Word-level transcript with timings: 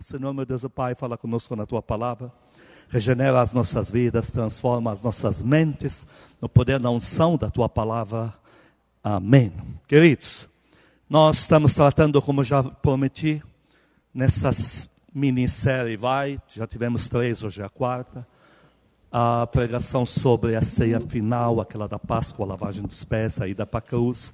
Senhor, 0.00 0.32
meu 0.32 0.46
Deus 0.46 0.64
e 0.64 0.68
Pai, 0.68 0.94
fala 0.94 1.18
conosco 1.18 1.54
na 1.54 1.66
tua 1.66 1.82
palavra. 1.82 2.32
Regenera 2.88 3.42
as 3.42 3.52
nossas 3.52 3.90
vidas, 3.90 4.30
transforma 4.30 4.90
as 4.90 5.02
nossas 5.02 5.42
mentes 5.42 6.06
no 6.40 6.48
poder 6.48 6.80
da 6.80 6.90
unção 6.90 7.36
da 7.36 7.50
tua 7.50 7.68
palavra. 7.68 8.32
Amém. 9.04 9.52
Queridos, 9.86 10.48
nós 11.08 11.40
estamos 11.40 11.74
tratando, 11.74 12.20
como 12.22 12.42
já 12.42 12.62
prometi, 12.62 13.42
nessa 14.12 14.50
minissérie 15.14 15.98
Vai, 15.98 16.40
já 16.48 16.66
tivemos 16.66 17.06
três, 17.06 17.44
hoje 17.44 17.60
é 17.60 17.64
a 17.66 17.68
quarta, 17.68 18.26
a 19.12 19.46
pregação 19.48 20.06
sobre 20.06 20.56
a 20.56 20.62
ceia 20.62 20.98
final, 20.98 21.60
aquela 21.60 21.86
da 21.86 21.98
Páscoa, 21.98 22.46
a 22.46 22.48
lavagem 22.48 22.82
dos 22.84 23.04
pés, 23.04 23.38
a 23.38 23.46
ida 23.46 23.66
para 23.66 23.80
a 23.80 23.82
cruz. 23.82 24.32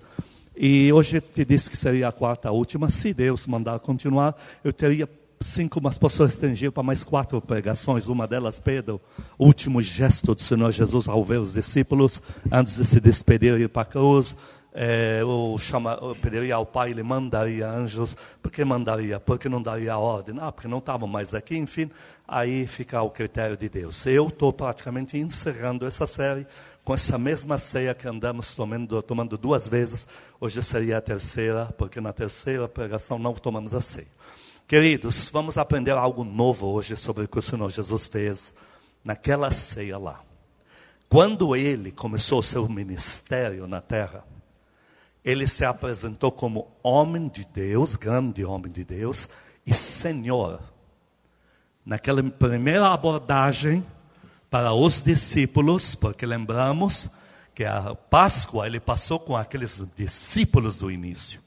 E 0.57 0.93
hoje 0.93 1.21
te 1.21 1.45
disse 1.45 1.69
que 1.69 1.77
seria 1.77 2.07
a 2.07 2.13
quarta, 2.13 2.51
a 2.51 2.53
última. 2.53 2.89
Se 2.89 3.13
Deus 3.13 3.49
mandar 3.49 3.81
continuar, 3.81 4.37
eu 4.63 4.73
teria 4.73 5.09
cinco, 5.47 5.81
mas 5.83 5.99
posso 5.99 6.25
restringir 6.25 6.73
para 6.73 6.83
mais 6.83 7.03
quatro 7.03 7.41
pregações. 7.41 8.07
Uma 8.07 8.27
delas, 8.27 8.59
Pedro, 8.59 9.01
o 9.39 9.47
último 9.47 9.81
gesto 9.81 10.35
do 10.35 10.43
Senhor 10.43 10.71
Jesus 10.71 11.09
ao 11.09 11.25
ver 11.25 11.41
os 11.41 11.53
discípulos, 11.53 12.21
antes 12.51 12.77
de 12.77 12.85
se 12.85 13.01
despedir 13.01 13.59
e 13.59 13.65
ir 13.65 13.69
para 13.69 13.83
a 13.83 13.87
cruz. 13.87 14.37
É, 14.79 15.23
chama, 15.59 15.99
pediria 16.21 16.57
ao 16.57 16.67
Pai, 16.67 16.91
ele 16.91 17.03
mandaria 17.03 17.67
anjos. 17.67 18.15
Por 18.43 18.53
que 18.53 18.63
mandaria? 18.63 19.19
Porque 19.19 19.49
não 19.49 19.63
daria 19.63 19.97
ordem? 19.97 20.37
Ah, 20.39 20.53
porque 20.53 20.69
não 20.69 20.79
estavam 20.79 21.09
mais 21.09 21.33
aqui. 21.33 21.57
Enfim, 21.57 21.91
aí 22.29 22.67
fica 22.67 23.01
o 23.01 23.09
critério 23.09 23.57
de 23.57 23.71
Deus. 23.71 24.05
Eu 24.05 24.29
estou 24.29 24.53
praticamente 24.53 25.17
encerrando 25.17 25.87
essa 25.87 26.07
série 26.07 26.47
com 26.85 26.95
essa 26.95 27.19
mesma 27.19 27.59
ceia 27.59 27.95
que 27.95 28.07
andamos 28.07 28.55
tomando, 28.55 29.03
tomando 29.03 29.37
duas 29.37 29.69
vezes, 29.69 30.07
hoje 30.39 30.63
seria 30.63 30.99
a 30.99 31.01
terceira, 31.01 31.67
porque 31.77 32.01
na 32.01 32.13
terceira 32.13 32.69
pregação 32.69 33.19
não 33.19 33.35
tomamos 33.35 33.75
a 33.75 33.81
ceia. 33.81 34.16
Queridos, 34.69 35.31
vamos 35.33 35.57
aprender 35.57 35.93
algo 35.93 36.25
novo 36.25 36.67
hoje 36.67 36.97
sobre 36.97 37.23
o 37.23 37.29
que 37.29 37.39
o 37.39 37.43
Senhor 37.43 37.71
Jesus 37.71 38.09
fez 38.09 38.53
naquela 39.05 39.53
ceia 39.53 39.97
lá. 39.97 40.25
Quando 41.09 41.55
ele 41.55 41.93
começou 41.93 42.41
o 42.41 42.43
seu 42.43 42.69
ministério 42.69 43.69
na 43.69 43.81
terra, 43.81 44.25
ele 45.25 45.47
se 45.47 45.65
apresentou 45.65 46.33
como 46.33 46.67
homem 46.83 47.29
de 47.29 47.45
Deus, 47.45 47.95
grande 47.95 48.45
homem 48.45 48.73
de 48.73 48.83
Deus 48.83 49.29
e 49.65 49.73
Senhor. 49.73 50.61
Naquela 51.85 52.21
primeira 52.25 52.89
abordagem, 52.89 53.87
para 54.51 54.73
os 54.73 55.01
discípulos, 55.01 55.95
porque 55.95 56.27
lembramos 56.27 57.09
que 57.55 57.65
a 57.65 57.95
Páscoa 57.95 58.67
ele 58.67 58.81
passou 58.81 59.21
com 59.21 59.37
aqueles 59.37 59.81
discípulos 59.97 60.77
do 60.77 60.91
início. 60.91 61.41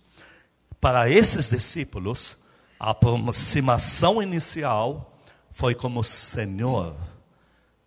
Para 0.79 1.09
esses 1.09 1.49
discípulos, 1.49 2.38
a 2.79 2.91
aproximação 2.91 4.21
inicial 4.21 5.19
foi 5.51 5.75
como 5.75 6.03
Senhor. 6.03 6.95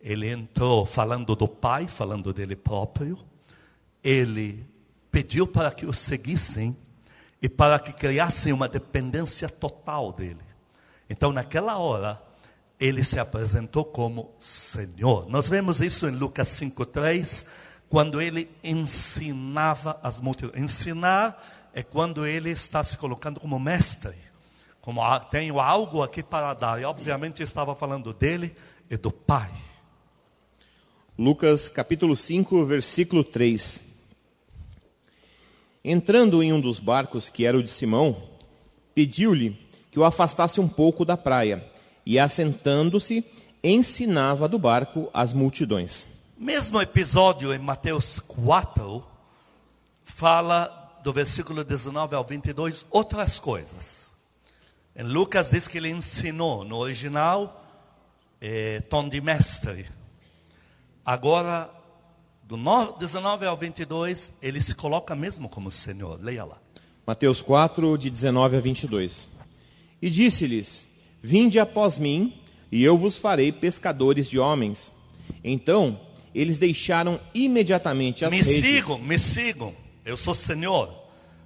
Ele 0.00 0.28
entrou 0.28 0.84
falando 0.84 1.34
do 1.34 1.48
Pai, 1.48 1.88
falando 1.88 2.32
dele 2.32 2.54
próprio. 2.54 3.18
Ele 4.04 4.66
pediu 5.10 5.46
para 5.46 5.70
que 5.70 5.86
o 5.86 5.92
seguissem 5.92 6.76
e 7.40 7.48
para 7.48 7.78
que 7.78 7.92
criassem 7.92 8.52
uma 8.52 8.68
dependência 8.68 9.48
total 9.48 10.12
dele. 10.12 10.44
Então, 11.08 11.32
naquela 11.32 11.78
hora, 11.78 12.20
ele 12.78 13.04
se 13.04 13.18
apresentou 13.18 13.84
como 13.84 14.34
Senhor. 14.38 15.28
Nós 15.28 15.48
vemos 15.48 15.80
isso 15.80 16.06
em 16.06 16.10
Lucas 16.10 16.48
5:3, 16.48 17.46
quando 17.88 18.20
ele 18.20 18.50
ensinava 18.62 19.98
as 20.02 20.20
multidões. 20.20 20.62
Ensinar 20.62 21.70
é 21.72 21.82
quando 21.82 22.26
ele 22.26 22.50
está 22.50 22.82
se 22.82 22.98
colocando 22.98 23.40
como 23.40 23.58
mestre, 23.58 24.31
como 24.82 25.00
tenho 25.30 25.60
algo 25.60 26.02
aqui 26.02 26.22
para 26.22 26.52
dar. 26.52 26.80
E 26.80 26.84
obviamente 26.84 27.42
estava 27.42 27.74
falando 27.74 28.12
dele 28.12 28.54
e 28.90 28.96
do 28.96 29.10
Pai. 29.10 29.50
Lucas 31.16 31.68
capítulo 31.68 32.16
5, 32.16 32.64
versículo 32.66 33.22
3. 33.22 33.82
Entrando 35.84 36.42
em 36.42 36.52
um 36.52 36.60
dos 36.60 36.80
barcos 36.80 37.30
que 37.30 37.46
era 37.46 37.56
o 37.56 37.62
de 37.62 37.70
Simão, 37.70 38.22
pediu-lhe 38.94 39.56
que 39.90 40.00
o 40.00 40.04
afastasse 40.04 40.60
um 40.60 40.68
pouco 40.68 41.04
da 41.04 41.16
praia 41.16 41.64
e, 42.04 42.18
assentando-se, 42.18 43.24
ensinava 43.62 44.48
do 44.48 44.58
barco 44.58 45.08
as 45.14 45.32
multidões. 45.32 46.06
Mesmo 46.36 46.82
episódio 46.82 47.54
em 47.54 47.58
Mateus 47.58 48.18
4 48.18 49.04
fala 50.02 50.98
do 51.04 51.12
versículo 51.12 51.62
19 51.62 52.16
ao 52.16 52.24
22 52.24 52.84
outras 52.90 53.38
coisas. 53.38 54.11
Em 54.94 55.04
Lucas 55.04 55.50
diz 55.50 55.66
que 55.66 55.78
ele 55.78 55.88
ensinou, 55.88 56.64
no 56.64 56.76
original, 56.76 57.64
é, 58.40 58.80
tom 58.80 59.08
de 59.08 59.20
mestre. 59.20 59.86
Agora, 61.04 61.70
do 62.42 62.58
19 62.98 63.46
ao 63.46 63.56
22, 63.56 64.30
ele 64.42 64.60
se 64.60 64.74
coloca 64.74 65.16
mesmo 65.16 65.48
como 65.48 65.70
Senhor. 65.70 66.20
Leia 66.22 66.44
lá. 66.44 66.58
Mateus 67.06 67.40
4, 67.40 67.96
de 67.96 68.10
19 68.10 68.56
a 68.56 68.60
22. 68.60 69.28
E 70.00 70.10
disse-lhes: 70.10 70.86
Vinde 71.22 71.58
após 71.58 71.98
mim, 71.98 72.38
e 72.70 72.84
eu 72.84 72.96
vos 72.96 73.16
farei 73.16 73.50
pescadores 73.50 74.28
de 74.28 74.38
homens. 74.38 74.92
Então, 75.42 75.98
eles 76.34 76.58
deixaram 76.58 77.18
imediatamente 77.34 78.24
as 78.24 78.30
me 78.30 78.42
redes. 78.42 78.62
Me 78.62 78.62
sigam, 78.62 78.98
me 78.98 79.18
sigam. 79.18 79.74
Eu 80.04 80.16
sou 80.16 80.34
Senhor. 80.34 80.94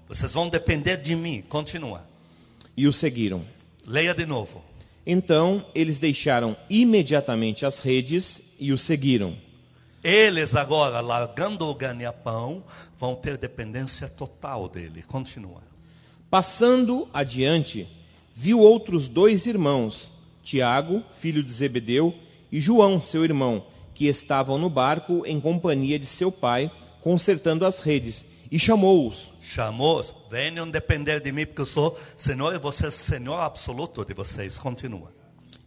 Vocês 0.09 0.33
vão 0.33 0.49
depender 0.49 0.97
de 0.97 1.15
mim. 1.15 1.43
Continua. 1.49 2.05
E 2.77 2.87
o 2.87 2.93
seguiram. 2.93 3.45
Leia 3.87 4.15
de 4.15 4.27
novo. 4.27 4.63
Então, 5.07 5.65
eles 5.75 5.99
deixaram 5.99 6.57
imediatamente 6.69 7.65
as 7.65 7.79
redes 7.79 8.43
e 8.59 8.73
o 8.73 8.79
seguiram. 8.79 9.37
Eles 10.03 10.55
agora, 10.55 11.01
largando 11.01 11.67
o 11.67 11.75
ganha-pão, 11.75 12.63
vão 12.95 13.15
ter 13.15 13.37
dependência 13.37 14.09
total 14.09 14.69
dele. 14.69 15.03
Continua. 15.03 15.63
Passando 16.29 17.09
adiante, 17.13 17.89
viu 18.35 18.61
outros 18.61 19.09
dois 19.09 19.47
irmãos, 19.47 20.11
Tiago, 20.43 21.03
filho 21.13 21.43
de 21.43 21.53
Zebedeu, 21.53 22.15
e 22.51 22.61
João, 22.61 23.03
seu 23.03 23.25
irmão, 23.25 23.67
que 23.95 24.07
estavam 24.07 24.59
no 24.59 24.69
barco 24.69 25.25
em 25.25 25.41
companhia 25.41 25.99
de 25.99 26.07
seu 26.07 26.31
pai, 26.31 26.71
consertando 27.01 27.65
as 27.65 27.79
redes, 27.79 28.25
e 28.51 28.59
chamou-os. 28.59 29.33
Chamou-os, 29.41 30.15
venham 30.31 30.71
depender 30.71 31.21
de 31.21 31.33
mim, 31.33 31.47
porque 31.47 31.63
eu 31.63 31.67
sou 31.67 31.99
Senhor 32.17 32.55
e 32.55 32.59
você 32.59 32.87
é 32.87 32.91
Senhor 32.91 33.41
absoluto 33.41 34.05
de 34.05 34.15
vocês. 34.15 34.59
Continua. 34.59 35.13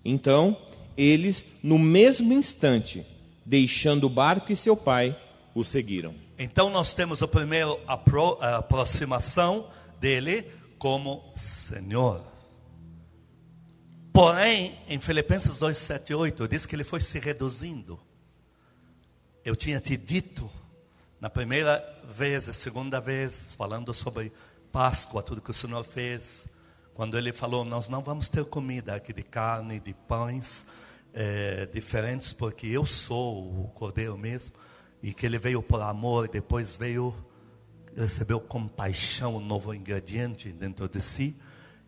Então, 0.04 0.58
eles, 0.98 1.46
no 1.62 1.78
mesmo 1.78 2.34
instante, 2.34 3.06
deixando 3.46 4.06
o 4.06 4.10
barco 4.10 4.52
e 4.52 4.56
seu 4.56 4.76
pai, 4.76 5.18
o 5.54 5.64
seguiram. 5.64 6.14
Então, 6.38 6.70
nós 6.70 6.94
temos 6.94 7.22
a 7.22 7.28
primeira 7.28 7.78
apro 7.88 8.38
aproximação 8.42 9.70
dele 10.00 10.46
como 10.78 11.24
Senhor. 11.36 12.24
Porém, 14.14 14.78
em 14.88 15.00
Filipenses 15.00 15.58
2, 15.58 15.78
7 15.78 16.14
8, 16.14 16.48
diz 16.48 16.66
que 16.66 16.76
ele 16.76 16.84
foi 16.84 17.02
se 17.02 17.20
reduzindo. 17.20 18.00
Eu 19.46 19.56
tinha 19.56 19.80
te 19.80 19.96
dito, 19.96 20.50
na 21.20 21.30
primeira 21.30 21.84
vez, 22.08 22.48
a 22.48 22.54
segunda 22.54 23.02
vez, 23.02 23.54
falando 23.56 23.94
sobre 23.94 24.32
Páscoa, 24.72 25.22
tudo 25.22 25.42
que 25.42 25.52
o 25.52 25.54
Senhor 25.54 25.84
fez, 25.84 26.48
quando 26.94 27.18
ele 27.18 27.34
falou: 27.34 27.66
Nós 27.66 27.90
não 27.90 28.02
vamos 28.02 28.30
ter 28.30 28.46
comida 28.46 28.96
aqui 28.96 29.12
de 29.12 29.24
carne, 29.24 29.82
de 29.82 29.94
pães 29.94 30.66
é, 31.14 31.66
diferentes, 31.66 32.32
porque 32.32 32.68
eu 32.68 32.86
sou 32.86 33.66
o 33.66 33.68
cordeiro 33.76 34.18
mesmo, 34.18 34.56
e 35.04 35.14
que 35.14 35.26
ele 35.26 35.38
veio 35.38 35.62
por 35.62 35.82
amor, 35.82 36.30
depois 36.30 36.78
veio, 36.78 37.14
recebeu 37.98 38.40
compaixão, 38.40 39.36
um 39.36 39.46
novo 39.46 39.74
ingrediente 39.74 40.54
dentro 40.54 40.88
de 40.88 41.02
si. 41.02 41.36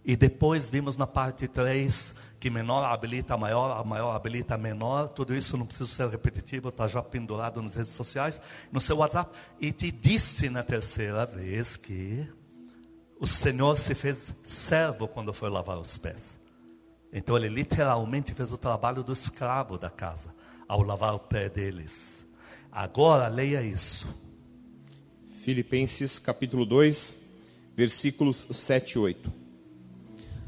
E 0.03 0.15
depois 0.15 0.69
vimos 0.69 0.97
na 0.97 1.05
parte 1.05 1.47
3 1.47 2.13
que 2.39 2.49
menor 2.49 2.83
habilita 2.85 3.37
maior, 3.37 3.79
a 3.79 3.83
maior 3.83 4.15
habilita 4.15 4.57
menor. 4.57 5.09
Tudo 5.09 5.35
isso 5.35 5.55
não 5.55 5.65
precisa 5.65 5.87
ser 5.87 6.09
repetitivo, 6.09 6.69
está 6.69 6.87
já 6.87 7.01
pendurado 7.03 7.61
nas 7.61 7.75
redes 7.75 7.91
sociais, 7.91 8.41
no 8.71 8.81
seu 8.81 8.97
WhatsApp. 8.97 9.31
E 9.59 9.71
te 9.71 9.91
disse 9.91 10.49
na 10.49 10.63
terceira 10.63 11.23
vez 11.25 11.77
que 11.77 12.27
o 13.19 13.27
Senhor 13.27 13.77
se 13.77 13.93
fez 13.93 14.33
servo 14.41 15.07
quando 15.07 15.31
foi 15.31 15.51
lavar 15.51 15.77
os 15.77 15.99
pés. 15.99 16.39
Então 17.13 17.37
ele 17.37 17.49
literalmente 17.49 18.33
fez 18.33 18.51
o 18.51 18.57
trabalho 18.57 19.03
do 19.03 19.13
escravo 19.13 19.77
da 19.77 19.91
casa, 19.91 20.33
ao 20.67 20.81
lavar 20.81 21.13
o 21.13 21.19
pé 21.19 21.47
deles. 21.47 22.25
Agora 22.71 23.27
leia 23.27 23.61
isso. 23.61 24.07
Filipenses 25.43 26.17
capítulo 26.17 26.65
2, 26.65 27.17
versículos 27.75 28.47
7 28.51 28.93
e 28.93 28.99
8. 28.99 29.40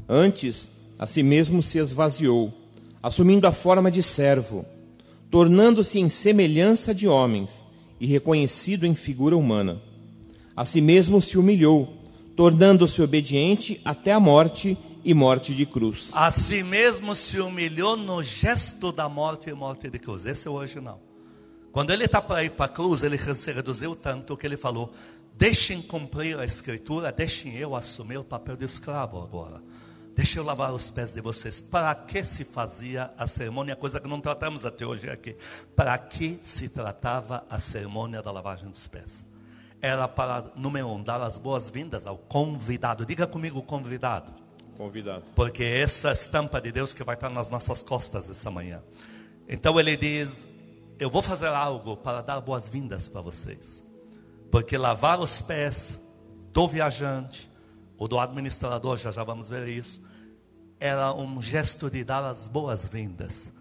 Antes, 0.08 0.70
a 0.98 1.06
si 1.06 1.22
mesmo 1.22 1.62
se 1.62 1.78
esvaziou, 1.78 2.52
assumindo 3.02 3.46
a 3.46 3.52
forma 3.52 3.90
de 3.90 4.02
servo, 4.02 4.64
tornando-se 5.30 5.98
em 5.98 6.08
semelhança 6.08 6.94
de 6.94 7.08
homens 7.08 7.64
e 7.98 8.06
reconhecido 8.06 8.86
em 8.86 8.94
figura 8.94 9.36
humana. 9.36 9.80
A 10.56 10.64
si 10.64 10.80
mesmo 10.80 11.20
se 11.20 11.36
humilhou, 11.36 11.94
tornando-se 12.36 13.02
obediente 13.02 13.80
até 13.84 14.12
a 14.12 14.20
morte 14.20 14.76
e 15.04 15.12
morte 15.12 15.54
de 15.54 15.66
cruz. 15.66 16.10
A 16.14 16.30
si 16.30 16.62
mesmo 16.62 17.14
se 17.14 17.40
humilhou 17.40 17.96
no 17.96 18.22
gesto 18.22 18.92
da 18.92 19.08
morte 19.08 19.50
e 19.50 19.52
morte 19.52 19.90
de 19.90 19.98
cruz. 19.98 20.24
Esse 20.24 20.48
é 20.48 20.50
o 20.50 20.54
original. 20.54 21.00
Quando 21.72 21.92
ele 21.92 22.04
está 22.04 22.22
para 22.22 22.44
ir 22.44 22.50
para 22.50 22.66
a 22.66 22.68
cruz, 22.68 23.02
ele 23.02 23.18
se 23.18 23.52
reduziu 23.52 23.96
tanto 23.96 24.36
que 24.36 24.46
ele 24.46 24.56
falou: 24.56 24.92
Deixem 25.36 25.82
cumprir 25.82 26.38
a 26.38 26.44
escritura, 26.44 27.10
deixem 27.10 27.56
eu 27.56 27.74
assumir 27.74 28.16
o 28.16 28.24
papel 28.24 28.56
de 28.56 28.64
escravo 28.64 29.20
agora. 29.20 29.60
Deixa 30.14 30.38
eu 30.38 30.44
lavar 30.44 30.72
os 30.72 30.92
pés 30.92 31.12
de 31.12 31.20
vocês. 31.20 31.60
Para 31.60 31.92
que 31.94 32.24
se 32.24 32.44
fazia 32.44 33.12
a 33.18 33.26
cerimônia? 33.26 33.74
Coisa 33.74 33.98
que 33.98 34.06
não 34.06 34.20
tratamos 34.20 34.64
até 34.64 34.86
hoje 34.86 35.10
aqui. 35.10 35.36
Para 35.74 35.98
que 35.98 36.38
se 36.44 36.68
tratava 36.68 37.44
a 37.50 37.58
cerimônia 37.58 38.22
da 38.22 38.30
lavagem 38.30 38.70
dos 38.70 38.86
pés? 38.86 39.24
Era 39.82 40.06
para, 40.06 40.52
número 40.54 40.88
um, 40.88 41.02
dar 41.02 41.20
as 41.20 41.36
boas-vindas 41.36 42.06
ao 42.06 42.16
convidado. 42.16 43.04
Diga 43.04 43.26
comigo, 43.26 43.60
convidado. 43.60 44.32
Convidado. 44.76 45.24
Porque 45.34 45.64
essa 45.64 46.12
estampa 46.12 46.60
de 46.60 46.70
Deus 46.70 46.92
que 46.92 47.02
vai 47.02 47.16
estar 47.16 47.28
nas 47.28 47.48
nossas 47.48 47.82
costas 47.82 48.30
essa 48.30 48.50
manhã. 48.50 48.82
Então 49.48 49.78
ele 49.80 49.96
diz: 49.96 50.46
Eu 50.98 51.10
vou 51.10 51.22
fazer 51.22 51.48
algo 51.48 51.96
para 51.96 52.22
dar 52.22 52.40
boas-vindas 52.40 53.08
para 53.08 53.20
vocês. 53.20 53.82
Porque 54.50 54.78
lavar 54.78 55.18
os 55.18 55.42
pés 55.42 56.00
do 56.52 56.68
viajante 56.68 57.50
ou 57.98 58.08
do 58.08 58.18
administrador, 58.18 58.96
já 58.96 59.10
já 59.10 59.24
vamos 59.24 59.48
ver 59.48 59.68
isso, 59.68 60.00
era 60.78 61.12
um 61.12 61.40
gesto 61.40 61.90
de 61.90 62.04
dar 62.04 62.24
as 62.24 62.48
boas-vindas. 62.48 63.52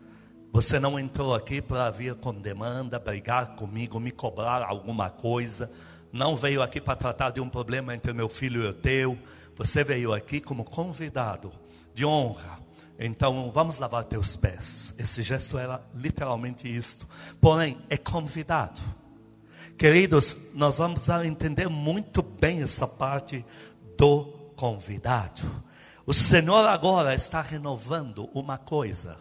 Você 0.51 0.79
não 0.79 0.99
entrou 0.99 1.33
aqui 1.33 1.61
para 1.61 1.89
vir 1.89 2.13
com 2.15 2.33
demanda, 2.33 2.99
brigar 2.99 3.55
comigo, 3.55 3.99
me 3.99 4.11
cobrar 4.11 4.61
alguma 4.61 5.09
coisa. 5.09 5.71
Não 6.11 6.35
veio 6.35 6.61
aqui 6.61 6.79
para 6.79 6.95
tratar 6.95 7.31
de 7.31 7.41
um 7.41 7.49
problema 7.49 7.95
entre 7.95 8.13
meu 8.13 8.29
filho 8.29 8.63
e 8.63 8.67
o 8.67 8.73
teu. 8.73 9.17
Você 9.55 9.83
veio 9.83 10.13
aqui 10.13 10.39
como 10.39 10.63
convidado 10.63 11.51
de 11.93 12.05
honra. 12.05 12.59
Então, 12.99 13.49
vamos 13.51 13.79
lavar 13.79 14.03
teus 14.03 14.35
pés. 14.35 14.93
Esse 14.97 15.23
gesto 15.23 15.57
era 15.57 15.81
literalmente 15.95 16.67
isto. 16.67 17.07
Porém, 17.41 17.77
é 17.89 17.97
convidado. 17.97 18.79
Queridos, 19.75 20.37
nós 20.53 20.77
vamos 20.77 21.09
entender 21.25 21.67
muito 21.67 22.21
bem 22.21 22.61
essa 22.61 22.87
parte 22.87 23.43
do 23.97 24.25
convidado. 24.55 25.41
O 26.05 26.13
Senhor 26.13 26.67
agora 26.67 27.15
está 27.15 27.41
renovando 27.41 28.29
uma 28.33 28.57
coisa 28.57 29.17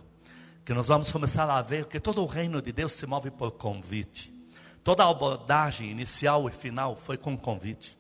que 0.65 0.75
nós 0.75 0.89
vamos 0.89 1.11
começar 1.11 1.49
a 1.49 1.61
ver 1.63 1.87
que 1.87 2.01
todo 2.01 2.23
o 2.23 2.27
reino 2.27 2.63
de 2.63 2.73
Deus 2.73 2.93
se 2.93 3.07
move 3.07 3.31
por 3.31 3.53
convite. 3.53 4.33
Toda 4.85 5.05
a 5.05 5.11
abordagem 5.11 5.91
inicial 5.91 6.49
e 6.49 6.53
final 6.53 6.97
foi 6.97 7.17
com 7.17 7.37
convite. 7.37 7.99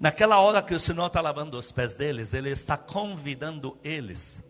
Naquela 0.00 0.38
hora 0.38 0.62
que 0.62 0.74
o 0.74 0.80
Senhor 0.80 1.06
está 1.06 1.20
lavando 1.20 1.58
os 1.58 1.70
pés 1.70 1.94
deles, 1.94 2.32
Ele 2.32 2.50
está 2.50 2.76
convidando 2.76 3.78
eles 3.82 4.42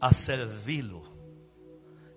a 0.00 0.12
servi-lo. 0.12 1.12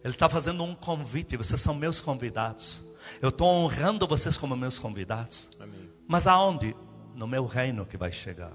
Ele 0.04 0.14
está 0.14 0.30
fazendo 0.30 0.64
um 0.64 0.76
convite, 0.76 1.38
vocês 1.38 1.60
são 1.60 1.74
meus 1.74 2.00
convidados. 2.00 2.84
Eu 3.22 3.30
estou 3.30 3.48
honrando 3.48 4.08
vocês 4.08 4.38
como 4.38 4.56
meus 4.56 4.80
convidados. 4.80 5.50
Amém. 5.60 5.90
Mas 6.08 6.28
aonde? 6.28 6.76
No 7.16 7.26
meu 7.26 7.46
reino 7.46 7.86
que 7.86 7.96
vai 7.96 8.12
chegar. 8.12 8.52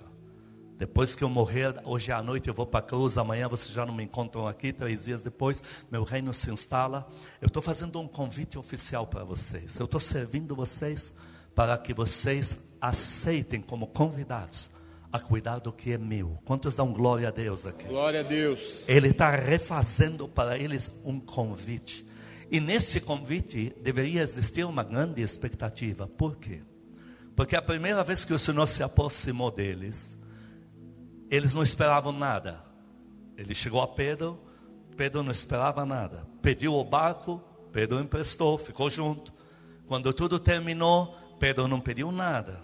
Depois 0.76 1.14
que 1.14 1.24
eu 1.24 1.28
morrer, 1.28 1.74
hoje 1.84 2.12
à 2.12 2.22
noite 2.22 2.48
eu 2.48 2.54
vou 2.54 2.66
para 2.66 2.80
a 2.80 2.82
cruz, 2.82 3.16
amanhã 3.16 3.48
vocês 3.48 3.70
já 3.70 3.84
não 3.84 3.94
me 3.94 4.04
encontram 4.04 4.46
aqui, 4.46 4.72
três 4.72 5.04
dias 5.04 5.22
depois, 5.22 5.62
meu 5.90 6.04
reino 6.04 6.32
se 6.32 6.50
instala. 6.50 7.08
Eu 7.40 7.48
estou 7.48 7.62
fazendo 7.62 7.98
um 8.00 8.06
convite 8.06 8.58
oficial 8.58 9.06
para 9.06 9.24
vocês. 9.24 9.78
Eu 9.78 9.86
estou 9.86 10.00
servindo 10.00 10.54
vocês 10.54 11.12
para 11.54 11.76
que 11.76 11.92
vocês 11.92 12.56
aceitem 12.80 13.60
como 13.60 13.86
convidados 13.86 14.70
a 15.12 15.18
cuidar 15.18 15.58
do 15.58 15.72
que 15.72 15.92
é 15.92 15.98
meu. 15.98 16.38
Quantos 16.44 16.76
dão 16.76 16.92
glória 16.92 17.28
a 17.28 17.30
Deus 17.30 17.66
aqui? 17.66 17.86
Glória 17.86 18.20
a 18.20 18.22
Deus. 18.22 18.84
Ele 18.88 19.08
está 19.08 19.30
refazendo 19.30 20.28
para 20.28 20.58
eles 20.58 20.90
um 21.04 21.18
convite. 21.18 22.06
E 22.50 22.60
nesse 22.60 23.00
convite 23.00 23.74
deveria 23.82 24.22
existir 24.22 24.64
uma 24.64 24.82
grande 24.82 25.22
expectativa. 25.22 26.06
Por 26.06 26.36
quê? 26.36 26.62
Porque 27.34 27.56
a 27.56 27.62
primeira 27.62 28.04
vez 28.04 28.24
que 28.24 28.34
o 28.34 28.38
Senhor 28.38 28.66
se 28.66 28.82
aproximou 28.82 29.50
deles, 29.50 30.16
eles 31.30 31.54
não 31.54 31.62
esperavam 31.62 32.12
nada. 32.12 32.62
Ele 33.36 33.54
chegou 33.54 33.80
a 33.80 33.88
Pedro, 33.88 34.38
Pedro 34.96 35.22
não 35.22 35.32
esperava 35.32 35.86
nada. 35.86 36.26
Pediu 36.42 36.74
o 36.74 36.84
barco, 36.84 37.42
Pedro 37.72 38.00
emprestou, 38.00 38.58
ficou 38.58 38.90
junto. 38.90 39.32
Quando 39.86 40.12
tudo 40.12 40.38
terminou, 40.38 41.16
Pedro 41.38 41.66
não 41.66 41.80
pediu 41.80 42.12
nada. 42.12 42.60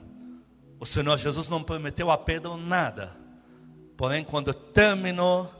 O 0.78 0.84
Senhor 0.84 1.16
Jesus 1.16 1.48
não 1.48 1.62
prometeu 1.62 2.10
a 2.10 2.18
Pedro 2.18 2.56
nada. 2.56 3.16
Porém, 3.96 4.22
quando 4.22 4.52
terminou, 4.52 5.50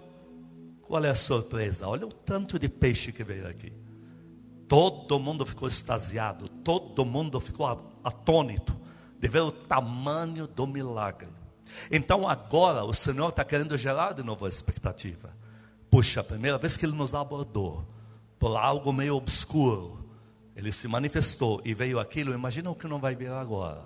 qual 0.82 1.02
é 1.04 1.08
a 1.08 1.14
surpresa? 1.14 1.88
Olha 1.88 2.06
o 2.06 2.12
tanto 2.12 2.58
de 2.58 2.68
peixe 2.68 3.10
que 3.12 3.24
veio 3.24 3.48
aqui. 3.48 3.72
Todo 4.68 5.18
mundo 5.18 5.46
ficou 5.46 5.68
extasiado, 5.68 6.48
todo 6.48 7.04
mundo 7.04 7.40
ficou 7.40 7.66
atônito 8.04 8.85
de 9.18 9.28
ver 9.28 9.40
o 9.40 9.52
tamanho 9.52 10.46
do 10.46 10.66
milagre. 10.66 11.28
Então 11.90 12.28
agora 12.28 12.84
o 12.84 12.94
Senhor 12.94 13.28
está 13.28 13.44
querendo 13.44 13.76
gerar 13.76 14.12
de 14.12 14.22
novo 14.22 14.46
a 14.46 14.48
expectativa. 14.48 15.30
Puxa, 15.90 16.20
a 16.20 16.24
primeira 16.24 16.58
vez 16.58 16.76
que 16.76 16.84
Ele 16.84 16.96
nos 16.96 17.14
abordou 17.14 17.86
por 18.38 18.56
algo 18.56 18.92
meio 18.92 19.16
obscuro, 19.16 20.04
Ele 20.54 20.72
se 20.72 20.88
manifestou 20.88 21.60
e 21.64 21.74
veio 21.74 21.98
aquilo, 21.98 22.34
imagina 22.34 22.70
o 22.70 22.74
que 22.74 22.86
não 22.86 22.98
vai 22.98 23.14
vir 23.14 23.30
agora. 23.30 23.82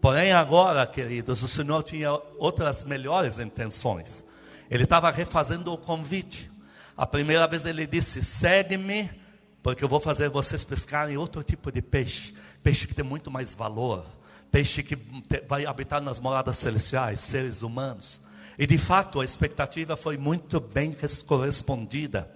Porém 0.00 0.32
agora, 0.32 0.86
queridos, 0.86 1.42
o 1.42 1.48
Senhor 1.48 1.82
tinha 1.82 2.12
outras 2.38 2.84
melhores 2.84 3.38
intenções. 3.38 4.24
Ele 4.70 4.84
estava 4.84 5.10
refazendo 5.10 5.72
o 5.72 5.78
convite. 5.78 6.50
A 6.96 7.06
primeira 7.06 7.46
vez 7.46 7.64
Ele 7.64 7.86
disse, 7.86 8.22
segue-me 8.22 9.10
porque 9.62 9.84
eu 9.84 9.88
vou 9.88 10.00
fazer 10.00 10.28
vocês 10.28 10.64
pescarem 10.64 11.16
outro 11.16 11.42
tipo 11.42 11.70
de 11.72 11.82
peixe, 11.82 12.32
peixe 12.62 12.86
que 12.86 12.94
tem 12.94 13.04
muito 13.04 13.30
mais 13.30 13.54
valor, 13.54 14.06
peixe 14.50 14.82
que 14.82 14.98
vai 15.48 15.66
habitar 15.66 16.00
nas 16.00 16.20
moradas 16.20 16.58
celestiais, 16.58 17.20
seres 17.20 17.62
humanos. 17.62 18.20
E 18.58 18.66
de 18.66 18.78
fato 18.78 19.20
a 19.20 19.24
expectativa 19.24 19.96
foi 19.96 20.16
muito 20.16 20.60
bem 20.60 20.96
correspondida, 21.26 22.30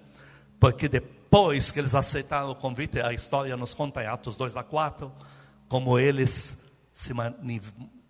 porque 0.61 0.88
depois 0.88 1.70
que 1.70 1.81
eles 1.81 1.94
aceitaram 1.94 2.50
o 2.50 2.55
convite, 2.55 3.00
a 3.00 3.12
história 3.12 3.56
nos 3.56 3.75
conta 3.75 4.03
em 4.03 4.06
Atos 4.06 4.37
2 4.37 4.56
a 4.56 4.62
4, 4.62 5.12
como 5.69 5.99
eles 5.99 6.56
se, 6.94 7.12
mani 7.12 7.61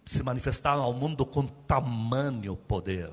se 0.05 0.23
manifestaram 0.23 0.83
ao 0.83 0.93
mundo 0.93 1.25
com 1.25 1.47
tamanho 1.47 2.57
poder, 2.57 3.11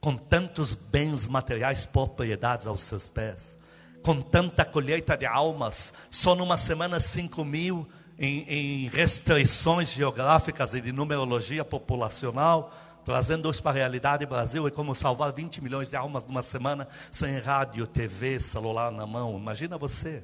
com 0.00 0.16
tantos 0.16 0.74
bens 0.76 1.28
materiais, 1.28 1.86
propriedades 1.86 2.66
aos 2.66 2.82
seus 2.82 3.10
pés 3.10 3.58
com 4.02 4.20
tanta 4.20 4.64
colheita 4.64 5.16
de 5.16 5.26
almas, 5.26 5.92
só 6.10 6.34
numa 6.34 6.56
semana 6.56 7.00
5 7.00 7.44
mil 7.44 7.86
em, 8.20 8.44
em 8.46 8.88
restrições 8.88 9.90
geográficas 9.90 10.74
e 10.74 10.80
de 10.82 10.92
numerologia 10.92 11.64
populacional, 11.64 12.70
trazendo 13.02 13.50
isso 13.50 13.62
para 13.62 13.70
a 13.70 13.74
realidade 13.74 14.26
Brasil 14.26 14.68
é 14.68 14.70
como 14.70 14.94
salvar 14.94 15.32
20 15.32 15.62
milhões 15.62 15.88
de 15.88 15.96
almas 15.96 16.26
numa 16.26 16.42
semana 16.42 16.86
sem 17.10 17.38
rádio, 17.38 17.86
TV, 17.86 18.38
celular 18.38 18.92
na 18.92 19.06
mão. 19.06 19.38
Imagina 19.38 19.78
você. 19.78 20.22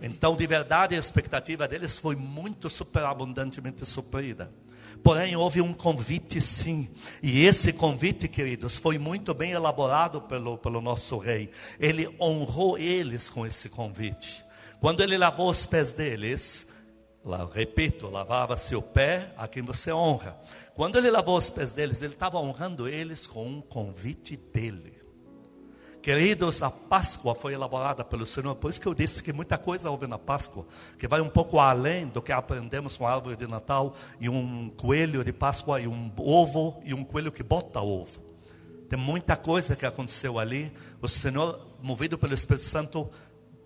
Então, 0.00 0.34
de 0.34 0.44
verdade, 0.48 0.96
a 0.96 0.98
expectativa 0.98 1.68
deles 1.68 1.96
foi 1.96 2.16
muito 2.16 2.68
superabundantemente 2.68 3.86
suprida. 3.86 4.52
Porém, 5.00 5.36
houve 5.36 5.60
um 5.60 5.72
convite 5.72 6.40
sim. 6.40 6.88
E 7.22 7.44
esse 7.44 7.72
convite, 7.72 8.26
queridos, 8.26 8.76
foi 8.76 8.98
muito 8.98 9.32
bem 9.32 9.52
elaborado 9.52 10.20
pelo, 10.22 10.58
pelo 10.58 10.80
nosso 10.80 11.18
rei. 11.18 11.50
Ele 11.78 12.12
honrou 12.20 12.76
eles 12.76 13.30
com 13.30 13.46
esse 13.46 13.68
convite. 13.68 14.44
Quando 14.80 15.00
ele 15.04 15.16
lavou 15.16 15.48
os 15.48 15.66
pés 15.66 15.92
deles, 15.92 16.66
lá, 17.24 17.48
repito, 17.52 18.08
lavava-se 18.08 18.74
o 18.74 18.82
pé 18.82 19.32
a 19.36 19.46
quem 19.46 19.62
você 19.62 19.92
honra. 19.92 20.36
Quando 20.74 20.96
ele 20.96 21.10
lavou 21.10 21.36
os 21.36 21.50
pés 21.50 21.72
deles, 21.72 22.02
ele 22.02 22.14
estava 22.14 22.38
honrando 22.38 22.88
eles 22.88 23.26
com 23.26 23.46
um 23.46 23.60
convite 23.60 24.36
dele. 24.36 25.02
Queridos, 26.02 26.64
a 26.64 26.70
Páscoa 26.70 27.32
foi 27.32 27.52
elaborada 27.54 28.04
pelo 28.04 28.26
Senhor, 28.26 28.56
por 28.56 28.70
isso 28.70 28.80
que 28.80 28.88
eu 28.88 28.94
disse 28.94 29.22
que 29.22 29.32
muita 29.32 29.56
coisa 29.56 29.88
houve 29.88 30.08
na 30.08 30.18
Páscoa, 30.18 30.66
que 30.98 31.06
vai 31.06 31.20
um 31.20 31.28
pouco 31.28 31.60
além 31.60 32.08
do 32.08 32.20
que 32.20 32.32
aprendemos 32.32 32.96
com 32.96 33.06
a 33.06 33.14
árvore 33.14 33.36
de 33.36 33.46
Natal 33.46 33.94
e 34.20 34.28
um 34.28 34.68
coelho 34.70 35.22
de 35.22 35.32
Páscoa 35.32 35.80
e 35.80 35.86
um 35.86 36.10
ovo 36.18 36.82
e 36.84 36.92
um 36.92 37.04
coelho 37.04 37.30
que 37.30 37.44
bota 37.44 37.80
ovo. 37.80 38.20
Tem 38.88 38.98
muita 38.98 39.36
coisa 39.36 39.76
que 39.76 39.86
aconteceu 39.86 40.40
ali. 40.40 40.72
O 41.00 41.06
Senhor, 41.06 41.68
movido 41.80 42.18
pelo 42.18 42.34
Espírito 42.34 42.64
Santo, 42.64 43.08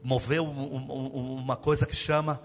moveu 0.03 0.45
um, 0.45 0.77
um, 0.77 1.37
uma 1.37 1.57
coisa 1.57 1.87
que 1.87 1.97
chama 1.97 2.41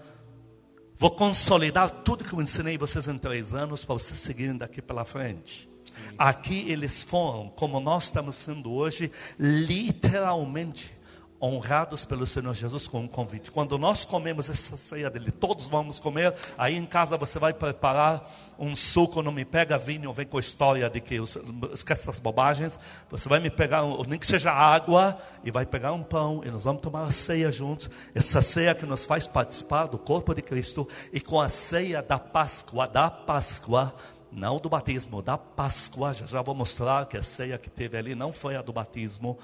Vou 1.02 1.10
consolidar 1.10 1.90
tudo 1.90 2.22
que 2.22 2.32
eu 2.32 2.40
ensinei 2.40 2.78
vocês 2.78 3.08
em 3.08 3.18
três 3.18 3.52
anos 3.52 3.84
para 3.84 3.96
vocês 3.96 4.20
seguirem 4.20 4.56
daqui 4.56 4.80
pela 4.80 5.04
frente. 5.04 5.68
Aqui 6.16 6.70
eles 6.70 7.02
foram, 7.02 7.48
como 7.48 7.80
nós 7.80 8.04
estamos 8.04 8.36
sendo 8.36 8.70
hoje, 8.70 9.10
literalmente 9.36 10.96
honrados 11.42 12.04
pelo 12.04 12.24
Senhor 12.24 12.54
Jesus 12.54 12.86
com 12.86 13.00
um 13.00 13.08
convite. 13.08 13.50
Quando 13.50 13.76
nós 13.76 14.04
comemos 14.04 14.48
essa 14.48 14.76
ceia 14.76 15.10
dele, 15.10 15.32
todos 15.32 15.66
vamos 15.68 15.98
comer. 15.98 16.32
Aí 16.56 16.76
em 16.76 16.86
casa 16.86 17.16
você 17.16 17.38
vai 17.38 17.52
preparar 17.52 18.30
um 18.56 18.76
suco, 18.76 19.22
não 19.22 19.32
me 19.32 19.44
pega 19.44 19.76
vinho, 19.76 20.12
vem 20.12 20.24
com 20.24 20.36
a 20.36 20.40
história 20.40 20.88
de 20.88 21.00
que 21.00 21.16
esquece 21.72 22.02
essas 22.02 22.20
bobagens. 22.20 22.78
Você 23.10 23.28
vai 23.28 23.40
me 23.40 23.50
pegar, 23.50 23.82
nem 24.06 24.18
que 24.18 24.26
seja 24.26 24.52
água, 24.52 25.18
e 25.42 25.50
vai 25.50 25.66
pegar 25.66 25.92
um 25.92 26.02
pão 26.02 26.42
e 26.44 26.50
nós 26.50 26.62
vamos 26.62 26.80
tomar 26.80 27.04
a 27.04 27.10
ceia 27.10 27.50
juntos. 27.50 27.90
Essa 28.14 28.40
ceia 28.40 28.74
que 28.74 28.86
nos 28.86 29.04
faz 29.04 29.26
participar 29.26 29.86
do 29.86 29.98
corpo 29.98 30.32
de 30.32 30.42
Cristo 30.42 30.88
e 31.12 31.20
com 31.20 31.40
a 31.40 31.48
ceia 31.48 32.00
da 32.00 32.20
Páscoa, 32.20 32.86
da 32.86 33.10
Páscoa, 33.10 33.92
não 34.30 34.58
do 34.58 34.68
batismo, 34.68 35.20
da 35.20 35.36
Páscoa. 35.36 36.14
Já, 36.14 36.26
já 36.26 36.42
vou 36.42 36.54
mostrar 36.54 37.06
que 37.06 37.16
a 37.16 37.22
ceia 37.22 37.58
que 37.58 37.68
teve 37.68 37.98
ali 37.98 38.14
não 38.14 38.32
foi 38.32 38.56
a 38.56 38.62
do 38.62 38.72
batismo, 38.72 39.38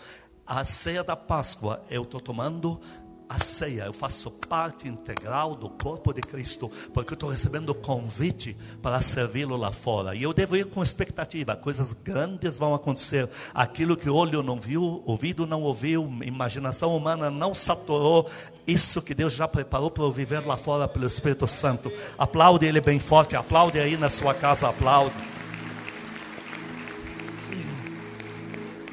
a 0.49 0.65
ceia 0.65 1.05
da 1.05 1.15
Páscoa, 1.15 1.83
eu 1.91 2.03
estou 2.03 2.19
tomando 2.19 2.81
a 3.29 3.39
ceia, 3.39 3.83
eu 3.83 3.93
faço 3.93 4.31
parte 4.31 4.89
integral 4.89 5.55
do 5.55 5.69
corpo 5.69 6.15
de 6.15 6.23
Cristo, 6.23 6.73
porque 6.95 7.13
eu 7.13 7.15
estou 7.17 7.29
recebendo 7.29 7.75
convite 7.75 8.57
para 8.81 9.03
servi-lo 9.03 9.55
lá 9.55 9.71
fora. 9.71 10.15
E 10.15 10.23
eu 10.23 10.33
devo 10.33 10.57
ir 10.57 10.65
com 10.65 10.83
expectativa, 10.83 11.55
coisas 11.55 11.93
grandes 11.93 12.59
vão 12.59 12.75
acontecer. 12.75 13.29
Aquilo 13.53 13.95
que 13.95 14.09
olho 14.09 14.43
não 14.43 14.59
viu, 14.59 15.03
ouvido 15.05 15.47
não 15.47 15.61
ouviu, 15.61 16.11
imaginação 16.25 16.97
humana 16.97 17.31
não 17.31 17.55
saturou, 17.55 18.31
isso 18.67 19.03
que 19.03 19.13
Deus 19.13 19.35
já 19.35 19.47
preparou 19.47 19.91
para 19.91 20.05
eu 20.05 20.11
viver 20.11 20.47
lá 20.47 20.57
fora 20.57 20.89
pelo 20.89 21.07
Espírito 21.07 21.47
Santo. 21.47 21.93
Aplaude 22.17 22.65
Ele 22.65 22.81
bem 22.81 22.99
forte, 22.99 23.37
aplaude 23.37 23.79
aí 23.79 23.99
na 23.99 24.09
sua 24.09 24.33
casa, 24.33 24.71
aplaude. 24.71 25.15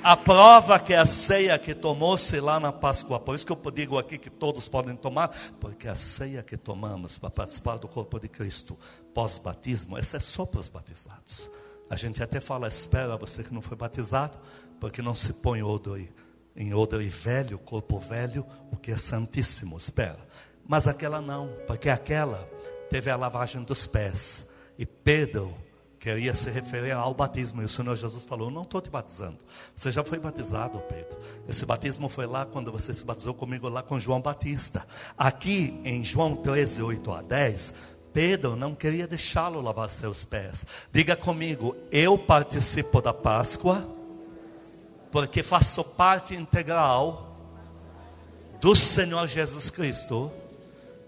A 0.06 0.16
prova 0.16 0.80
que 0.80 0.94
é 0.94 1.00
a 1.00 1.06
ceia 1.08 1.58
que 1.58 1.74
tomou-se 1.74 2.40
lá 2.40 2.60
na 2.60 2.72
Páscoa, 2.72 3.20
por 3.20 3.34
isso 3.34 3.44
que 3.44 3.52
eu 3.52 3.72
digo 3.72 3.98
aqui 3.98 4.20
que 4.20 4.30
todos 4.30 4.68
podem 4.68 4.96
tomar, 4.96 5.30
porque 5.60 5.88
a 5.88 5.96
ceia 5.96 6.44
que 6.44 6.56
tomamos 6.56 7.18
para 7.18 7.32
participar 7.32 7.80
do 7.80 7.88
corpo 7.88 8.20
de 8.20 8.28
Cristo 8.28 8.78
pós-batismo, 9.16 9.98
essa 9.98 10.18
é 10.18 10.20
só 10.20 10.46
para 10.46 10.60
os 10.60 10.70
batizados. 10.70 11.50
A 11.90 11.96
gente 11.96 12.22
até 12.22 12.40
fala, 12.40 12.68
espera 12.68 13.18
você 13.18 13.42
que 13.42 13.52
não 13.52 13.64
foi 13.64 13.76
batizado, 13.76 14.38
porque 14.80 15.02
não 15.02 15.16
se 15.16 15.34
põe 15.34 15.64
odor 15.64 16.00
em 16.56 16.72
odor 16.72 17.02
velho, 17.02 17.58
corpo 17.58 17.98
velho, 17.98 18.46
o 18.72 18.78
que 18.78 18.92
é 18.92 18.98
santíssimo, 18.98 19.76
espera. 19.76 20.20
Mas 20.68 20.88
aquela 20.88 21.20
não, 21.20 21.50
porque 21.66 21.90
aquela 21.90 22.48
teve 22.92 23.10
a 23.10 23.16
lavagem 23.16 23.64
dos 23.64 23.88
pés. 23.88 24.46
E 24.78 24.86
Pedro 24.86 25.52
queria 26.06 26.36
se 26.36 26.52
referir 26.52 26.92
ao 26.92 27.16
batismo. 27.16 27.64
E 27.64 27.66
o 27.66 27.70
Senhor 27.70 27.96
Jesus 27.96 28.24
falou: 28.26 28.52
Não 28.52 28.62
estou 28.62 28.80
te 28.80 28.92
batizando. 28.92 29.40
Você 29.76 29.92
já 29.92 30.04
foi 30.04 30.20
batizado, 30.20 30.78
Pedro. 30.82 31.18
Esse 31.50 31.66
batismo 31.66 32.08
foi 32.08 32.28
lá 32.28 32.46
quando 32.46 32.72
você 32.72 32.94
se 32.94 33.04
batizou 33.04 33.34
comigo, 33.34 33.68
lá 33.68 33.82
com 33.82 34.00
João 34.00 34.22
Batista. 34.22 34.86
Aqui 35.18 35.82
em 35.84 36.04
João 36.04 36.36
13, 36.36 36.84
8 36.84 37.12
a 37.12 37.22
10. 37.24 37.74
Pedro 38.14 38.56
não 38.56 38.76
queria 38.76 39.08
deixá-lo 39.08 39.60
lavar 39.60 39.90
seus 39.90 40.24
pés. 40.24 40.64
Diga 40.94 41.16
comigo, 41.16 41.76
eu 41.92 42.18
participo 42.18 43.02
da 43.02 43.14
Páscoa, 43.14 43.86
porque 45.12 45.42
faço 45.42 45.84
parte 45.84 46.36
integral 46.36 47.36
do 48.62 48.76
Senhor 48.76 49.28
Jesus 49.28 49.70
Cristo, 49.72 50.32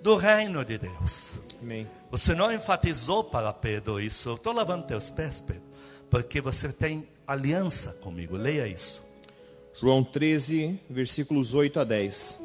do 0.01 0.17
reino 0.17 0.65
de 0.65 0.79
Deus. 0.79 1.35
Amém. 1.61 1.87
O 2.09 2.17
Senhor 2.17 2.53
enfatizou 2.53 3.23
para 3.23 3.51
Pedro 3.51 3.99
isso. 3.99 4.33
Estou 4.33 4.53
lavando 4.53 4.85
teus 4.85 5.11
pés, 5.11 5.41
Pedro, 5.41 5.63
porque 6.09 6.39
você 6.39 6.71
tem 6.71 7.07
aliança 7.27 7.91
comigo. 8.01 8.37
Leia 8.37 8.67
isso. 8.67 9.01
João 9.79 10.03
13, 10.03 10.79
versículos 10.89 11.53
8 11.53 11.81
a 11.81 11.83
10. 11.83 12.39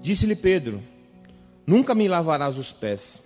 Disse-lhe 0.00 0.34
Pedro: 0.34 0.82
Nunca 1.66 1.94
me 1.94 2.08
lavarás 2.08 2.56
os 2.56 2.72
pés. 2.72 3.22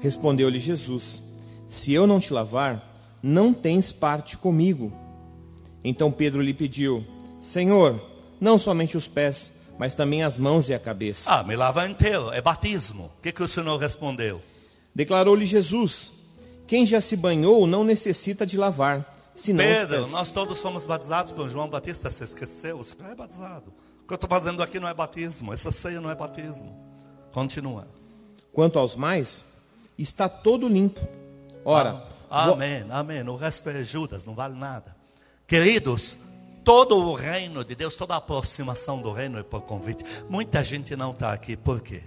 Respondeu-lhe 0.00 0.60
Jesus: 0.60 1.22
Se 1.68 1.92
eu 1.92 2.06
não 2.06 2.20
te 2.20 2.32
lavar, 2.32 3.18
não 3.20 3.52
tens 3.52 3.90
parte 3.90 4.38
comigo. 4.38 4.92
Então 5.82 6.12
Pedro 6.12 6.40
lhe 6.40 6.54
pediu: 6.54 7.04
Senhor, 7.40 8.00
não 8.40 8.58
somente 8.58 8.96
os 8.96 9.08
pés, 9.08 9.50
mas 9.78 9.94
também 9.94 10.22
as 10.22 10.38
mãos 10.38 10.68
e 10.68 10.74
a 10.74 10.78
cabeça. 10.78 11.30
Ah, 11.30 11.42
me 11.42 11.56
lava 11.56 11.86
inteiro, 11.86 12.30
é 12.32 12.40
batismo. 12.40 13.12
O 13.18 13.22
que, 13.22 13.32
que 13.32 13.42
o 13.42 13.48
Senhor 13.48 13.76
respondeu? 13.76 14.40
Declarou-lhe 14.94 15.46
Jesus: 15.46 16.12
Quem 16.66 16.86
já 16.86 17.00
se 17.00 17.16
banhou 17.16 17.66
não 17.66 17.84
necessita 17.84 18.46
de 18.46 18.56
lavar, 18.56 19.32
senão 19.34 19.64
Pedro, 19.64 20.06
nós 20.08 20.30
todos 20.30 20.60
fomos 20.60 20.86
batizados 20.86 21.32
por 21.32 21.50
João 21.50 21.68
Batista, 21.68 22.10
você 22.10 22.24
esqueceu? 22.24 22.78
Você 22.78 22.94
já 22.98 23.08
é 23.08 23.14
batizado. 23.14 23.72
O 24.02 24.06
que 24.06 24.12
eu 24.12 24.16
estou 24.16 24.28
fazendo 24.28 24.62
aqui 24.62 24.78
não 24.78 24.88
é 24.88 24.94
batismo, 24.94 25.52
essa 25.52 25.72
ceia 25.72 26.00
não 26.00 26.10
é 26.10 26.14
batismo. 26.14 26.76
Continua. 27.32 27.88
Quanto 28.52 28.78
aos 28.78 28.94
mais, 28.94 29.44
está 29.98 30.28
todo 30.28 30.68
limpo. 30.68 31.00
Ora, 31.64 32.06
ah, 32.30 32.50
amém, 32.50 32.84
amém. 32.90 33.22
O 33.28 33.36
resto 33.36 33.68
é 33.70 33.82
Judas, 33.82 34.24
não 34.24 34.34
vale 34.34 34.54
nada. 34.54 34.94
Queridos, 35.46 36.18
todo 36.64 36.96
o 36.96 37.14
reino 37.14 37.62
de 37.62 37.74
Deus, 37.74 37.94
toda 37.94 38.14
a 38.14 38.16
aproximação 38.16 39.00
do 39.00 39.12
reino 39.12 39.38
é 39.38 39.42
por 39.42 39.60
convite. 39.60 40.02
Muita 40.28 40.64
gente 40.64 40.96
não 40.96 41.12
está 41.12 41.32
aqui, 41.32 41.56
por 41.56 41.82
quê? 41.82 42.02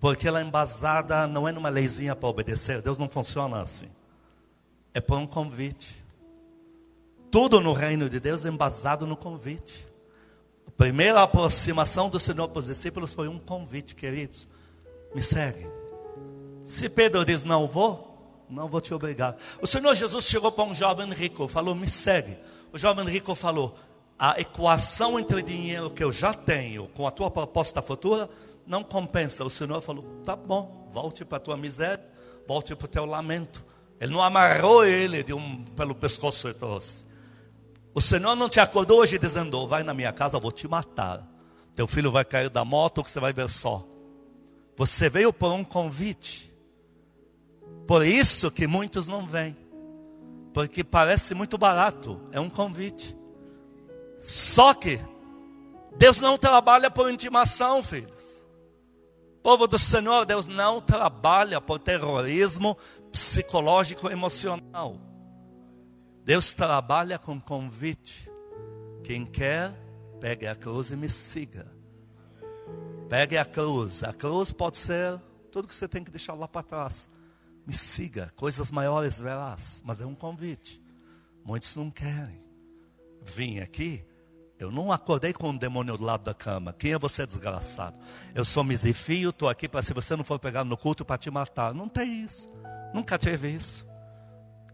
Porque 0.00 0.26
ela 0.26 0.40
é 0.40 0.42
embasada 0.42 1.26
não 1.26 1.46
é 1.46 1.52
numa 1.52 1.68
leizinha 1.68 2.16
para 2.16 2.28
obedecer, 2.28 2.80
Deus 2.80 2.98
não 2.98 3.08
funciona 3.08 3.60
assim. 3.60 3.88
É 4.94 5.00
por 5.00 5.18
um 5.18 5.26
convite. 5.26 5.94
Tudo 7.30 7.60
no 7.60 7.72
reino 7.74 8.08
de 8.08 8.18
Deus 8.18 8.44
é 8.46 8.48
embasado 8.48 9.06
no 9.06 9.16
convite. 9.16 9.86
A 10.66 10.70
primeira 10.70 11.22
aproximação 11.22 12.08
do 12.08 12.18
Senhor 12.18 12.48
para 12.48 12.60
os 12.60 12.66
discípulos 12.66 13.12
foi 13.12 13.28
um 13.28 13.38
convite, 13.38 13.94
queridos. 13.94 14.48
Me 15.14 15.22
segue. 15.22 15.66
Se 16.64 16.88
Pedro 16.88 17.24
diz, 17.24 17.44
não 17.44 17.66
vou, 17.66 18.44
não 18.48 18.68
vou 18.68 18.80
te 18.80 18.94
obrigar. 18.94 19.36
O 19.60 19.66
Senhor 19.66 19.94
Jesus 19.94 20.24
chegou 20.24 20.50
para 20.50 20.64
um 20.64 20.74
jovem 20.74 21.10
rico, 21.10 21.46
falou, 21.46 21.74
me 21.74 21.90
segue. 21.90 22.36
O 22.72 22.78
jovem 22.78 23.06
rico 23.06 23.34
falou: 23.34 23.76
a 24.18 24.40
equação 24.40 25.18
entre 25.18 25.42
dinheiro 25.42 25.90
que 25.90 26.02
eu 26.02 26.10
já 26.10 26.32
tenho 26.32 26.88
com 26.88 27.06
a 27.06 27.10
tua 27.10 27.30
proposta 27.30 27.82
futura 27.82 28.28
não 28.66 28.82
compensa. 28.82 29.44
O 29.44 29.50
Senhor 29.50 29.80
falou: 29.80 30.04
tá 30.24 30.34
bom, 30.34 30.88
volte 30.92 31.24
para 31.24 31.36
a 31.36 31.40
tua 31.40 31.56
miséria, 31.56 32.04
volte 32.46 32.74
para 32.74 32.84
o 32.84 32.88
teu 32.88 33.04
lamento. 33.04 33.64
Ele 34.00 34.12
não 34.12 34.22
amarrou 34.22 34.84
ele 34.84 35.22
de 35.22 35.32
um, 35.32 35.64
pelo 35.64 35.94
pescoço 35.94 36.48
e 36.48 36.54
trouxe. 36.54 37.04
O 37.94 38.00
Senhor 38.00 38.34
não 38.34 38.48
te 38.48 38.60
acordou 38.60 39.00
hoje 39.00 39.18
dizendo: 39.18 39.66
vai 39.66 39.82
na 39.82 39.94
minha 39.94 40.12
casa, 40.12 40.36
eu 40.36 40.40
vou 40.40 40.52
te 40.52 40.66
matar. 40.66 41.26
Teu 41.74 41.86
filho 41.86 42.10
vai 42.10 42.24
cair 42.24 42.48
da 42.48 42.64
moto 42.64 43.02
que 43.02 43.10
você 43.10 43.20
vai 43.20 43.32
ver 43.32 43.48
só. 43.48 43.86
Você 44.76 45.08
veio 45.08 45.32
por 45.32 45.52
um 45.52 45.64
convite. 45.64 46.54
Por 47.86 48.04
isso 48.04 48.50
que 48.50 48.66
muitos 48.66 49.06
não 49.06 49.26
vêm 49.26 49.56
porque 50.56 50.82
parece 50.82 51.34
muito 51.34 51.58
barato, 51.58 52.18
é 52.32 52.40
um 52.40 52.48
convite. 52.48 53.14
Só 54.18 54.72
que 54.72 54.98
Deus 55.98 56.18
não 56.18 56.38
trabalha 56.38 56.90
por 56.90 57.12
intimação, 57.12 57.82
filhos. 57.82 58.42
Povo 59.42 59.66
do 59.66 59.78
Senhor, 59.78 60.24
Deus 60.24 60.46
não 60.46 60.80
trabalha 60.80 61.60
por 61.60 61.78
terrorismo 61.78 62.74
psicológico 63.12 64.08
emocional. 64.08 64.98
Deus 66.24 66.54
trabalha 66.54 67.18
com 67.18 67.38
convite. 67.38 68.26
Quem 69.04 69.26
quer, 69.26 69.74
pegue 70.22 70.46
a 70.46 70.56
cruz 70.56 70.90
e 70.90 70.96
me 70.96 71.10
siga. 71.10 71.70
Pegue 73.10 73.36
a 73.36 73.44
cruz. 73.44 74.02
A 74.02 74.14
cruz 74.14 74.54
pode 74.54 74.78
ser 74.78 75.20
tudo 75.52 75.68
que 75.68 75.74
você 75.74 75.86
tem 75.86 76.02
que 76.02 76.10
deixar 76.10 76.32
lá 76.32 76.48
para 76.48 76.62
trás 76.62 77.10
me 77.66 77.72
siga, 77.72 78.32
coisas 78.36 78.70
maiores 78.70 79.20
verás. 79.20 79.82
Mas 79.84 80.00
é 80.00 80.06
um 80.06 80.14
convite. 80.14 80.82
Muitos 81.44 81.74
não 81.76 81.90
querem. 81.90 82.44
Vim 83.22 83.58
aqui, 83.58 84.04
eu 84.58 84.70
não 84.70 84.90
acordei 84.90 85.32
com 85.32 85.50
um 85.50 85.56
demônio 85.56 85.98
do 85.98 86.04
lado 86.04 86.24
da 86.24 86.32
cama. 86.32 86.72
Quem 86.72 86.92
é 86.92 86.98
você, 86.98 87.26
desgraçado? 87.26 87.96
Eu 88.34 88.44
sou 88.44 88.64
misifio, 88.64 89.30
estou 89.30 89.48
aqui 89.48 89.68
para 89.68 89.82
se 89.82 89.92
você 89.92 90.16
não 90.16 90.24
for 90.24 90.38
pegar 90.38 90.64
no 90.64 90.76
culto 90.76 91.04
para 91.04 91.18
te 91.18 91.30
matar. 91.30 91.74
Não 91.74 91.88
tem 91.88 92.24
isso. 92.24 92.48
Nunca 92.94 93.18
teve 93.18 93.50
isso. 93.50 93.86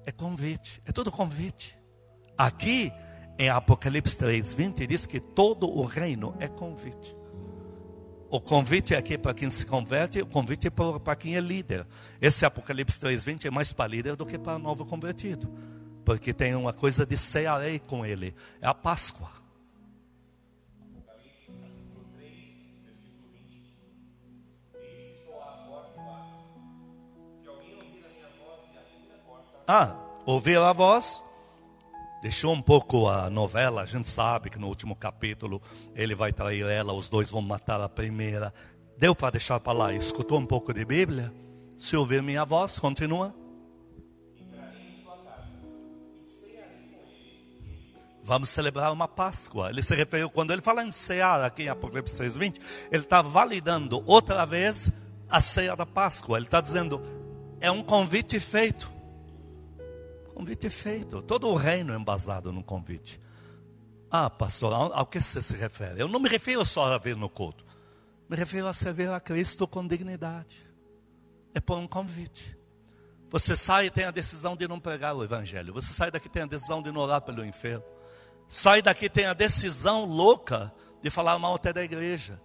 É 0.06 0.12
convite. 0.12 0.80
É 0.84 0.92
tudo 0.92 1.10
convite. 1.10 1.76
Aqui 2.38 2.92
em 3.38 3.48
Apocalipse 3.48 4.16
3, 4.16 4.54
20 4.54 4.86
diz 4.86 5.04
que 5.04 5.18
todo 5.18 5.68
o 5.68 5.84
reino 5.84 6.36
é 6.38 6.46
convite. 6.46 7.14
O 8.32 8.40
convite 8.40 8.94
é 8.94 8.96
aqui 8.96 9.18
para 9.18 9.34
quem 9.34 9.50
se 9.50 9.66
converte, 9.66 10.18
o 10.22 10.26
convite 10.26 10.66
é 10.66 10.70
para 10.70 11.14
quem 11.14 11.36
é 11.36 11.40
líder. 11.40 11.86
Esse 12.18 12.46
Apocalipse 12.46 12.98
3,20 12.98 13.44
é 13.44 13.50
mais 13.50 13.74
para 13.74 13.86
líder 13.86 14.16
do 14.16 14.24
que 14.24 14.38
para 14.38 14.58
novo 14.58 14.86
convertido. 14.86 15.52
Porque 16.02 16.32
tem 16.32 16.54
uma 16.54 16.72
coisa 16.72 17.04
de 17.04 17.18
cearei 17.18 17.78
com 17.78 18.06
ele. 18.06 18.34
É 18.58 18.66
a 18.66 18.72
Páscoa. 18.72 19.30
Ah, 29.68 29.94
ouvir 30.24 30.56
a 30.56 30.72
voz 30.72 31.22
Deixou 32.22 32.52
um 32.52 32.62
pouco 32.62 33.08
a 33.08 33.28
novela, 33.28 33.82
a 33.82 33.84
gente 33.84 34.08
sabe 34.08 34.48
que 34.48 34.56
no 34.56 34.68
último 34.68 34.94
capítulo 34.94 35.60
ele 35.92 36.14
vai 36.14 36.32
trair 36.32 36.64
ela, 36.64 36.92
os 36.92 37.08
dois 37.08 37.28
vão 37.28 37.42
matar 37.42 37.80
a 37.80 37.88
primeira. 37.88 38.54
Deu 38.96 39.12
para 39.12 39.30
deixar 39.32 39.58
para 39.58 39.72
lá? 39.72 39.92
Escutou 39.92 40.38
um 40.38 40.46
pouco 40.46 40.72
de 40.72 40.84
Bíblia? 40.84 41.34
Se 41.76 41.96
ouvir 41.96 42.22
minha 42.22 42.44
voz, 42.44 42.78
continua. 42.78 43.34
Vamos 48.22 48.50
celebrar 48.50 48.92
uma 48.92 49.08
Páscoa. 49.08 49.70
Ele 49.70 49.82
se 49.82 49.92
referiu, 49.96 50.30
quando 50.30 50.52
ele 50.52 50.62
fala 50.62 50.84
em 50.84 50.92
cear 50.92 51.42
aqui 51.42 51.64
em 51.64 51.68
Apocalipse 51.70 52.16
3,20, 52.16 52.60
ele 52.92 53.02
está 53.02 53.20
validando 53.20 54.00
outra 54.06 54.46
vez 54.46 54.88
a 55.28 55.40
ceia 55.40 55.74
da 55.74 55.84
Páscoa. 55.84 56.38
Ele 56.38 56.46
está 56.46 56.60
dizendo, 56.60 57.02
é 57.60 57.68
um 57.68 57.82
convite 57.82 58.38
feito. 58.38 59.01
Convite 60.34 60.70
feito. 60.70 61.22
Todo 61.22 61.48
o 61.48 61.56
reino 61.56 61.92
é 61.92 61.96
embasado 61.96 62.52
no 62.52 62.62
convite. 62.62 63.20
Ah, 64.10 64.28
pastor, 64.28 64.72
ao, 64.72 65.06
que 65.06 65.20
você 65.20 65.40
se 65.40 65.54
refere? 65.54 66.00
Eu 66.00 66.08
não 66.08 66.20
me 66.20 66.28
refiro 66.28 66.64
só 66.64 66.92
a 66.92 66.98
vir 66.98 67.16
no 67.16 67.28
culto. 67.28 67.64
Me 68.28 68.36
refiro 68.36 68.66
a 68.66 68.72
servir 68.72 69.10
a 69.10 69.20
Cristo 69.20 69.66
com 69.66 69.86
dignidade. 69.86 70.66
É 71.54 71.60
por 71.60 71.78
um 71.78 71.86
convite. 71.86 72.56
Você 73.30 73.56
sai 73.56 73.86
e 73.86 73.90
tem 73.90 74.04
a 74.04 74.10
decisão 74.10 74.54
de 74.54 74.68
não 74.68 74.78
pregar 74.78 75.14
o 75.16 75.24
Evangelho. 75.24 75.72
Você 75.72 75.92
sai 75.94 76.10
daqui 76.10 76.26
e 76.26 76.30
tem 76.30 76.42
a 76.42 76.46
decisão 76.46 76.82
de 76.82 76.92
não 76.92 77.00
orar 77.00 77.22
pelo 77.22 77.44
enfermo. 77.44 77.84
Sai 78.46 78.82
daqui 78.82 79.08
tem 79.08 79.24
a 79.24 79.32
decisão 79.32 80.04
louca 80.04 80.70
de 81.00 81.08
falar 81.08 81.38
mal 81.38 81.54
até 81.54 81.72
da 81.72 81.82
igreja. 81.82 82.38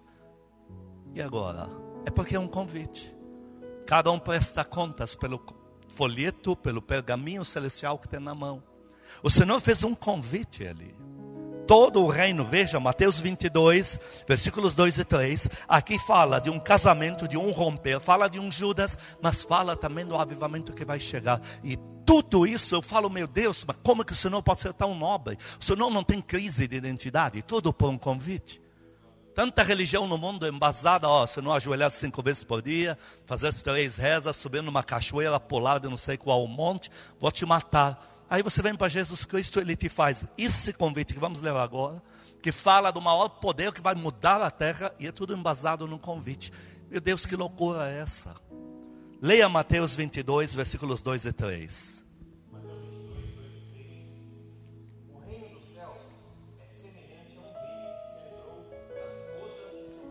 E 1.14 1.20
agora? 1.20 1.68
É 2.06 2.10
porque 2.10 2.36
é 2.36 2.40
um 2.40 2.48
convite. 2.48 3.14
Cada 3.86 4.10
um 4.10 4.18
presta 4.18 4.64
contas 4.64 5.14
pelo 5.14 5.38
folheto, 5.94 6.56
pelo 6.56 6.82
pergaminho 6.82 7.44
celestial 7.44 7.98
que 7.98 8.08
tem 8.08 8.20
na 8.20 8.34
mão. 8.34 8.62
O 9.22 9.30
Senhor 9.30 9.60
fez 9.60 9.82
um 9.82 9.94
convite 9.94 10.66
ali. 10.66 10.94
Todo 11.66 12.02
o 12.02 12.08
reino, 12.08 12.44
veja, 12.44 12.80
Mateus 12.80 13.20
22, 13.20 14.00
versículos 14.26 14.72
2 14.72 15.00
e 15.00 15.04
3, 15.04 15.48
aqui 15.68 15.98
fala 15.98 16.40
de 16.40 16.48
um 16.48 16.58
casamento, 16.58 17.28
de 17.28 17.36
um 17.36 17.50
romper, 17.50 18.00
fala 18.00 18.26
de 18.26 18.40
um 18.40 18.50
Judas, 18.50 18.96
mas 19.20 19.42
fala 19.42 19.76
também 19.76 20.06
do 20.06 20.16
avivamento 20.16 20.72
que 20.72 20.84
vai 20.84 20.98
chegar. 20.98 21.42
E 21.62 21.78
tudo 22.06 22.46
isso 22.46 22.74
eu 22.74 22.80
falo, 22.80 23.10
meu 23.10 23.26
Deus, 23.26 23.66
mas 23.66 23.76
como 23.84 24.02
que 24.02 24.14
o 24.14 24.16
Senhor 24.16 24.42
pode 24.42 24.62
ser 24.62 24.72
tão 24.72 24.94
nobre? 24.94 25.36
O 25.60 25.64
Senhor 25.64 25.90
não 25.90 26.02
tem 26.02 26.22
crise 26.22 26.66
de 26.66 26.76
identidade, 26.76 27.42
tudo 27.42 27.70
por 27.70 27.90
um 27.90 27.98
convite. 27.98 28.62
Tanta 29.38 29.62
religião 29.62 30.08
no 30.08 30.18
mundo 30.18 30.48
embasada, 30.48 31.08
ó, 31.08 31.24
se 31.24 31.40
não 31.40 31.52
ajoelhar 31.52 31.92
cinco 31.92 32.20
vezes 32.20 32.42
por 32.42 32.60
dia, 32.60 32.98
fazer 33.24 33.54
três 33.54 33.94
rezas, 33.94 34.34
subir 34.34 34.64
numa 34.64 34.82
cachoeira, 34.82 35.38
pular 35.38 35.78
de 35.78 35.88
não 35.88 35.96
sei 35.96 36.16
qual 36.16 36.44
monte, 36.48 36.90
vou 37.20 37.30
te 37.30 37.46
matar. 37.46 38.24
Aí 38.28 38.42
você 38.42 38.60
vem 38.60 38.74
para 38.74 38.88
Jesus 38.88 39.24
Cristo, 39.24 39.60
ele 39.60 39.76
te 39.76 39.88
faz 39.88 40.26
esse 40.36 40.72
convite 40.72 41.14
que 41.14 41.20
vamos 41.20 41.40
ler 41.40 41.54
agora, 41.54 42.02
que 42.42 42.50
fala 42.50 42.90
do 42.90 43.00
maior 43.00 43.28
poder 43.28 43.72
que 43.72 43.80
vai 43.80 43.94
mudar 43.94 44.42
a 44.42 44.50
terra, 44.50 44.92
e 44.98 45.06
é 45.06 45.12
tudo 45.12 45.36
embasado 45.36 45.86
num 45.86 45.98
convite. 45.98 46.52
Meu 46.90 47.00
Deus, 47.00 47.24
que 47.24 47.36
loucura 47.36 47.88
é 47.88 48.00
essa? 48.00 48.34
Leia 49.22 49.48
Mateus 49.48 49.94
22, 49.94 50.52
versículos 50.52 51.00
2 51.00 51.26
e 51.26 51.32
3. 51.32 52.07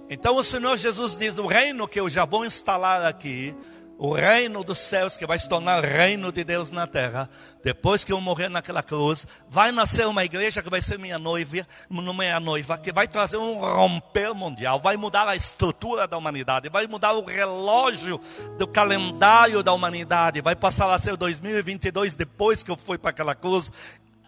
Então 0.09 0.35
o 0.35 0.43
Senhor 0.43 0.77
Jesus 0.77 1.17
diz: 1.17 1.37
o 1.37 1.47
reino 1.47 1.87
que 1.87 1.99
eu 1.99 2.09
já 2.09 2.25
vou 2.25 2.45
instalar 2.45 3.05
aqui, 3.05 3.55
o 3.97 4.13
reino 4.13 4.63
dos 4.63 4.77
céus 4.77 5.17
que 5.17 5.25
vai 5.25 5.39
se 5.39 5.49
tornar 5.49 5.83
reino 5.83 6.31
de 6.31 6.43
Deus 6.43 6.71
na 6.71 6.85
terra, 6.85 7.29
depois 7.63 8.03
que 8.03 8.13
eu 8.13 8.21
morrer 8.21 8.47
naquela 8.47 8.83
cruz, 8.83 9.25
vai 9.49 9.71
nascer 9.71 10.07
uma 10.07 10.23
igreja 10.23 10.61
que 10.61 10.69
vai 10.69 10.81
ser 10.81 10.99
minha 10.99 11.17
noiva, 11.17 11.67
minha 11.89 12.39
noiva, 12.39 12.77
que 12.77 12.91
vai 12.91 13.07
trazer 13.07 13.37
um 13.37 13.59
romper 13.59 14.33
mundial, 14.33 14.79
vai 14.79 14.95
mudar 14.97 15.27
a 15.27 15.35
estrutura 15.35 16.07
da 16.07 16.17
humanidade, 16.17 16.69
vai 16.69 16.87
mudar 16.87 17.13
o 17.13 17.25
relógio 17.25 18.21
do 18.57 18.67
calendário 18.67 19.63
da 19.63 19.73
humanidade, 19.73 20.41
vai 20.41 20.55
passar 20.55 20.89
a 20.89 20.99
ser 20.99 21.17
2022 21.17 22.15
depois 22.15 22.63
que 22.63 22.71
eu 22.71 22.77
fui 22.77 22.97
para 22.97 23.09
aquela 23.09 23.35
cruz. 23.35 23.71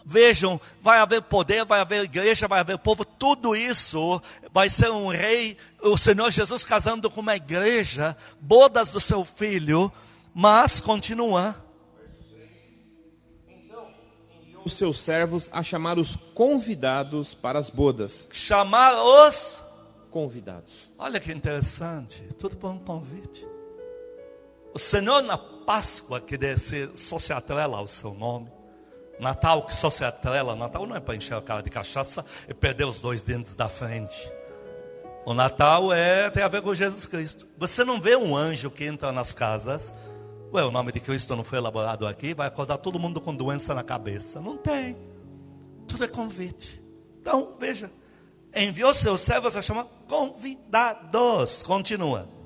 Vejam, 0.09 0.59
vai 0.81 0.97
haver 0.97 1.21
poder, 1.21 1.63
vai 1.65 1.81
haver 1.81 2.03
igreja, 2.03 2.47
vai 2.47 2.61
haver 2.61 2.79
povo, 2.79 3.05
tudo 3.05 3.55
isso 3.55 4.19
vai 4.51 4.67
ser 4.67 4.89
um 4.89 5.05
rei, 5.05 5.55
o 5.83 5.95
Senhor 5.95 6.31
Jesus 6.31 6.63
casando 6.63 7.12
com 7.12 7.21
uma 7.21 7.36
igreja, 7.36 8.17
bodas 8.41 8.91
do 8.91 8.99
seu 8.99 9.23
filho, 9.23 9.91
mas 10.34 10.81
continua. 10.81 11.63
Então 13.47 13.88
enviou 14.41 14.63
os 14.65 14.73
seus 14.73 14.97
servos 14.97 15.47
a 15.51 15.62
chamar 15.62 15.99
os 15.99 16.15
convidados 16.15 17.36
para 17.36 17.60
as 17.60 17.69
bodas. 17.69 18.27
Chamar 18.31 18.95
os 18.95 19.60
convidados. 20.10 20.89
Olha 20.97 21.19
que 21.19 21.31
interessante, 21.31 22.23
tudo 22.39 22.57
por 22.57 22.71
um 22.71 22.79
convite. 22.79 23.45
O 24.73 24.79
Senhor 24.79 25.21
na 25.21 25.38
Páscoa, 25.38 26.19
que 26.19 26.36
deve 26.36 26.60
ser 26.60 26.97
só 26.97 27.19
se 27.19 27.31
atrela 27.31 27.77
ao 27.77 27.88
seu 27.88 28.15
nome, 28.15 28.51
Natal 29.19 29.63
que 29.63 29.73
só 29.73 29.89
se 29.89 30.03
atrela, 30.03 30.55
Natal 30.55 30.88
não 30.88 30.95
é 30.95 30.99
para 30.99 31.15
encher 31.15 31.36
a 31.36 31.41
cara 31.41 31.62
de 31.62 31.69
cachaça 31.69 32.23
e 32.47 32.53
perder 32.53 32.86
os 32.86 33.01
dois 33.01 33.21
dentes 33.21 33.55
da 33.55 33.67
frente. 33.67 34.32
O 35.25 35.34
Natal 35.34 35.91
é, 35.91 36.29
tem 36.29 36.41
a 36.41 36.47
ver 36.47 36.62
com 36.62 36.73
Jesus 36.73 37.05
Cristo. 37.05 37.45
Você 37.58 37.84
não 37.84 37.99
vê 37.99 38.15
um 38.15 38.36
anjo 38.36 38.71
que 38.71 38.86
entra 38.86 39.12
nas 39.12 39.34
casas, 39.34 39.93
ué, 40.53 40.63
o 40.63 40.71
nome 40.71 40.91
de 40.91 40.99
Cristo 40.99 41.36
não 41.36 41.43
foi 41.43 41.58
elaborado 41.58 42.08
aqui, 42.08 42.34
vai 42.34 42.47
acordar 42.47 42.77
todo 42.77 42.97
mundo 42.97 43.19
com 43.19 43.36
doença 43.36 43.75
na 43.75 43.84
cabeça. 43.84 44.39
Não 44.39 44.58
tem. 44.58 44.97
Tudo 45.88 46.05
é 46.05 46.08
convite. 46.08 46.82
Então, 47.19 47.55
veja, 47.60 47.91
enviou 48.55 48.93
seus 48.93 49.19
servos 49.21 49.55
a 49.55 49.62
chamar 49.62 49.86
convidados. 50.08 51.62
Continua. 51.63 52.38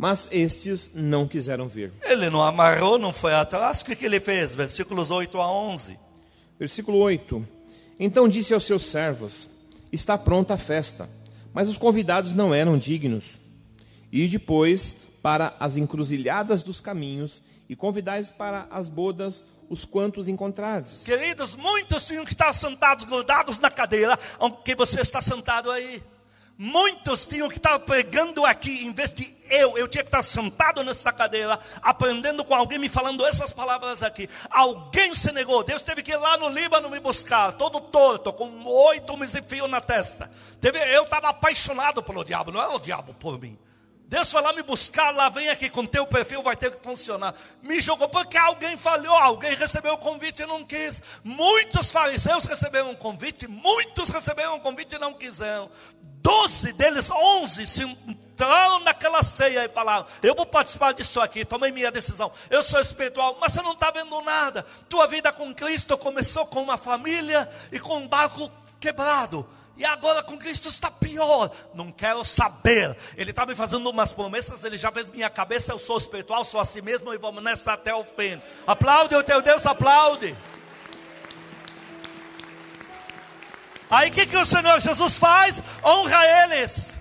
Mas 0.00 0.26
estes 0.30 0.90
não 0.94 1.28
quiseram 1.28 1.68
vir. 1.68 1.92
Ele 2.02 2.30
não 2.30 2.42
amarrou, 2.42 2.98
não 2.98 3.12
foi 3.12 3.34
atrás. 3.34 3.82
O 3.82 3.84
que, 3.84 3.94
que 3.94 4.06
ele 4.06 4.18
fez? 4.18 4.54
Versículos 4.54 5.10
8 5.10 5.38
a 5.38 5.52
11. 5.52 5.98
Versículo 6.58 6.96
8. 6.96 7.46
Então 7.98 8.26
disse 8.26 8.54
aos 8.54 8.64
seus 8.64 8.84
servos: 8.84 9.46
Está 9.92 10.16
pronta 10.16 10.54
a 10.54 10.56
festa, 10.56 11.06
mas 11.52 11.68
os 11.68 11.76
convidados 11.76 12.32
não 12.32 12.54
eram 12.54 12.78
dignos. 12.78 13.38
E 14.10 14.26
depois 14.26 14.96
para 15.20 15.54
as 15.60 15.76
encruzilhadas 15.76 16.62
dos 16.62 16.80
caminhos 16.80 17.42
e 17.68 17.76
convidais 17.76 18.30
para 18.30 18.66
as 18.70 18.88
bodas 18.88 19.44
os 19.68 19.84
quantos 19.84 20.28
encontrares. 20.28 21.02
Queridos, 21.04 21.54
muitos 21.54 22.06
tinham 22.06 22.24
que 22.24 22.32
estar 22.32 22.54
sentados, 22.54 23.04
grudados 23.04 23.58
na 23.58 23.70
cadeira, 23.70 24.18
onde 24.38 24.74
você 24.74 25.02
está 25.02 25.20
sentado 25.20 25.70
aí. 25.70 26.02
Muitos 26.62 27.26
tinham 27.26 27.48
que 27.48 27.56
estar 27.56 27.78
pregando 27.78 28.44
aqui, 28.44 28.84
em 28.84 28.92
vez 28.92 29.14
de 29.14 29.34
eu, 29.48 29.78
eu 29.78 29.88
tinha 29.88 30.04
que 30.04 30.08
estar 30.08 30.22
sentado 30.22 30.84
nessa 30.84 31.10
cadeira, 31.10 31.58
aprendendo 31.80 32.44
com 32.44 32.54
alguém, 32.54 32.78
me 32.78 32.86
falando 32.86 33.24
essas 33.24 33.50
palavras 33.50 34.02
aqui. 34.02 34.28
Alguém 34.50 35.14
se 35.14 35.32
negou, 35.32 35.64
Deus 35.64 35.80
teve 35.80 36.02
que 36.02 36.12
ir 36.12 36.18
lá 36.18 36.36
no 36.36 36.50
Líbano 36.50 36.90
me 36.90 37.00
buscar, 37.00 37.54
todo 37.54 37.80
torto, 37.80 38.30
com 38.34 38.62
oito 38.88 39.16
meses 39.16 39.40
na 39.70 39.80
testa. 39.80 40.30
Teve, 40.60 40.78
eu 40.94 41.04
estava 41.04 41.30
apaixonado 41.30 42.02
pelo 42.02 42.22
diabo, 42.22 42.52
não 42.52 42.60
era 42.60 42.74
o 42.74 42.78
diabo 42.78 43.14
por 43.14 43.40
mim. 43.40 43.58
Deus 44.06 44.30
foi 44.30 44.42
lá 44.42 44.52
me 44.52 44.62
buscar, 44.62 45.14
lá 45.14 45.30
vem 45.30 45.48
aqui 45.48 45.70
com 45.70 45.86
teu 45.86 46.06
perfil, 46.06 46.42
vai 46.42 46.56
ter 46.56 46.72
que 46.72 46.82
funcionar. 46.82 47.34
Me 47.62 47.80
jogou 47.80 48.08
porque 48.10 48.36
alguém 48.36 48.76
falhou, 48.76 49.16
alguém 49.16 49.54
recebeu 49.54 49.94
o 49.94 49.98
convite 49.98 50.42
e 50.42 50.46
não 50.46 50.62
quis. 50.62 51.02
Muitos 51.24 51.90
fariseus 51.90 52.44
receberam 52.44 52.90
um 52.90 52.96
convite, 52.96 53.48
muitos 53.48 54.10
receberam 54.10 54.56
um 54.56 54.60
convite 54.60 54.96
e 54.96 54.98
não 54.98 55.14
quiseram. 55.14 55.70
Doze 56.22 56.72
deles, 56.72 57.10
onze, 57.10 57.66
se 57.66 57.82
entraram 57.82 58.80
naquela 58.80 59.22
ceia 59.22 59.64
e 59.64 59.68
falaram: 59.68 60.06
Eu 60.22 60.34
vou 60.34 60.44
participar 60.44 60.92
disso 60.92 61.20
aqui, 61.20 61.44
tomei 61.44 61.72
minha 61.72 61.90
decisão. 61.90 62.30
Eu 62.50 62.62
sou 62.62 62.80
espiritual, 62.80 63.38
mas 63.40 63.52
você 63.52 63.62
não 63.62 63.72
está 63.72 63.90
vendo 63.90 64.20
nada. 64.20 64.66
Tua 64.88 65.06
vida 65.06 65.32
com 65.32 65.54
Cristo 65.54 65.96
começou 65.96 66.46
com 66.46 66.62
uma 66.62 66.76
família 66.76 67.48
e 67.72 67.80
com 67.80 67.96
um 67.96 68.08
barco 68.08 68.50
quebrado. 68.78 69.48
E 69.78 69.84
agora 69.84 70.22
com 70.22 70.36
Cristo 70.36 70.68
está 70.68 70.90
pior. 70.90 71.50
Não 71.72 71.90
quero 71.90 72.22
saber. 72.22 72.94
Ele 73.16 73.30
está 73.30 73.46
me 73.46 73.54
fazendo 73.54 73.88
umas 73.88 74.12
promessas, 74.12 74.62
ele 74.62 74.76
já 74.76 74.92
fez 74.92 75.08
minha 75.08 75.30
cabeça. 75.30 75.72
Eu 75.72 75.78
sou 75.78 75.96
espiritual, 75.96 76.44
sou 76.44 76.60
assim 76.60 76.82
mesmo 76.82 77.14
e 77.14 77.18
vamos 77.18 77.42
nessa 77.42 77.72
até 77.72 77.94
o 77.94 78.04
fim. 78.04 78.40
Aplaude 78.66 79.14
o 79.16 79.22
teu 79.22 79.40
Deus, 79.40 79.64
aplaude. 79.64 80.36
Aí 83.90 84.08
o 84.08 84.12
que, 84.12 84.26
que 84.26 84.36
o 84.36 84.44
Senhor 84.44 84.80
Jesus 84.80 85.18
faz? 85.18 85.62
Honra 85.84 86.44
eles. 86.44 86.92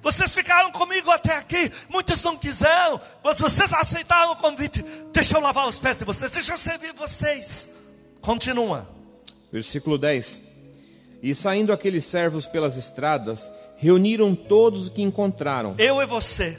Vocês 0.00 0.34
ficaram 0.34 0.70
comigo 0.70 1.10
até 1.10 1.36
aqui, 1.36 1.70
muitos 1.88 2.22
não 2.22 2.36
quiseram, 2.36 3.00
mas 3.22 3.38
vocês 3.38 3.72
aceitaram 3.72 4.32
o 4.32 4.36
convite. 4.36 4.82
Deixa 5.12 5.36
eu 5.36 5.40
lavar 5.40 5.68
os 5.68 5.80
pés 5.80 5.98
de 5.98 6.04
vocês, 6.04 6.30
deixa 6.30 6.52
eu 6.52 6.58
servir 6.58 6.94
vocês. 6.94 7.68
Continua. 8.20 8.88
Versículo 9.52 9.98
10. 9.98 10.40
E 11.22 11.34
saindo 11.34 11.72
aqueles 11.72 12.04
servos 12.04 12.46
pelas 12.46 12.76
estradas, 12.76 13.50
reuniram 13.76 14.34
todos 14.34 14.86
o 14.86 14.92
que 14.92 15.02
encontraram. 15.02 15.74
Eu 15.78 16.00
e 16.00 16.06
você. 16.06 16.58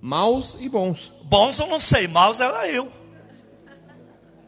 Maus 0.00 0.56
e 0.58 0.68
bons. 0.68 1.12
Bons 1.24 1.58
eu 1.58 1.66
não 1.66 1.78
sei, 1.78 2.08
maus 2.08 2.40
era 2.40 2.68
eu. 2.68 2.90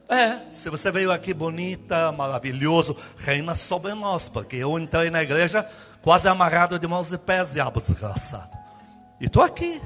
É, 0.09 0.51
se 0.51 0.69
você 0.69 0.91
veio 0.93 1.11
aqui 1.11 1.33
bonita, 1.33 2.13
maravilhoso, 2.13 2.97
reina 3.17 3.55
sobre 3.55 3.95
nós, 3.95 4.29
porque 4.29 4.57
eu 4.57 4.79
entrei 4.79 5.11
na 5.11 5.23
igreja 5.23 5.67
quase 6.03 6.29
amarrado 6.29 6.79
de 6.79 6.87
mãos 6.87 7.11
e 7.13 7.17
pés, 7.17 7.53
diabo 7.53 7.81
desgraçado. 7.81 8.51
E 9.21 9.27
estou 9.27 9.43
aqui. 9.43 9.81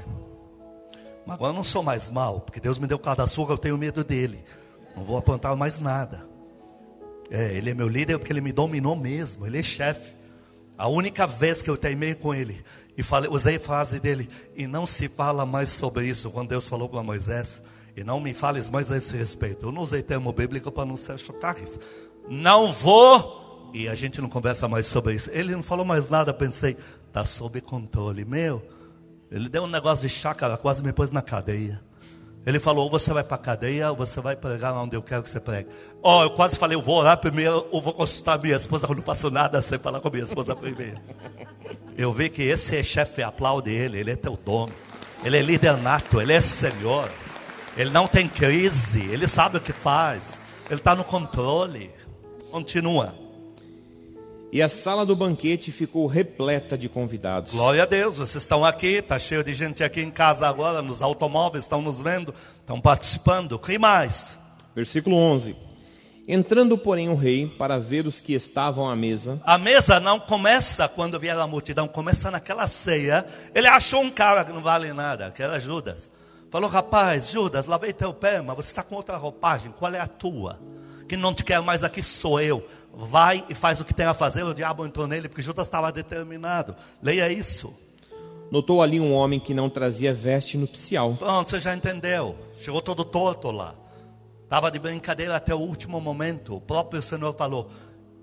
Mas 1.25 1.35
agora 1.35 1.51
eu 1.51 1.55
não 1.55 1.63
sou 1.63 1.81
mais 1.81 2.09
mal, 2.09 2.41
porque 2.41 2.59
Deus 2.59 2.77
me 2.77 2.87
deu 2.87 2.99
cada 2.99 3.23
açúcar, 3.23 3.53
eu 3.53 3.57
tenho 3.57 3.77
medo 3.77 4.03
dele. 4.03 4.43
Não 4.95 5.03
vou 5.03 5.17
apontar 5.17 5.55
mais 5.55 5.79
nada. 5.79 6.27
É, 7.31 7.53
ele 7.53 7.69
é 7.69 7.73
meu 7.73 7.87
líder 7.87 8.17
porque 8.17 8.33
ele 8.33 8.41
me 8.41 8.51
dominou 8.51 8.95
mesmo, 8.95 9.45
ele 9.45 9.59
é 9.59 9.63
chefe. 9.63 10.15
A 10.77 10.87
única 10.87 11.27
vez 11.27 11.61
que 11.61 11.69
eu 11.69 11.77
teimei 11.77 12.15
com 12.15 12.33
ele 12.33 12.63
e 12.97 13.03
falei, 13.03 13.29
usei 13.29 13.55
a 13.55 13.59
frase 13.59 13.99
dele, 13.99 14.29
e 14.55 14.67
não 14.67 14.85
se 14.85 15.07
fala 15.07 15.45
mais 15.45 15.69
sobre 15.69 16.05
isso, 16.07 16.29
quando 16.31 16.49
Deus 16.49 16.67
falou 16.67 16.89
para 16.89 17.03
Moisés, 17.03 17.61
e 17.95 18.03
não 18.03 18.19
me 18.19 18.33
fales 18.33 18.69
mais 18.69 18.91
a 18.91 18.97
esse 18.97 19.15
respeito. 19.15 19.67
Eu 19.67 19.71
não 19.71 19.81
usei 19.81 20.01
termo 20.01 20.31
bíblico 20.31 20.71
para 20.71 20.85
não 20.85 20.97
ser 20.97 21.17
chocares. 21.19 21.79
Não 22.27 22.71
vou, 22.71 23.71
e 23.73 23.87
a 23.87 23.95
gente 23.95 24.21
não 24.21 24.29
conversa 24.29 24.67
mais 24.67 24.85
sobre 24.85 25.15
isso. 25.15 25.29
Ele 25.31 25.53
não 25.53 25.63
falou 25.63 25.85
mais 25.85 26.09
nada, 26.09 26.33
pensei, 26.33 26.77
está 27.07 27.25
sob 27.25 27.59
controle. 27.61 28.25
Meu, 28.25 28.61
ele 29.31 29.49
deu 29.49 29.63
um 29.63 29.67
negócio 29.67 30.07
de 30.07 30.13
chácara, 30.13 30.57
quase 30.57 30.83
me 30.83 30.93
pôs 30.93 31.11
na 31.11 31.21
cadeia. 31.21 31.81
Ele 32.45 32.59
falou: 32.59 32.85
ou 32.85 32.89
você 32.89 33.11
vai 33.13 33.23
para 33.23 33.35
a 33.35 33.39
cadeia, 33.39 33.89
ou 33.91 33.95
você 33.95 34.19
vai 34.21 34.35
pregar 34.35 34.73
onde 34.73 34.95
eu 34.95 35.03
quero 35.03 35.21
que 35.21 35.29
você 35.29 35.39
pregue. 35.39 35.69
Ó, 36.01 36.19
oh, 36.19 36.23
eu 36.23 36.29
quase 36.31 36.57
falei: 36.57 36.75
eu 36.75 36.81
vou 36.81 36.97
orar 36.97 37.17
primeiro, 37.17 37.67
ou 37.71 37.81
vou 37.81 37.93
consultar 37.93 38.39
minha 38.41 38.55
esposa. 38.55 38.87
Eu 38.87 38.95
não 38.95 39.03
faço 39.03 39.29
nada 39.29 39.61
sem 39.61 39.77
falar 39.77 39.99
com 39.99 40.09
minha 40.09 40.23
esposa 40.23 40.55
primeiro. 40.55 40.97
Eu 41.97 42.13
vi 42.13 42.29
que 42.29 42.43
esse 42.43 42.81
chefe, 42.83 43.21
aplaude 43.21 43.69
ele, 43.71 43.99
ele 43.99 44.11
é 44.11 44.15
teu 44.15 44.37
dono. 44.37 44.71
Ele 45.23 45.37
é 45.37 45.41
líder 45.41 45.77
nato, 45.77 46.21
ele 46.21 46.31
é 46.31 46.39
senhor. 46.39 47.09
Ele 47.77 47.89
não 47.89 48.07
tem 48.07 48.27
crise, 48.27 49.05
ele 49.05 49.27
sabe 49.27 49.57
o 49.57 49.61
que 49.61 49.73
faz. 49.73 50.39
Ele 50.69 50.79
está 50.79 50.95
no 50.95 51.03
controle. 51.03 51.91
Continua. 52.51 53.15
E 54.51 54.63
a 54.63 54.69
sala 54.69 55.05
do 55.05 55.15
banquete 55.15 55.71
ficou 55.71 56.07
repleta 56.07 56.75
de 56.75 56.89
convidados. 56.89 57.51
Glória 57.51 57.83
a 57.83 57.85
Deus, 57.85 58.17
vocês 58.17 58.43
estão 58.43 58.65
aqui, 58.65 58.95
está 58.95 59.19
cheio 59.19 59.43
de 59.43 59.53
gente 59.53 59.83
aqui 59.83 60.01
em 60.01 60.09
casa 60.09 60.47
agora, 60.47 60.81
nos 60.81 61.03
automóveis, 61.03 61.65
estão 61.65 61.81
nos 61.83 61.99
vendo, 61.99 62.33
estão 62.59 62.81
participando. 62.81 63.53
O 63.53 63.59
que 63.59 63.77
mais? 63.77 64.37
Versículo 64.75 65.15
11. 65.15 65.55
Entrando, 66.27 66.77
porém, 66.77 67.09
o 67.09 67.15
rei 67.15 67.47
para 67.47 67.79
ver 67.79 68.07
os 68.07 68.19
que 68.19 68.33
estavam 68.33 68.89
à 68.89 68.95
mesa. 68.95 69.39
A 69.45 69.57
mesa 69.57 69.99
não 69.99 70.19
começa 70.19 70.87
quando 70.87 71.19
vier 71.19 71.37
a 71.37 71.47
multidão, 71.47 71.87
começa 71.87 72.31
naquela 72.31 72.67
ceia. 72.67 73.25
Ele 73.53 73.67
achou 73.67 74.01
um 74.01 74.09
cara 74.09 74.43
que 74.43 74.51
não 74.51 74.61
vale 74.61 74.91
nada, 74.93 75.31
que 75.31 75.43
era 75.43 75.59
Judas. 75.59 76.09
Falou, 76.49 76.69
rapaz, 76.69 77.29
Judas, 77.29 77.65
lavei 77.65 77.93
teu 77.93 78.13
pé, 78.13 78.41
mas 78.41 78.55
você 78.55 78.71
está 78.71 78.83
com 78.83 78.95
outra 78.95 79.17
roupagem, 79.17 79.71
qual 79.71 79.93
é 79.93 79.99
a 79.99 80.07
tua? 80.07 80.59
Que 81.07 81.15
não 81.15 81.33
te 81.33 81.43
quer 81.43 81.61
mais 81.61 81.83
aqui 81.83 82.01
sou 82.03 82.39
eu 82.39 82.65
vai 82.93 83.45
e 83.49 83.55
faz 83.55 83.79
o 83.79 83.85
que 83.85 83.93
tem 83.93 84.05
a 84.05 84.13
fazer, 84.13 84.43
o 84.43 84.53
diabo 84.53 84.85
entrou 84.85 85.07
nele, 85.07 85.29
porque 85.29 85.41
Judas 85.41 85.67
estava 85.67 85.91
determinado. 85.91 86.75
Leia 87.01 87.31
isso. 87.31 87.73
Notou 88.51 88.81
ali 88.81 88.99
um 88.99 89.13
homem 89.13 89.39
que 89.39 89.53
não 89.53 89.69
trazia 89.69 90.13
veste 90.13 90.57
nupcial. 90.57 91.15
Pronto, 91.15 91.49
você 91.49 91.59
já 91.59 91.73
entendeu. 91.73 92.35
Chegou 92.55 92.81
todo 92.81 93.05
torto 93.05 93.51
lá. 93.51 93.75
Estava 94.43 94.71
de 94.71 94.79
brincadeira 94.79 95.35
até 95.35 95.53
o 95.53 95.59
último 95.59 96.01
momento. 96.01 96.55
O 96.55 96.61
próprio 96.61 97.01
Senhor 97.01 97.33
falou: 97.33 97.69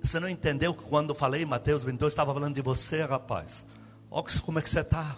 Você 0.03 0.19
não 0.19 0.29
entendeu 0.29 0.75
que 0.75 0.83
quando 0.83 1.15
falei 1.15 1.47
Mateus 1.47 1.85
22, 1.85 2.13
estava 2.13 2.35
falando 2.35 2.57
de 2.57 2.63
você, 2.63 3.03
rapaz? 3.03 3.65
Olha 4.11 4.25
como 4.45 4.59
é 4.59 4.63
que 4.63 4.69
você 4.69 4.81
está. 4.81 5.17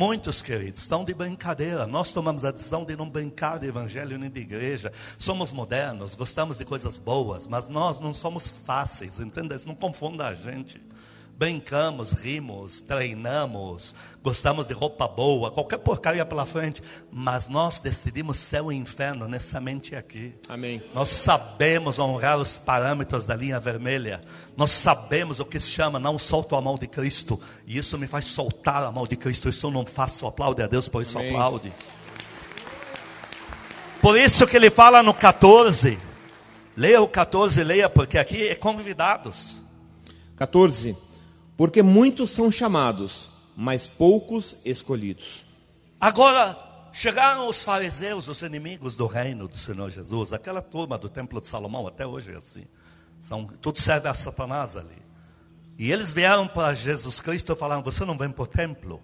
Muitos, 0.00 0.40
queridos, 0.40 0.80
estão 0.80 1.04
de 1.04 1.12
brincadeira. 1.12 1.86
Nós 1.86 2.10
tomamos 2.10 2.42
a 2.42 2.50
decisão 2.50 2.86
de 2.86 2.96
não 2.96 3.06
brincar 3.06 3.58
de 3.58 3.66
evangelho 3.66 4.16
nem 4.16 4.30
de 4.30 4.40
igreja. 4.40 4.90
Somos 5.18 5.52
modernos, 5.52 6.14
gostamos 6.14 6.56
de 6.56 6.64
coisas 6.64 6.96
boas, 6.96 7.46
mas 7.46 7.68
nós 7.68 8.00
não 8.00 8.14
somos 8.14 8.48
fáceis, 8.48 9.20
entende? 9.20 9.54
Isso 9.54 9.68
não 9.68 9.74
confunda 9.74 10.26
a 10.26 10.32
gente 10.32 10.80
brincamos, 11.40 12.10
rimos, 12.10 12.82
treinamos, 12.82 13.94
gostamos 14.22 14.66
de 14.66 14.74
roupa 14.74 15.08
boa, 15.08 15.50
qualquer 15.50 15.78
porcaria 15.78 16.26
pela 16.26 16.44
frente, 16.44 16.82
mas 17.10 17.48
nós 17.48 17.80
decidimos 17.80 18.38
céu 18.38 18.70
e 18.70 18.76
inferno 18.76 19.26
nessa 19.26 19.58
mente 19.58 19.96
aqui. 19.96 20.34
Amém. 20.50 20.82
Nós 20.92 21.08
sabemos 21.08 21.98
honrar 21.98 22.36
os 22.36 22.58
parâmetros 22.58 23.26
da 23.26 23.34
linha 23.34 23.58
vermelha. 23.58 24.20
Nós 24.54 24.70
sabemos 24.70 25.40
o 25.40 25.46
que 25.46 25.58
se 25.58 25.70
chama 25.70 25.98
não 25.98 26.18
solto 26.18 26.54
a 26.56 26.60
mão 26.60 26.76
de 26.76 26.86
Cristo, 26.86 27.40
e 27.66 27.78
isso 27.78 27.96
me 27.96 28.06
faz 28.06 28.26
soltar 28.26 28.84
a 28.84 28.92
mão 28.92 29.06
de 29.06 29.16
Cristo. 29.16 29.48
Isso 29.48 29.66
eu 29.66 29.70
não 29.70 29.86
faço, 29.86 30.26
aplaude 30.26 30.60
a 30.62 30.66
Deus, 30.66 30.88
por 30.88 31.00
isso 31.00 31.16
Amém. 31.18 31.30
aplaude. 31.30 31.72
Por 34.02 34.18
isso 34.18 34.46
que 34.46 34.56
ele 34.58 34.70
fala 34.70 35.02
no 35.02 35.14
14. 35.14 35.98
Leia 36.76 37.00
o 37.00 37.08
14, 37.08 37.64
leia, 37.64 37.88
porque 37.88 38.18
aqui 38.18 38.46
é 38.46 38.54
convidados. 38.54 39.58
14. 40.36 41.08
Porque 41.60 41.82
muitos 41.82 42.30
são 42.30 42.50
chamados, 42.50 43.28
mas 43.54 43.86
poucos 43.86 44.56
escolhidos. 44.64 45.44
Agora, 46.00 46.58
chegaram 46.90 47.46
os 47.50 47.62
fariseus, 47.62 48.28
os 48.28 48.40
inimigos 48.40 48.96
do 48.96 49.06
reino 49.06 49.46
do 49.46 49.58
Senhor 49.58 49.90
Jesus, 49.90 50.32
aquela 50.32 50.62
turma 50.62 50.96
do 50.96 51.06
templo 51.06 51.38
de 51.38 51.46
Salomão, 51.46 51.86
até 51.86 52.06
hoje 52.06 52.32
é 52.32 52.36
assim. 52.38 52.64
São, 53.18 53.44
tudo 53.44 53.78
serve 53.78 54.08
a 54.08 54.14
Satanás 54.14 54.74
ali. 54.74 55.02
E 55.78 55.92
eles 55.92 56.14
vieram 56.14 56.48
para 56.48 56.72
Jesus 56.72 57.20
Cristo 57.20 57.52
e 57.52 57.56
falaram: 57.56 57.82
Você 57.82 58.06
não 58.06 58.16
vem 58.16 58.30
para 58.30 58.44
o 58.44 58.46
templo? 58.46 58.98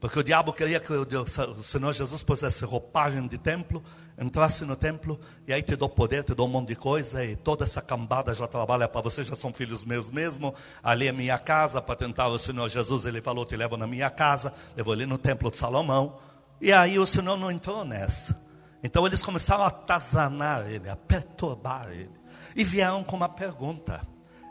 Porque 0.00 0.18
o 0.18 0.24
diabo 0.24 0.52
queria 0.52 0.80
que 0.80 0.92
o 0.92 1.62
Senhor 1.62 1.92
Jesus 1.92 2.20
pusesse 2.24 2.64
roupagem 2.64 3.28
de 3.28 3.38
templo, 3.38 3.80
entrasse 4.18 4.64
no 4.64 4.76
templo, 4.76 5.18
e 5.46 5.52
aí 5.52 5.62
te 5.62 5.74
dou 5.74 5.88
poder, 5.88 6.24
te 6.24 6.34
dou 6.34 6.46
um 6.46 6.50
monte 6.50 6.68
de 6.68 6.76
coisa, 6.76 7.24
e 7.24 7.34
toda 7.36 7.64
essa 7.64 7.80
cambada 7.80 8.34
já 8.34 8.46
trabalha 8.46 8.88
para 8.88 9.00
você, 9.00 9.24
já 9.24 9.34
são 9.34 9.52
filhos 9.52 9.84
meus 9.84 10.10
mesmo. 10.10 10.54
Ali 10.82 11.08
é 11.08 11.12
minha 11.12 11.38
casa, 11.38 11.80
para 11.80 11.96
tentar 11.96 12.28
o 12.28 12.38
Senhor 12.38 12.68
Jesus, 12.68 13.04
ele 13.04 13.20
falou: 13.20 13.44
Te 13.44 13.56
levo 13.56 13.76
na 13.76 13.86
minha 13.86 14.10
casa, 14.10 14.52
levou 14.76 14.94
ele 14.94 15.06
no 15.06 15.18
templo 15.18 15.50
de 15.50 15.56
Salomão. 15.56 16.18
E 16.60 16.72
aí 16.72 16.98
o 16.98 17.06
Senhor 17.06 17.36
não 17.36 17.50
entrou 17.50 17.84
nessa. 17.84 18.40
Então 18.82 19.06
eles 19.06 19.22
começaram 19.22 19.64
a 19.64 19.68
atazanar 19.68 20.70
ele, 20.70 20.88
a 20.88 20.96
perturbar 20.96 21.88
ele. 21.90 22.10
E 22.54 22.64
vieram 22.64 23.02
com 23.04 23.16
uma 23.16 23.28
pergunta. 23.28 24.00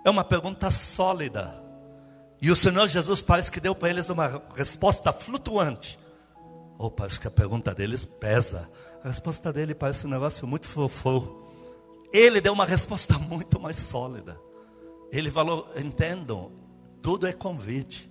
É 0.03 0.09
uma 0.09 0.23
pergunta 0.23 0.71
sólida. 0.71 1.61
E 2.41 2.49
o 2.49 2.55
Senhor 2.55 2.87
Jesus 2.87 3.21
parece 3.21 3.51
que 3.51 3.59
deu 3.59 3.75
para 3.75 3.89
eles 3.89 4.09
uma 4.09 4.41
resposta 4.55 5.13
flutuante. 5.13 5.99
Ou 6.77 6.87
oh, 6.87 6.91
parece 6.91 7.19
que 7.19 7.27
a 7.27 7.31
pergunta 7.31 7.75
deles 7.75 8.03
pesa. 8.05 8.67
A 9.03 9.07
resposta 9.07 9.51
dele 9.51 9.73
parece 9.73 10.05
um 10.05 10.09
negócio 10.09 10.47
muito 10.47 10.67
fofo. 10.67 11.41
Ele 12.13 12.41
deu 12.41 12.53
uma 12.53 12.65
resposta 12.65 13.17
muito 13.19 13.59
mais 13.59 13.77
sólida. 13.77 14.39
Ele 15.11 15.29
falou: 15.29 15.67
entendam, 15.75 16.51
tudo 17.01 17.27
é 17.27 17.33
convite. 17.33 18.09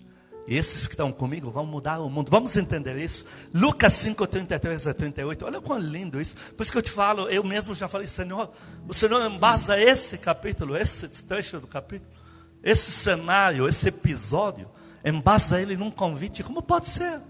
E 0.49 0.57
esses 0.57 0.87
que 0.87 0.95
estão 0.95 1.13
comigo 1.13 1.51
vão 1.51 1.65
mudar 1.65 2.01
o 2.01 2.11
mundo. 2.11 2.31
Vamos 2.31 2.57
entender 2.57 2.97
isso? 2.97 3.25
Lucas 3.55 3.93
5, 3.93 4.27
33 4.27 4.87
a 4.87 4.95
38. 4.95 5.45
Olha 5.45 5.61
quão 5.61 5.79
lindo 5.79 6.21
isso. 6.21 6.35
Por 6.57 6.63
isso 6.63 6.73
que 6.73 6.79
eu 6.79 6.83
te 6.83 6.91
falo, 6.91 7.29
eu 7.29 7.45
mesmo 7.45 7.75
já 7.75 7.89
falei, 7.89 8.07
Senhor, 8.07 8.51
o 8.89 8.93
Senhor 8.93 9.31
embasa 9.31 9.79
esse 9.79 10.19
capítulo, 10.19 10.77
esse 10.77 11.07
trecho 11.25 11.61
do 11.61 11.69
capítulo 11.69 12.21
esse 12.63 12.93
cenário, 12.93 13.69
esse 13.69 13.89
episódio, 13.89 14.69
embasa 15.05 15.61
ele 15.61 15.77
num 15.77 15.91
convite, 15.91 16.43
como 16.43 16.63
pode 16.63 16.89
ser? 16.89 17.21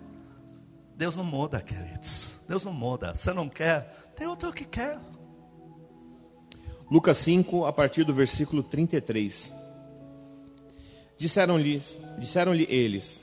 Deus 0.96 1.16
não 1.16 1.24
muda, 1.24 1.60
queridos. 1.60 2.34
Deus 2.50 2.64
não 2.64 2.72
muda. 2.72 3.14
Você 3.14 3.32
não 3.32 3.48
quer, 3.48 4.10
tem 4.16 4.26
outro 4.26 4.52
que 4.52 4.64
quer. 4.64 4.98
Lucas 6.90 7.18
5, 7.18 7.64
a 7.64 7.72
partir 7.72 8.02
do 8.02 8.12
versículo 8.12 8.60
33. 8.60 9.52
Disseram-lhe 11.16 11.80
disseram 12.18 12.52
eles: 12.52 13.20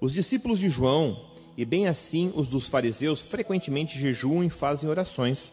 Os 0.00 0.12
discípulos 0.12 0.58
de 0.58 0.68
João, 0.68 1.30
e 1.56 1.64
bem 1.64 1.86
assim 1.86 2.32
os 2.34 2.48
dos 2.48 2.66
fariseus, 2.66 3.20
frequentemente 3.20 3.96
jejuam 3.96 4.42
e 4.42 4.50
fazem 4.50 4.90
orações. 4.90 5.52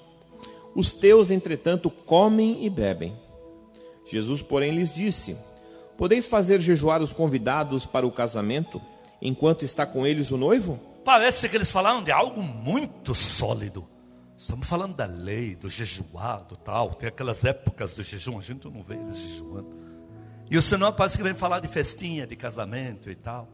Os 0.74 0.92
teus, 0.92 1.30
entretanto, 1.30 1.92
comem 1.92 2.66
e 2.66 2.70
bebem. 2.70 3.16
Jesus, 4.08 4.42
porém, 4.42 4.72
lhes 4.72 4.92
disse: 4.92 5.38
Podeis 5.96 6.28
fazer 6.28 6.60
jejuar 6.62 7.04
os 7.04 7.14
convidados 7.14 7.86
para 7.86 8.08
o 8.08 8.12
casamento, 8.12 8.82
enquanto 9.22 9.64
está 9.64 9.86
com 9.86 10.04
eles 10.04 10.32
o 10.32 10.38
noivo? 10.38 10.87
Parece 11.08 11.48
que 11.48 11.56
eles 11.56 11.72
falaram 11.72 12.04
de 12.04 12.12
algo 12.12 12.44
muito 12.44 13.16
sólido. 13.16 13.88
Estamos 14.38 14.68
falando 14.68 14.94
da 14.94 15.06
lei, 15.06 15.56
do 15.56 15.70
jejuado 15.70 16.58
tal. 16.58 16.96
Tem 16.96 17.08
aquelas 17.08 17.46
épocas 17.46 17.94
do 17.94 18.04
jejum, 18.04 18.38
a 18.38 18.42
gente 18.42 18.70
não 18.70 18.84
vê 18.84 18.96
eles 18.96 19.18
jejuando. 19.18 19.74
E 20.52 20.58
o 20.58 20.62
Senhor 20.62 20.92
parece 20.92 21.16
que 21.16 21.24
vem 21.24 21.34
falar 21.34 21.62
de 21.62 21.70
festinha, 21.70 22.28
de 22.28 22.36
casamento 22.36 23.10
e 23.10 23.16
tal. 23.16 23.48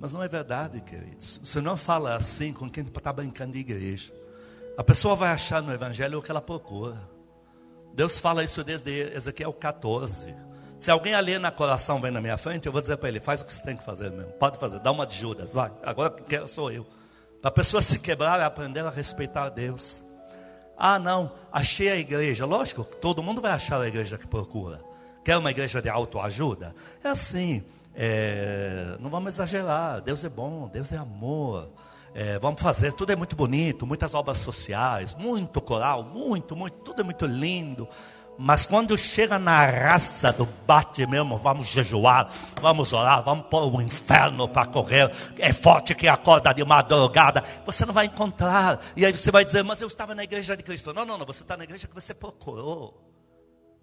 Mas 0.00 0.14
não 0.14 0.22
é 0.22 0.28
verdade, 0.28 0.80
queridos. 0.80 1.38
O 1.42 1.44
Senhor 1.44 1.76
fala 1.76 2.14
assim 2.14 2.54
com 2.54 2.66
quem 2.66 2.82
está 2.82 3.12
brincando 3.12 3.52
de 3.52 3.58
igreja. 3.58 4.14
A 4.78 4.82
pessoa 4.82 5.14
vai 5.14 5.28
achar 5.28 5.62
no 5.62 5.74
Evangelho 5.74 6.18
o 6.18 6.22
que 6.22 6.30
ela 6.30 6.40
procura. 6.40 6.98
Deus 7.92 8.18
fala 8.18 8.42
isso 8.42 8.64
desde 8.64 9.14
Ezequiel 9.14 9.52
14. 9.52 10.34
Se 10.78 10.90
alguém 10.90 11.14
ali 11.14 11.38
na 11.38 11.50
coração 11.50 12.00
vem 12.00 12.10
na 12.10 12.20
minha 12.20 12.36
frente, 12.36 12.66
eu 12.66 12.72
vou 12.72 12.80
dizer 12.80 12.96
para 12.98 13.08
ele: 13.08 13.20
faz 13.20 13.40
o 13.40 13.44
que 13.44 13.52
você 13.52 13.62
tem 13.62 13.76
que 13.76 13.84
fazer 13.84 14.10
mesmo. 14.10 14.32
Pode 14.32 14.58
fazer, 14.58 14.78
dá 14.80 14.90
uma 14.92 15.06
de 15.06 15.16
Judas, 15.16 15.52
vai. 15.52 15.72
Agora 15.82 16.10
quem 16.10 16.46
sou 16.46 16.70
eu. 16.70 16.86
Para 17.40 17.48
a 17.48 17.52
pessoa 17.52 17.80
se 17.80 17.98
quebrar 17.98 18.40
e 18.40 18.44
aprender 18.44 18.80
a 18.80 18.90
respeitar 18.90 19.48
Deus. 19.48 20.02
Ah, 20.76 20.98
não, 20.98 21.32
achei 21.50 21.88
a 21.88 21.96
igreja. 21.96 22.44
Lógico, 22.44 22.84
todo 22.84 23.22
mundo 23.22 23.40
vai 23.40 23.52
achar 23.52 23.80
a 23.80 23.88
igreja 23.88 24.18
que 24.18 24.26
procura. 24.26 24.82
Quer 25.24 25.38
uma 25.38 25.50
igreja 25.50 25.80
de 25.80 25.88
autoajuda? 25.88 26.74
É 27.02 27.08
assim, 27.08 27.64
é, 27.94 28.96
não 29.00 29.08
vamos 29.08 29.34
exagerar. 29.34 30.02
Deus 30.02 30.22
é 30.22 30.28
bom, 30.28 30.68
Deus 30.68 30.92
é 30.92 30.96
amor. 30.96 31.70
É, 32.14 32.38
vamos 32.38 32.62
fazer, 32.62 32.92
tudo 32.92 33.12
é 33.12 33.16
muito 33.16 33.36
bonito, 33.36 33.86
muitas 33.86 34.14
obras 34.14 34.38
sociais, 34.38 35.14
muito 35.14 35.60
coral, 35.60 36.02
muito, 36.02 36.56
muito, 36.56 36.78
tudo 36.78 37.02
é 37.02 37.04
muito 37.04 37.26
lindo. 37.26 37.88
Mas 38.38 38.66
quando 38.66 38.98
chega 38.98 39.38
na 39.38 39.64
raça 39.64 40.30
do 40.30 40.44
bate 40.66 41.06
mesmo, 41.06 41.38
vamos 41.38 41.68
jejuar, 41.68 42.30
vamos 42.60 42.92
orar, 42.92 43.22
vamos 43.22 43.46
pôr 43.46 43.74
o 43.74 43.80
inferno 43.80 44.46
para 44.46 44.66
correr. 44.66 45.10
É 45.38 45.52
forte 45.52 45.94
que 45.94 46.06
acorda 46.06 46.52
de 46.52 46.62
madrugada. 46.64 47.42
Você 47.64 47.86
não 47.86 47.94
vai 47.94 48.06
encontrar. 48.06 48.80
E 48.94 49.06
aí 49.06 49.12
você 49.12 49.30
vai 49.30 49.44
dizer, 49.44 49.64
mas 49.64 49.80
eu 49.80 49.88
estava 49.88 50.14
na 50.14 50.22
igreja 50.22 50.56
de 50.56 50.62
Cristo. 50.62 50.92
Não, 50.92 51.06
não, 51.06 51.16
não. 51.16 51.24
Você 51.26 51.42
está 51.42 51.56
na 51.56 51.64
igreja 51.64 51.88
que 51.88 51.94
você 51.94 52.12
procurou. 52.12 53.02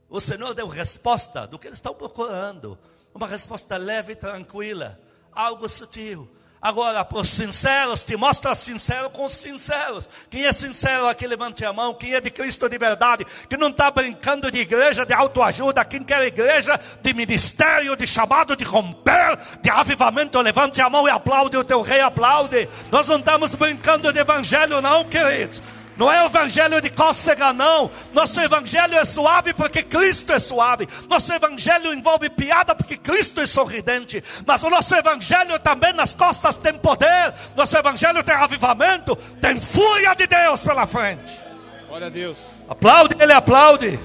O 0.07 0.21
Senhor 0.21 0.53
deu 0.53 0.67
resposta 0.67 1.47
do 1.47 1.57
que 1.57 1.67
eles 1.67 1.77
estão 1.77 1.95
procurando. 1.95 2.77
Uma 3.13 3.27
resposta 3.27 3.75
leve 3.77 4.13
e 4.13 4.15
tranquila. 4.15 4.99
Algo 5.31 5.67
sutil. 5.67 6.29
Agora, 6.63 7.03
para 7.03 7.17
os 7.17 7.27
sinceros, 7.27 8.03
te 8.03 8.15
mostra 8.15 8.55
sincero 8.55 9.09
com 9.09 9.25
os 9.25 9.33
sinceros. 9.33 10.07
Quem 10.29 10.45
é 10.45 10.53
sincero 10.53 11.09
aqui, 11.09 11.27
levante 11.27 11.65
a 11.65 11.73
mão. 11.73 11.93
Quem 11.93 12.13
é 12.13 12.21
de 12.21 12.31
Cristo 12.31 12.69
de 12.69 12.77
verdade, 12.77 13.27
que 13.49 13.57
não 13.57 13.67
está 13.67 13.91
brincando 13.91 14.49
de 14.49 14.59
igreja 14.59 15.05
de 15.05 15.13
autoajuda. 15.13 15.83
Quem 15.83 16.01
quer 16.01 16.23
igreja 16.23 16.79
de 17.01 17.13
ministério, 17.13 17.97
de 17.97 18.07
chamado, 18.07 18.55
de 18.55 18.63
romper, 18.63 19.37
de 19.61 19.69
avivamento, 19.69 20.39
levante 20.39 20.79
a 20.79 20.89
mão 20.89 21.05
e 21.05 21.11
aplaude. 21.11 21.57
O 21.57 21.65
teu 21.65 21.81
rei 21.81 21.99
aplaude. 21.99 22.69
Nós 22.89 23.07
não 23.07 23.17
estamos 23.17 23.53
brincando 23.55 24.13
de 24.13 24.19
evangelho, 24.19 24.79
não, 24.79 25.03
queridos. 25.03 25.61
Não 25.95 26.11
é 26.11 26.23
o 26.23 26.25
evangelho 26.25 26.81
de 26.81 26.89
cócega, 26.89 27.53
não. 27.53 27.89
Nosso 28.13 28.39
evangelho 28.39 28.95
é 28.95 29.05
suave 29.05 29.53
porque 29.53 29.83
Cristo 29.83 30.33
é 30.33 30.39
suave. 30.39 30.87
Nosso 31.07 31.31
evangelho 31.31 31.93
envolve 31.93 32.29
piada 32.29 32.73
porque 32.73 32.97
Cristo 32.97 33.41
é 33.41 33.45
sorridente. 33.45 34.23
Mas 34.45 34.63
o 34.63 34.69
nosso 34.69 34.95
evangelho 34.95 35.59
também 35.59 35.93
nas 35.93 36.15
costas 36.15 36.57
tem 36.57 36.73
poder. 36.73 37.33
Nosso 37.55 37.77
evangelho 37.77 38.23
tem 38.23 38.35
avivamento, 38.35 39.15
tem 39.39 39.59
fúria 39.61 40.15
de 40.15 40.25
Deus 40.25 40.63
pela 40.63 40.85
frente. 40.85 41.39
Glória 41.87 42.07
a 42.07 42.09
Deus. 42.09 42.37
Aplaude, 42.67 43.15
ele 43.19 43.33
aplaude. 43.33 43.99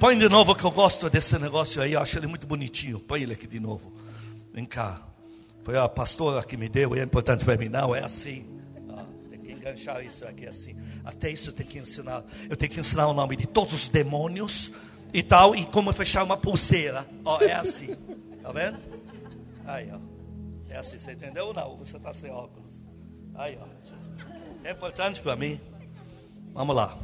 Põe 0.00 0.18
de 0.18 0.28
novo 0.28 0.54
que 0.54 0.64
eu 0.64 0.70
gosto 0.70 1.08
desse 1.08 1.38
negócio 1.38 1.80
aí, 1.80 1.92
eu 1.92 2.00
acho 2.00 2.18
ele 2.18 2.26
muito 2.26 2.46
bonitinho. 2.46 2.98
Põe 3.00 3.22
ele 3.22 3.34
aqui 3.34 3.46
de 3.46 3.60
novo. 3.60 3.92
Vem 4.52 4.64
cá. 4.64 5.00
Foi 5.64 5.78
a 5.78 5.88
pastora 5.88 6.44
que 6.44 6.58
me 6.58 6.68
deu, 6.68 6.94
e 6.94 7.00
é 7.00 7.02
importante 7.02 7.42
para 7.42 7.56
mim. 7.56 7.70
Não, 7.70 7.94
é 7.94 8.04
assim. 8.04 8.46
Ah, 8.90 9.06
tem 9.30 9.40
que 9.40 9.50
enganchar 9.50 10.04
isso 10.04 10.26
aqui 10.26 10.46
assim. 10.46 10.76
Até 11.02 11.30
isso 11.30 11.50
tem 11.52 11.64
que 11.64 11.78
ensinar. 11.78 12.22
Eu 12.50 12.54
tenho 12.54 12.70
que 12.70 12.78
ensinar 12.78 13.08
o 13.08 13.14
nome 13.14 13.34
de 13.34 13.46
todos 13.46 13.72
os 13.72 13.88
demônios 13.88 14.70
e 15.10 15.22
tal, 15.22 15.56
e 15.56 15.64
como 15.64 15.90
fechar 15.94 16.22
uma 16.22 16.36
pulseira. 16.36 17.08
Ó, 17.24 17.40
é 17.40 17.54
assim. 17.54 17.96
Tá 18.42 18.52
vendo? 18.52 18.78
Aí, 19.64 19.90
ó. 19.90 19.98
É 20.68 20.76
assim, 20.76 20.98
você 20.98 21.12
entendeu 21.12 21.46
ou 21.46 21.54
não? 21.54 21.78
Você 21.78 21.96
está 21.96 22.12
sem 22.12 22.30
óculos. 22.30 22.74
Aí, 23.34 23.58
ó. 23.58 23.66
É 24.62 24.70
importante 24.70 25.22
para 25.22 25.34
mim. 25.34 25.58
Vamos 26.52 26.76
lá. 26.76 26.98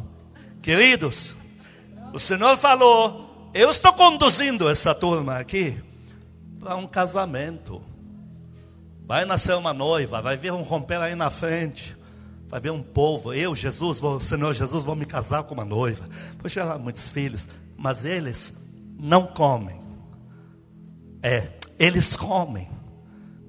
Queridos, 0.60 1.34
o 2.12 2.20
Senhor 2.20 2.58
falou: 2.58 3.50
Eu 3.54 3.70
estou 3.70 3.94
conduzindo 3.94 4.68
essa 4.68 4.94
turma 4.94 5.38
aqui 5.38 5.82
para 6.58 6.76
um 6.76 6.86
casamento. 6.86 7.88
Vai 9.10 9.24
nascer 9.24 9.56
uma 9.56 9.74
noiva, 9.74 10.22
vai 10.22 10.36
vir 10.36 10.52
um 10.52 10.62
romper 10.62 11.00
aí 11.00 11.16
na 11.16 11.32
frente. 11.32 11.96
Vai 12.46 12.60
ver 12.60 12.70
um 12.70 12.80
povo. 12.80 13.34
Eu, 13.34 13.56
Jesus, 13.56 13.98
vou, 13.98 14.20
Senhor 14.20 14.54
Jesus, 14.54 14.84
vou 14.84 14.94
me 14.94 15.04
casar 15.04 15.42
com 15.42 15.52
uma 15.52 15.64
noiva. 15.64 16.08
Gerar 16.44 16.78
muitos 16.78 17.10
filhos. 17.10 17.48
Mas 17.76 18.04
eles 18.04 18.52
não 18.96 19.26
comem. 19.26 19.80
É, 21.24 21.48
eles 21.76 22.14
comem. 22.14 22.70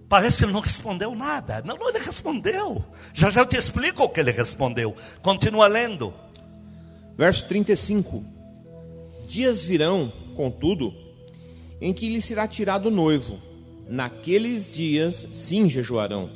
Parece 0.09 0.39
que 0.39 0.45
ele 0.45 0.51
não 0.51 0.61
respondeu 0.61 1.13
nada. 1.13 1.61
Não, 1.63 1.77
não, 1.77 1.89
ele 1.89 1.99
respondeu. 1.99 2.83
Já 3.13 3.29
já 3.29 3.41
eu 3.41 3.45
te 3.45 3.55
explico 3.55 4.01
o 4.01 4.09
que 4.09 4.19
ele 4.19 4.31
respondeu. 4.31 4.95
Continua 5.21 5.67
lendo. 5.67 6.11
Verso 7.15 7.45
35. 7.45 8.25
Dias 9.27 9.63
virão, 9.63 10.11
contudo, 10.35 10.91
em 11.79 11.93
que 11.93 12.09
lhe 12.09 12.19
será 12.19 12.47
tirado 12.47 12.87
o 12.87 12.91
noivo 12.91 13.50
Naqueles 13.87 14.73
dias 14.73 15.27
sim 15.33 15.69
jejuarão. 15.69 16.29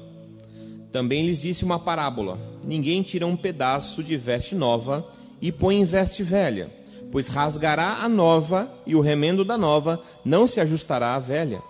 Também 0.91 1.25
lhes 1.25 1.41
disse 1.41 1.63
uma 1.63 1.79
parábola: 1.79 2.39
Ninguém 2.63 3.01
tira 3.01 3.27
um 3.27 3.35
pedaço 3.35 4.03
de 4.03 4.17
veste 4.17 4.55
nova 4.55 5.07
e 5.41 5.51
põe 5.51 5.79
em 5.79 5.85
veste 5.85 6.23
velha, 6.23 6.71
pois 7.11 7.27
rasgará 7.27 7.97
a 8.01 8.09
nova 8.09 8.71
e 8.85 8.95
o 8.95 9.01
remendo 9.01 9.43
da 9.43 9.57
nova 9.57 10.01
não 10.23 10.47
se 10.47 10.59
ajustará 10.59 11.15
à 11.15 11.19
velha. 11.19 11.61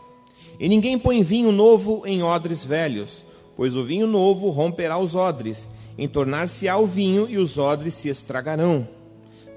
E 0.60 0.70
ninguém 0.70 0.98
põe 0.98 1.24
vinho 1.24 1.52
novo 1.52 2.04
em 2.06 2.24
odres 2.24 2.64
velhos, 2.64 3.26
pois 3.56 3.76
o 3.76 3.84
vinho 3.84 4.08
novo 4.08 4.50
romperá 4.50 4.98
os 4.98 5.16
odres, 5.16 5.68
em 5.98 6.08
tornar-se-á 6.08 6.78
o 6.78 6.88
vinho 6.88 7.30
e 7.30 7.38
os 7.38 7.58
odres 7.58 7.94
se 7.94 8.10
estragarão. 8.10 8.88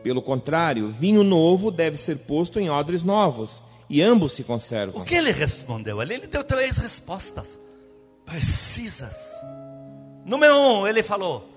Pelo 0.02 0.22
contrário, 0.22 0.88
vinho 0.88 1.22
novo 1.22 1.70
deve 1.70 1.96
ser 1.96 2.18
posto 2.18 2.58
em 2.58 2.70
odres 2.70 3.02
novos 3.02 3.62
e 3.88 4.02
ambos 4.02 4.32
se 4.32 4.44
conservam. 4.44 5.00
O 5.00 5.04
que 5.04 5.14
ele 5.14 5.30
respondeu 5.30 6.00
ali? 6.00 6.14
Ele 6.14 6.26
deu 6.26 6.44
três 6.44 6.76
respostas 6.76 7.58
precisas. 8.28 9.34
Número 10.24 10.54
um, 10.58 10.86
ele 10.86 11.02
falou: 11.02 11.50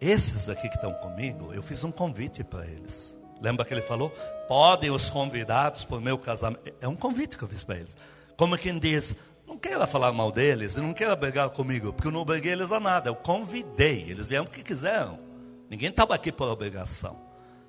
Esses 0.00 0.48
aqui 0.48 0.68
que 0.68 0.74
estão 0.74 0.92
comigo, 0.94 1.52
eu 1.54 1.62
fiz 1.62 1.82
um 1.82 1.90
convite 1.90 2.44
para 2.44 2.66
eles. 2.66 3.16
Lembra 3.40 3.64
que 3.64 3.72
ele 3.72 3.80
falou? 3.80 4.10
Podem 4.46 4.90
os 4.90 5.08
convidados 5.08 5.84
para 5.84 5.96
o 5.96 6.00
meu 6.00 6.18
casamento. 6.18 6.60
É 6.80 6.86
um 6.86 6.94
convite 6.94 7.38
que 7.38 7.42
eu 7.42 7.48
fiz 7.48 7.64
para 7.64 7.76
eles. 7.76 7.96
Como 8.36 8.56
quem 8.58 8.78
diz: 8.78 9.14
Não 9.46 9.56
queira 9.56 9.86
falar 9.86 10.12
mal 10.12 10.30
deles, 10.30 10.76
não 10.76 10.92
queira 10.92 11.16
brigar 11.16 11.48
comigo, 11.50 11.92
porque 11.92 12.08
eu 12.08 12.12
não 12.12 12.20
obriguei 12.20 12.52
eles 12.52 12.70
a 12.70 12.78
nada. 12.78 13.08
Eu 13.08 13.16
convidei, 13.16 14.10
eles 14.10 14.28
vieram 14.28 14.44
porque 14.44 14.62
quiseram. 14.62 15.18
Ninguém 15.70 15.88
estava 15.88 16.14
aqui 16.14 16.30
por 16.30 16.48
obrigação. 16.48 17.16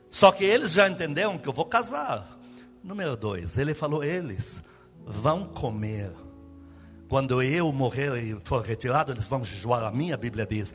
Só 0.09 0.31
que 0.31 0.43
eles 0.43 0.73
já 0.73 0.89
entenderam 0.89 1.37
que 1.37 1.47
eu 1.47 1.53
vou 1.53 1.65
casar. 1.65 2.40
Número 2.83 3.15
dois, 3.15 3.57
ele 3.57 3.73
falou: 3.73 4.03
eles 4.03 4.61
vão 5.05 5.45
comer. 5.45 6.11
Quando 7.07 7.41
eu 7.41 7.71
morrer 7.73 8.23
e 8.23 8.37
for 8.43 8.63
retirado, 8.63 9.11
eles 9.11 9.27
vão 9.27 9.43
jejuar. 9.43 9.83
A 9.83 9.91
minha 9.91 10.17
Bíblia 10.17 10.45
diz. 10.45 10.73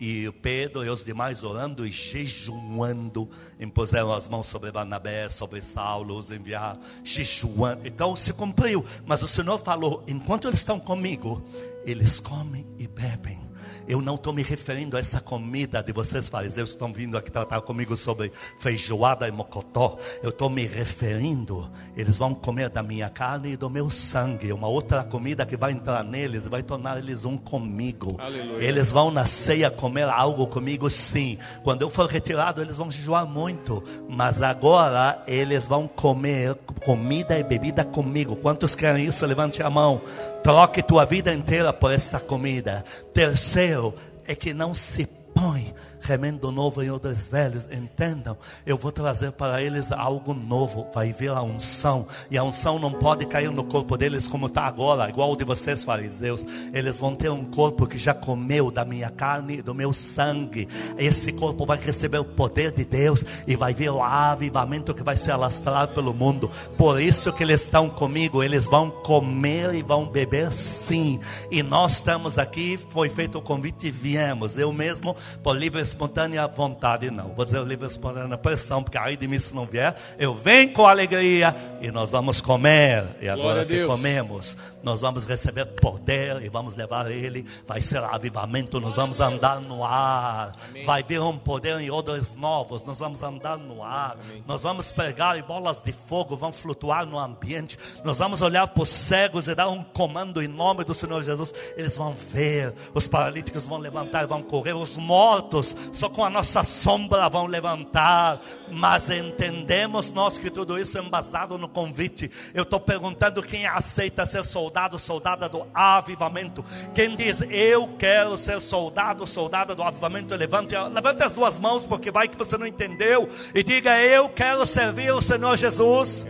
E 0.00 0.32
Pedro 0.40 0.82
e 0.82 0.88
os 0.88 1.04
demais 1.04 1.42
orando 1.42 1.86
e 1.86 1.90
jejuando, 1.90 3.28
impuseram 3.60 4.10
as 4.10 4.26
mãos 4.26 4.46
sobre 4.46 4.72
Barnabé, 4.72 5.28
sobre 5.28 5.60
Saulo, 5.60 6.18
os 6.18 6.30
enviaram, 6.30 6.80
jejuando. 7.04 7.86
Então 7.86 8.16
se 8.16 8.32
cumpriu. 8.32 8.82
Mas 9.04 9.22
o 9.22 9.28
Senhor 9.28 9.58
falou: 9.58 10.02
enquanto 10.08 10.48
eles 10.48 10.60
estão 10.60 10.80
comigo, 10.80 11.42
eles 11.84 12.20
comem 12.20 12.66
e 12.78 12.88
bebem. 12.88 13.45
Eu 13.88 14.02
não 14.02 14.16
estou 14.16 14.32
me 14.32 14.42
referindo 14.42 14.96
a 14.96 15.00
essa 15.00 15.20
comida 15.20 15.82
de 15.82 15.92
vocês 15.92 16.28
fariseus 16.28 16.70
que 16.70 16.76
estão 16.76 16.92
vindo 16.92 17.16
aqui 17.16 17.30
tratar 17.30 17.60
comigo 17.60 17.96
sobre 17.96 18.32
feijoada 18.58 19.28
e 19.28 19.30
mocotó. 19.30 19.96
Eu 20.22 20.30
estou 20.30 20.50
me 20.50 20.66
referindo, 20.66 21.70
eles 21.96 22.18
vão 22.18 22.34
comer 22.34 22.68
da 22.68 22.82
minha 22.82 23.08
carne 23.08 23.52
e 23.52 23.56
do 23.56 23.70
meu 23.70 23.88
sangue. 23.88 24.52
Uma 24.52 24.66
outra 24.66 25.04
comida 25.04 25.46
que 25.46 25.56
vai 25.56 25.72
entrar 25.72 26.02
neles 26.02 26.48
vai 26.48 26.62
tornar 26.62 26.98
eles 26.98 27.24
um 27.24 27.36
comigo. 27.36 28.16
Aleluia. 28.18 28.62
Eles 28.62 28.90
vão 28.90 29.10
na 29.10 29.24
ceia 29.24 29.70
comer 29.70 30.08
algo 30.08 30.46
comigo, 30.48 30.90
sim. 30.90 31.38
Quando 31.62 31.82
eu 31.82 31.90
for 31.90 32.08
retirado, 32.08 32.60
eles 32.60 32.76
vão 32.76 32.90
jejuar 32.90 33.24
muito. 33.24 33.82
Mas 34.08 34.42
agora 34.42 35.22
eles 35.26 35.68
vão 35.68 35.86
comer 35.86 36.54
comida 36.84 37.38
e 37.38 37.44
bebida 37.44 37.84
comigo. 37.84 38.34
Quantos 38.36 38.74
querem 38.74 39.04
isso? 39.04 39.24
Levante 39.24 39.62
a 39.62 39.70
mão. 39.70 40.00
Troque 40.46 40.80
tua 40.80 41.04
vida 41.04 41.34
inteira 41.34 41.72
por 41.72 41.90
essa 41.90 42.20
comida. 42.20 42.84
Terceiro, 43.12 43.92
é 44.28 44.32
que 44.32 44.54
não 44.54 44.72
se 44.72 45.04
põe 45.34 45.74
remendo 46.06 46.52
novo 46.52 46.84
em 46.84 46.88
outros 46.88 47.28
velhos, 47.28 47.66
entendam, 47.70 48.36
eu 48.64 48.76
vou 48.76 48.92
trazer 48.92 49.32
para 49.32 49.60
eles 49.60 49.90
algo 49.90 50.32
novo, 50.32 50.88
vai 50.94 51.12
vir 51.12 51.30
a 51.30 51.42
unção, 51.42 52.06
e 52.30 52.38
a 52.38 52.44
unção 52.44 52.78
não 52.78 52.92
pode 52.92 53.26
cair 53.26 53.50
no 53.50 53.64
corpo 53.64 53.96
deles 53.96 54.28
como 54.28 54.46
está 54.46 54.62
agora, 54.66 55.08
igual 55.08 55.32
o 55.32 55.36
de 55.36 55.44
vocês 55.44 55.82
fariseus, 55.82 56.46
eles 56.72 57.00
vão 57.00 57.16
ter 57.16 57.28
um 57.28 57.44
corpo 57.44 57.88
que 57.88 57.98
já 57.98 58.14
comeu 58.14 58.70
da 58.70 58.84
minha 58.84 59.10
carne 59.10 59.58
e 59.58 59.62
do 59.62 59.74
meu 59.74 59.92
sangue, 59.92 60.68
esse 60.96 61.32
corpo 61.32 61.66
vai 61.66 61.78
receber 61.78 62.18
o 62.18 62.24
poder 62.24 62.70
de 62.70 62.84
Deus, 62.84 63.24
e 63.44 63.56
vai 63.56 63.74
vir 63.74 63.90
o 63.90 64.00
avivamento 64.00 64.94
que 64.94 65.02
vai 65.02 65.16
se 65.16 65.32
alastrar 65.32 65.88
pelo 65.88 66.14
mundo, 66.14 66.48
por 66.78 67.00
isso 67.00 67.32
que 67.32 67.42
eles 67.42 67.62
estão 67.62 67.90
comigo, 67.90 68.44
eles 68.44 68.66
vão 68.66 68.90
comer 68.90 69.74
e 69.74 69.82
vão 69.82 70.06
beber 70.06 70.52
sim, 70.52 71.18
e 71.50 71.64
nós 71.64 71.94
estamos 71.94 72.38
aqui, 72.38 72.78
foi 72.90 73.08
feito 73.08 73.38
o 73.38 73.42
convite 73.42 73.88
e 73.88 73.90
viemos, 73.90 74.56
eu 74.56 74.72
mesmo, 74.72 75.16
por 75.42 75.56
livre 75.56 75.82
espontânea 75.96 76.46
vontade, 76.46 77.10
não. 77.10 77.28
Vou 77.28 77.44
dizer 77.44 77.58
o 77.58 77.64
livre 77.64 77.88
espontânea 77.88 78.36
pressão, 78.36 78.82
porque 78.82 78.98
aí 78.98 79.16
de 79.16 79.26
mim 79.26 79.38
se 79.38 79.54
não 79.54 79.64
vier, 79.64 79.96
eu 80.18 80.34
venho 80.34 80.72
com 80.72 80.86
alegria 80.86 81.56
e 81.80 81.90
nós 81.90 82.10
vamos 82.10 82.40
comer. 82.42 83.04
E 83.20 83.28
agora 83.28 83.64
que 83.64 83.86
comemos, 83.86 84.56
nós 84.82 85.00
vamos 85.00 85.24
receber 85.24 85.64
poder 85.64 86.42
e 86.42 86.48
vamos 86.50 86.76
levar 86.76 87.10
ele. 87.10 87.46
Vai 87.66 87.80
ser 87.80 87.98
avivamento, 87.98 88.78
nós 88.78 88.94
vamos 88.94 89.18
andar 89.20 89.60
no 89.60 89.82
ar. 89.82 90.52
Vai 90.84 91.02
vir 91.02 91.20
um 91.20 91.38
poder 91.38 91.80
em 91.80 91.90
odores 91.90 92.34
novos, 92.34 92.84
nós 92.84 92.98
vamos 92.98 93.22
andar 93.22 93.56
no 93.56 93.82
ar. 93.82 94.18
Nós 94.46 94.62
vamos 94.62 94.92
pegar 94.92 95.38
e 95.38 95.42
bolas 95.42 95.82
de 95.82 95.92
fogo 95.92 96.36
vão 96.36 96.52
flutuar 96.52 97.06
no 97.06 97.18
ambiente. 97.18 97.78
Nós 98.04 98.18
vamos 98.18 98.42
olhar 98.42 98.66
para 98.68 98.82
os 98.82 98.90
cegos 98.90 99.48
e 99.48 99.54
dar 99.54 99.68
um 99.70 99.82
comando 99.82 100.42
em 100.42 100.48
nome 100.48 100.84
do 100.84 100.94
Senhor 100.94 101.24
Jesus. 101.24 101.54
Eles 101.76 101.96
vão 101.96 102.12
ver, 102.12 102.74
os 102.92 103.08
paralíticos 103.08 103.66
vão 103.66 103.78
levantar 103.78 104.24
e 104.24 104.26
vão 104.26 104.42
correr, 104.42 104.74
os 104.74 104.98
mortos 104.98 105.74
só 105.92 106.08
com 106.08 106.24
a 106.24 106.30
nossa 106.30 106.62
sombra 106.62 107.28
vão 107.28 107.46
levantar. 107.46 108.40
Mas 108.70 109.08
entendemos 109.08 110.10
nós 110.10 110.38
que 110.38 110.50
tudo 110.50 110.78
isso 110.78 110.98
é 110.98 111.00
embasado 111.00 111.58
no 111.58 111.68
convite. 111.68 112.30
Eu 112.54 112.62
estou 112.62 112.80
perguntando 112.80 113.42
quem 113.42 113.66
aceita 113.66 114.26
ser 114.26 114.44
soldado, 114.44 114.98
soldada 114.98 115.48
do 115.48 115.66
avivamento. 115.74 116.64
Quem 116.94 117.16
diz 117.16 117.42
eu 117.50 117.88
quero 117.98 118.36
ser 118.36 118.60
soldado, 118.60 119.26
soldada 119.26 119.74
do 119.74 119.82
avivamento, 119.82 120.34
levante, 120.34 120.74
levante 120.76 121.22
as 121.22 121.34
duas 121.34 121.58
mãos, 121.58 121.84
porque 121.84 122.10
vai 122.10 122.28
que 122.28 122.36
você 122.36 122.56
não 122.56 122.66
entendeu. 122.66 123.28
E 123.54 123.62
diga 123.62 124.00
eu 124.00 124.28
quero 124.28 124.64
servir 124.66 125.12
o 125.12 125.22
Senhor 125.22 125.56
Jesus 125.56 126.26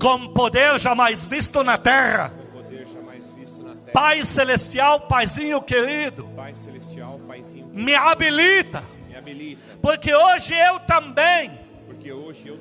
com 0.00 0.26
poder 0.28 0.78
jamais 0.80 1.28
visto 1.28 1.62
na 1.62 1.76
terra. 1.76 2.32
Pai 3.92 4.24
celestial, 4.24 5.00
Paizinho 5.02 5.60
querido, 5.60 6.24
Pai 6.36 6.54
celestial, 6.54 6.79
me 7.72 7.94
habilita, 7.94 8.82
me 9.08 9.16
habilita, 9.16 9.62
porque 9.80 10.14
hoje 10.14 10.54
eu 10.54 10.80
também, 10.80 11.58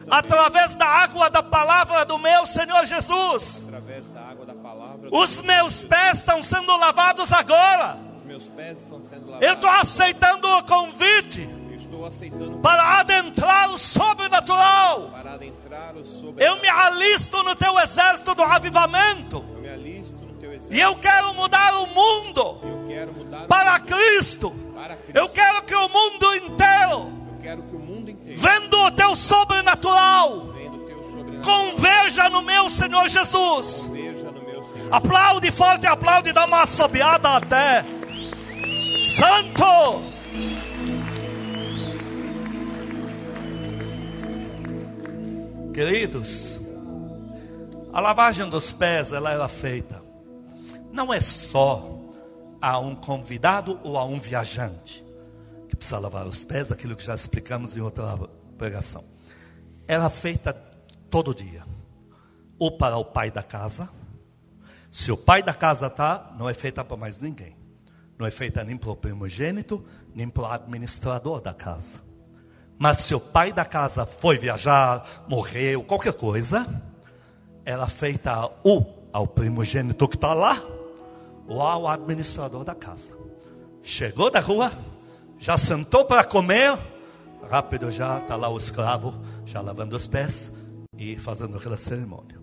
através 0.09 0.75
da 0.75 0.85
água 0.85 1.29
da 1.29 1.41
palavra 1.41 2.05
do 2.05 2.17
meu 2.17 2.45
Senhor 2.45 2.85
Jesus, 2.85 3.63
através 3.67 4.09
da 4.09 4.21
água 4.21 4.45
da 4.45 4.53
palavra, 4.53 5.09
do 5.09 5.17
os 5.17 5.41
meus 5.41 5.83
pés 5.83 6.19
estão 6.19 6.41
sendo 6.41 6.75
lavados 6.77 7.31
agora. 7.31 8.09
Eu 9.41 9.53
estou 9.53 9.69
aceitando 9.69 10.47
o 10.47 10.63
convite 10.63 11.49
para 12.61 12.99
adentrar 12.99 13.69
o 13.69 13.77
sobrenatural. 13.77 15.11
Eu 16.37 16.61
me 16.61 16.69
alisto 16.69 17.41
no 17.43 17.55
teu 17.55 17.79
exército 17.79 18.35
do 18.35 18.43
avivamento. 18.43 19.43
E 20.69 20.79
eu 20.79 20.95
quero 20.97 21.33
mudar 21.33 21.73
o 21.81 21.87
mundo 21.87 22.59
para 23.47 23.79
Cristo. 23.79 24.53
Eu 25.13 25.29
quero 25.29 25.63
que 25.63 25.75
o 25.75 25.89
mundo 25.89 26.35
inteiro, 26.35 26.99
o 27.73 27.79
mundo 27.79 28.11
inteiro 28.11 28.39
vendo 28.39 28.77
o 28.77 28.91
teu 28.91 29.15
sobrenatural, 29.15 30.53
teu 30.87 31.03
sobrenatural 31.03 31.41
converja 31.43 32.29
no 32.29 32.41
meu 32.41 32.69
Senhor 32.69 33.07
Jesus. 33.07 33.83
meu 33.83 34.15
Senhor. 34.15 34.89
Aplaude 34.91 35.51
forte, 35.51 35.87
aplaude, 35.87 36.31
dá 36.31 36.45
uma 36.45 36.63
assobiada 36.63 37.29
até. 37.29 37.83
Santo! 39.15 40.01
Queridos, 45.73 46.59
a 47.93 48.01
lavagem 48.01 48.49
dos 48.49 48.73
pés 48.73 49.11
ela 49.11 49.31
era 49.31 49.47
feita 49.47 50.09
não 50.91 51.13
é 51.13 51.21
só 51.21 51.98
a 52.61 52.79
um 52.79 52.95
convidado 52.95 53.79
ou 53.83 53.97
a 53.97 54.05
um 54.05 54.19
viajante 54.19 55.05
que 55.67 55.75
precisa 55.75 55.99
lavar 55.99 56.25
os 56.25 56.43
pés, 56.43 56.71
aquilo 56.71 56.95
que 56.95 57.03
já 57.03 57.13
explicamos 57.13 57.77
em 57.77 57.81
outra 57.81 58.17
pregação. 58.57 59.03
Era 59.87 60.09
feita 60.09 60.53
todo 61.09 61.33
dia, 61.33 61.63
ou 62.57 62.71
para 62.71 62.97
o 62.97 63.05
pai 63.05 63.31
da 63.31 63.43
casa, 63.43 63.89
se 64.91 65.11
o 65.11 65.17
pai 65.17 65.43
da 65.43 65.53
casa 65.53 65.87
está, 65.87 66.33
não 66.37 66.49
é 66.49 66.53
feita 66.53 66.83
para 66.83 66.97
mais 66.97 67.21
ninguém. 67.21 67.55
Não 68.17 68.25
é 68.25 68.31
feita 68.31 68.63
nem 68.63 68.75
para 68.75 68.89
o 68.89 68.95
primogênito, 68.95 69.85
nem 70.13 70.27
para 70.27 70.43
o 70.43 70.45
administrador 70.47 71.41
da 71.41 71.53
casa. 71.53 71.99
Mas 72.77 72.99
se 72.99 73.13
o 73.13 73.19
pai 73.19 73.53
da 73.53 73.63
casa 73.63 74.05
foi 74.05 74.37
viajar, 74.37 75.25
morreu, 75.27 75.83
qualquer 75.83 76.13
coisa, 76.13 76.67
era 77.63 77.87
feita 77.87 78.49
ou 78.63 79.07
ao 79.13 79.27
primogênito 79.27 80.07
que 80.07 80.15
está 80.15 80.33
lá, 80.33 80.61
ao 81.57 81.87
administrador 81.87 82.63
da 82.63 82.75
casa. 82.75 83.13
Chegou 83.81 84.29
da 84.29 84.39
rua, 84.39 84.71
já 85.37 85.57
sentou 85.57 86.05
para 86.05 86.23
comer, 86.23 86.77
rápido 87.49 87.89
já 87.91 88.19
está 88.19 88.35
lá 88.35 88.49
o 88.49 88.57
escravo, 88.57 89.15
já 89.45 89.61
lavando 89.61 89.95
os 89.95 90.05
pés 90.05 90.51
e 90.97 91.17
fazendo 91.17 91.57
aquela 91.57 91.77
cerimônia. 91.77 92.39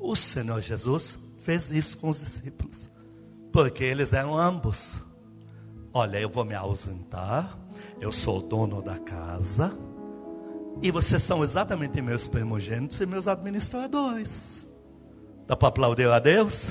O 0.00 0.16
Senhor 0.16 0.60
Jesus 0.60 1.18
fez 1.36 1.70
isso 1.70 1.98
com 1.98 2.08
os 2.08 2.20
discípulos, 2.20 2.88
porque 3.52 3.84
eles 3.84 4.12
eram 4.12 4.36
ambos. 4.36 4.94
Olha, 5.92 6.20
eu 6.20 6.28
vou 6.28 6.44
me 6.44 6.54
ausentar, 6.54 7.56
eu 8.00 8.10
sou 8.10 8.38
o 8.38 8.42
dono 8.42 8.82
da 8.82 8.98
casa, 8.98 9.76
e 10.82 10.90
vocês 10.90 11.22
são 11.22 11.42
exatamente 11.42 12.02
meus 12.02 12.28
primogênitos 12.28 13.00
e 13.00 13.06
meus 13.06 13.26
administradores. 13.26 14.60
Dá 15.46 15.56
para 15.56 15.68
aplaudir 15.68 16.08
a 16.08 16.18
Deus? 16.18 16.66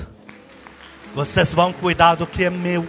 Vocês 1.16 1.54
vão 1.54 1.72
cuidar 1.72 2.14
do 2.14 2.26
que 2.26 2.44
é 2.44 2.50
meu. 2.50 2.86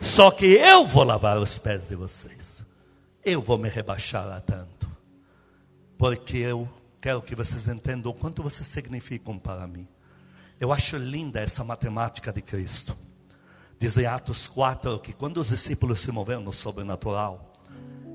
Só 0.00 0.30
que 0.30 0.46
eu 0.46 0.86
vou 0.86 1.02
lavar 1.02 1.36
os 1.36 1.58
pés 1.58 1.88
de 1.88 1.96
vocês. 1.96 2.62
Eu 3.24 3.42
vou 3.42 3.58
me 3.58 3.68
rebaixar 3.68 4.24
a 4.32 4.40
tanto. 4.40 4.88
Porque 5.98 6.38
eu 6.38 6.68
quero 7.00 7.20
que 7.20 7.34
vocês 7.34 7.66
entendam 7.66 8.12
o 8.12 8.14
quanto 8.14 8.40
vocês 8.40 8.68
significam 8.68 9.36
para 9.36 9.66
mim. 9.66 9.88
Eu 10.60 10.72
acho 10.72 10.96
linda 10.96 11.40
essa 11.40 11.64
matemática 11.64 12.32
de 12.32 12.40
Cristo. 12.40 12.96
Diz 13.76 13.96
em 13.96 14.06
Atos 14.06 14.46
4 14.46 15.00
que 15.00 15.12
quando 15.12 15.38
os 15.38 15.48
discípulos 15.48 15.98
se 15.98 16.12
moveram 16.12 16.42
no 16.42 16.52
sobrenatural, 16.52 17.52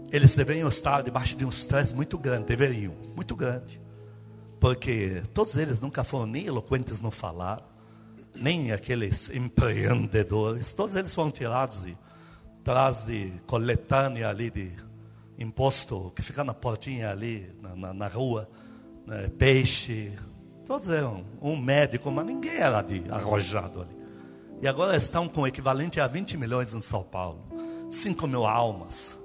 eles 0.09 0.33
deveriam 0.33 0.69
estar 0.69 1.01
debaixo 1.01 1.35
de 1.35 1.43
um 1.43 1.49
estresse 1.49 1.93
muito 1.93 2.17
grande, 2.17 2.45
deveriam, 2.45 2.95
muito 3.13 3.35
grande. 3.35 3.81
Porque 4.59 5.23
todos 5.33 5.55
eles 5.55 5.79
nunca 5.79 6.03
foram 6.03 6.25
nem 6.25 6.45
eloquentes 6.45 7.01
no 7.01 7.11
falar, 7.11 7.61
nem 8.35 8.71
aqueles 8.71 9.29
empreendedores, 9.29 10.73
todos 10.73 10.95
eles 10.95 11.13
foram 11.13 11.31
tirados 11.31 11.83
de 11.83 11.97
trás 12.63 13.05
de 13.05 13.31
coletânea 13.47 14.29
ali 14.29 14.49
de 14.49 14.71
imposto, 15.37 16.11
que 16.15 16.21
fica 16.21 16.43
na 16.43 16.53
portinha 16.53 17.09
ali, 17.09 17.49
na, 17.61 17.75
na, 17.75 17.93
na 17.93 18.07
rua, 18.07 18.49
né, 19.07 19.29
peixe, 19.37 20.11
todos 20.65 20.89
eram 20.89 21.25
um 21.41 21.55
médico, 21.55 22.11
mas 22.11 22.25
ninguém 22.25 22.57
era 22.57 22.81
de 22.81 23.03
arrojado 23.09 23.81
ali. 23.81 23.97
E 24.61 24.67
agora 24.67 24.95
estão 24.97 25.27
com 25.29 25.41
o 25.41 25.47
equivalente 25.47 26.01
a 26.01 26.07
20 26.07 26.37
milhões 26.37 26.73
em 26.73 26.81
São 26.81 27.01
Paulo, 27.01 27.47
5 27.89 28.27
mil 28.27 28.45
almas. 28.45 29.17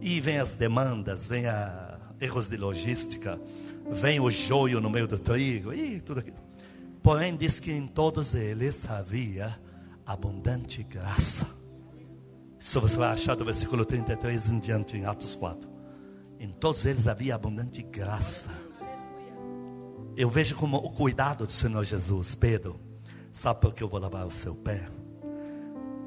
E 0.00 0.20
vem 0.20 0.38
as 0.38 0.54
demandas, 0.54 1.26
vem 1.26 1.46
a 1.46 1.98
erros 2.20 2.46
de 2.46 2.58
logística, 2.58 3.40
vem 3.90 4.20
o 4.20 4.30
joio 4.30 4.80
no 4.80 4.90
meio 4.90 5.06
do 5.06 5.18
trigo, 5.18 5.72
e 5.72 6.00
tudo 6.00 6.20
aquilo. 6.20 6.36
Porém, 7.02 7.36
diz 7.36 7.60
que 7.60 7.72
em 7.72 7.86
todos 7.86 8.34
eles 8.34 8.88
havia 8.90 9.58
abundante 10.04 10.82
graça. 10.82 11.46
Isso 12.58 12.80
você 12.80 12.96
vai 12.96 13.10
achar 13.10 13.36
do 13.36 13.44
versículo 13.44 13.84
33 13.84 14.50
em 14.50 14.58
diante, 14.58 14.96
em 14.96 15.04
Atos 15.04 15.36
4. 15.36 15.68
Em 16.40 16.48
todos 16.48 16.84
eles 16.84 17.06
havia 17.06 17.34
abundante 17.34 17.82
graça. 17.82 18.48
Eu 20.16 20.28
vejo 20.28 20.56
como 20.56 20.78
o 20.78 20.90
cuidado 20.90 21.46
do 21.46 21.52
Senhor 21.52 21.84
Jesus, 21.84 22.34
Pedro. 22.34 22.80
Sabe 23.32 23.60
por 23.60 23.74
que 23.74 23.82
eu 23.82 23.88
vou 23.88 24.00
lavar 24.00 24.26
o 24.26 24.30
seu 24.30 24.54
pé? 24.54 24.88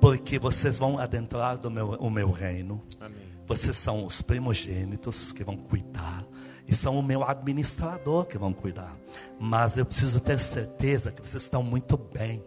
Porque 0.01 0.39
vocês 0.39 0.77
vão 0.77 0.97
adentrar 0.97 1.57
do 1.57 1.69
meu, 1.69 1.91
o 1.91 2.09
meu 2.09 2.31
reino. 2.31 2.81
Amém. 2.99 3.19
Vocês 3.45 3.75
são 3.77 4.05
os 4.05 4.21
primogênitos 4.21 5.31
que 5.31 5.43
vão 5.43 5.55
cuidar. 5.55 6.25
E 6.69 6.75
são 6.75 6.99
o 6.99 7.01
meu 7.01 7.23
administrador 7.23 8.25
que 8.25 8.37
vão 8.37 8.53
cuidar. 8.53 8.95
Mas 9.39 9.75
eu 9.75 9.83
preciso 9.83 10.19
ter 10.19 10.39
certeza 10.39 11.11
que 11.11 11.19
vocês 11.19 11.41
estão 11.41 11.63
muito 11.63 11.97
bem. 11.97 12.43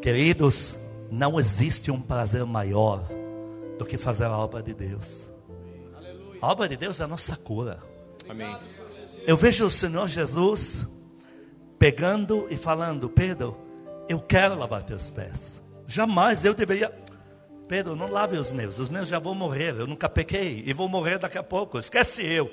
Queridos, 0.00 0.78
não 1.10 1.40
existe 1.40 1.90
um 1.90 2.00
prazer 2.00 2.44
maior 2.44 3.04
do 3.76 3.84
que 3.84 3.98
fazer 3.98 4.24
a 4.24 4.38
obra 4.38 4.62
de 4.62 4.72
Deus. 4.72 5.26
A 6.40 6.52
obra 6.52 6.68
de 6.68 6.76
Deus 6.76 7.00
é 7.00 7.04
a 7.04 7.08
nossa 7.08 7.34
cura. 7.34 7.82
Amém. 8.28 8.56
Eu 9.26 9.36
vejo 9.36 9.66
o 9.66 9.70
Senhor 9.70 10.06
Jesus 10.06 10.86
pegando 11.76 12.46
e 12.50 12.56
falando: 12.56 13.10
Pedro, 13.10 13.56
eu 14.08 14.20
quero 14.20 14.56
lavar 14.56 14.84
teus 14.84 15.10
pés. 15.10 15.60
Jamais 15.88 16.44
eu 16.44 16.54
deveria. 16.54 16.94
Pedro, 17.66 17.94
não 17.94 18.10
lave 18.10 18.36
os 18.36 18.52
meus. 18.52 18.78
Os 18.78 18.88
meus 18.88 19.08
já 19.08 19.18
vão 19.18 19.34
morrer. 19.34 19.74
Eu 19.78 19.86
nunca 19.86 20.08
pequei 20.08 20.62
e 20.66 20.72
vou 20.72 20.88
morrer 20.88 21.18
daqui 21.18 21.38
a 21.38 21.42
pouco. 21.42 21.78
Esquece 21.78 22.24
eu. 22.24 22.50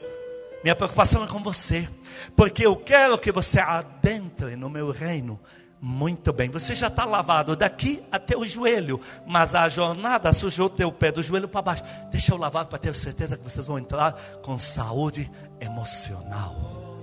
Minha 0.67 0.75
preocupação 0.75 1.23
é 1.23 1.27
com 1.27 1.41
você. 1.41 1.87
Porque 2.35 2.65
eu 2.65 2.75
quero 2.75 3.17
que 3.17 3.31
você 3.31 3.57
adentre 3.57 4.57
no 4.57 4.69
meu 4.69 4.91
reino 4.91 5.39
Muito 5.79 6.33
bem, 6.33 6.49
você 6.49 6.75
já 6.75 6.87
está 6.87 7.05
lavado 7.05 7.55
daqui 7.55 8.03
até 8.11 8.35
o 8.35 8.43
joelho, 8.43 8.99
mas 9.25 9.55
a 9.55 9.69
jornada 9.69 10.33
sujou 10.33 10.65
o 10.65 10.69
teu 10.69 10.91
pé 10.91 11.09
do 11.09 11.23
joelho 11.23 11.47
para 11.47 11.61
baixo. 11.61 11.83
Deixa 12.11 12.33
eu 12.33 12.37
lavar 12.37 12.65
para 12.65 12.77
ter 12.77 12.93
certeza 12.93 13.37
que 13.37 13.43
vocês 13.45 13.65
vão 13.65 13.79
entrar 13.79 14.11
com 14.43 14.59
saúde 14.59 15.31
emocional. 15.61 16.97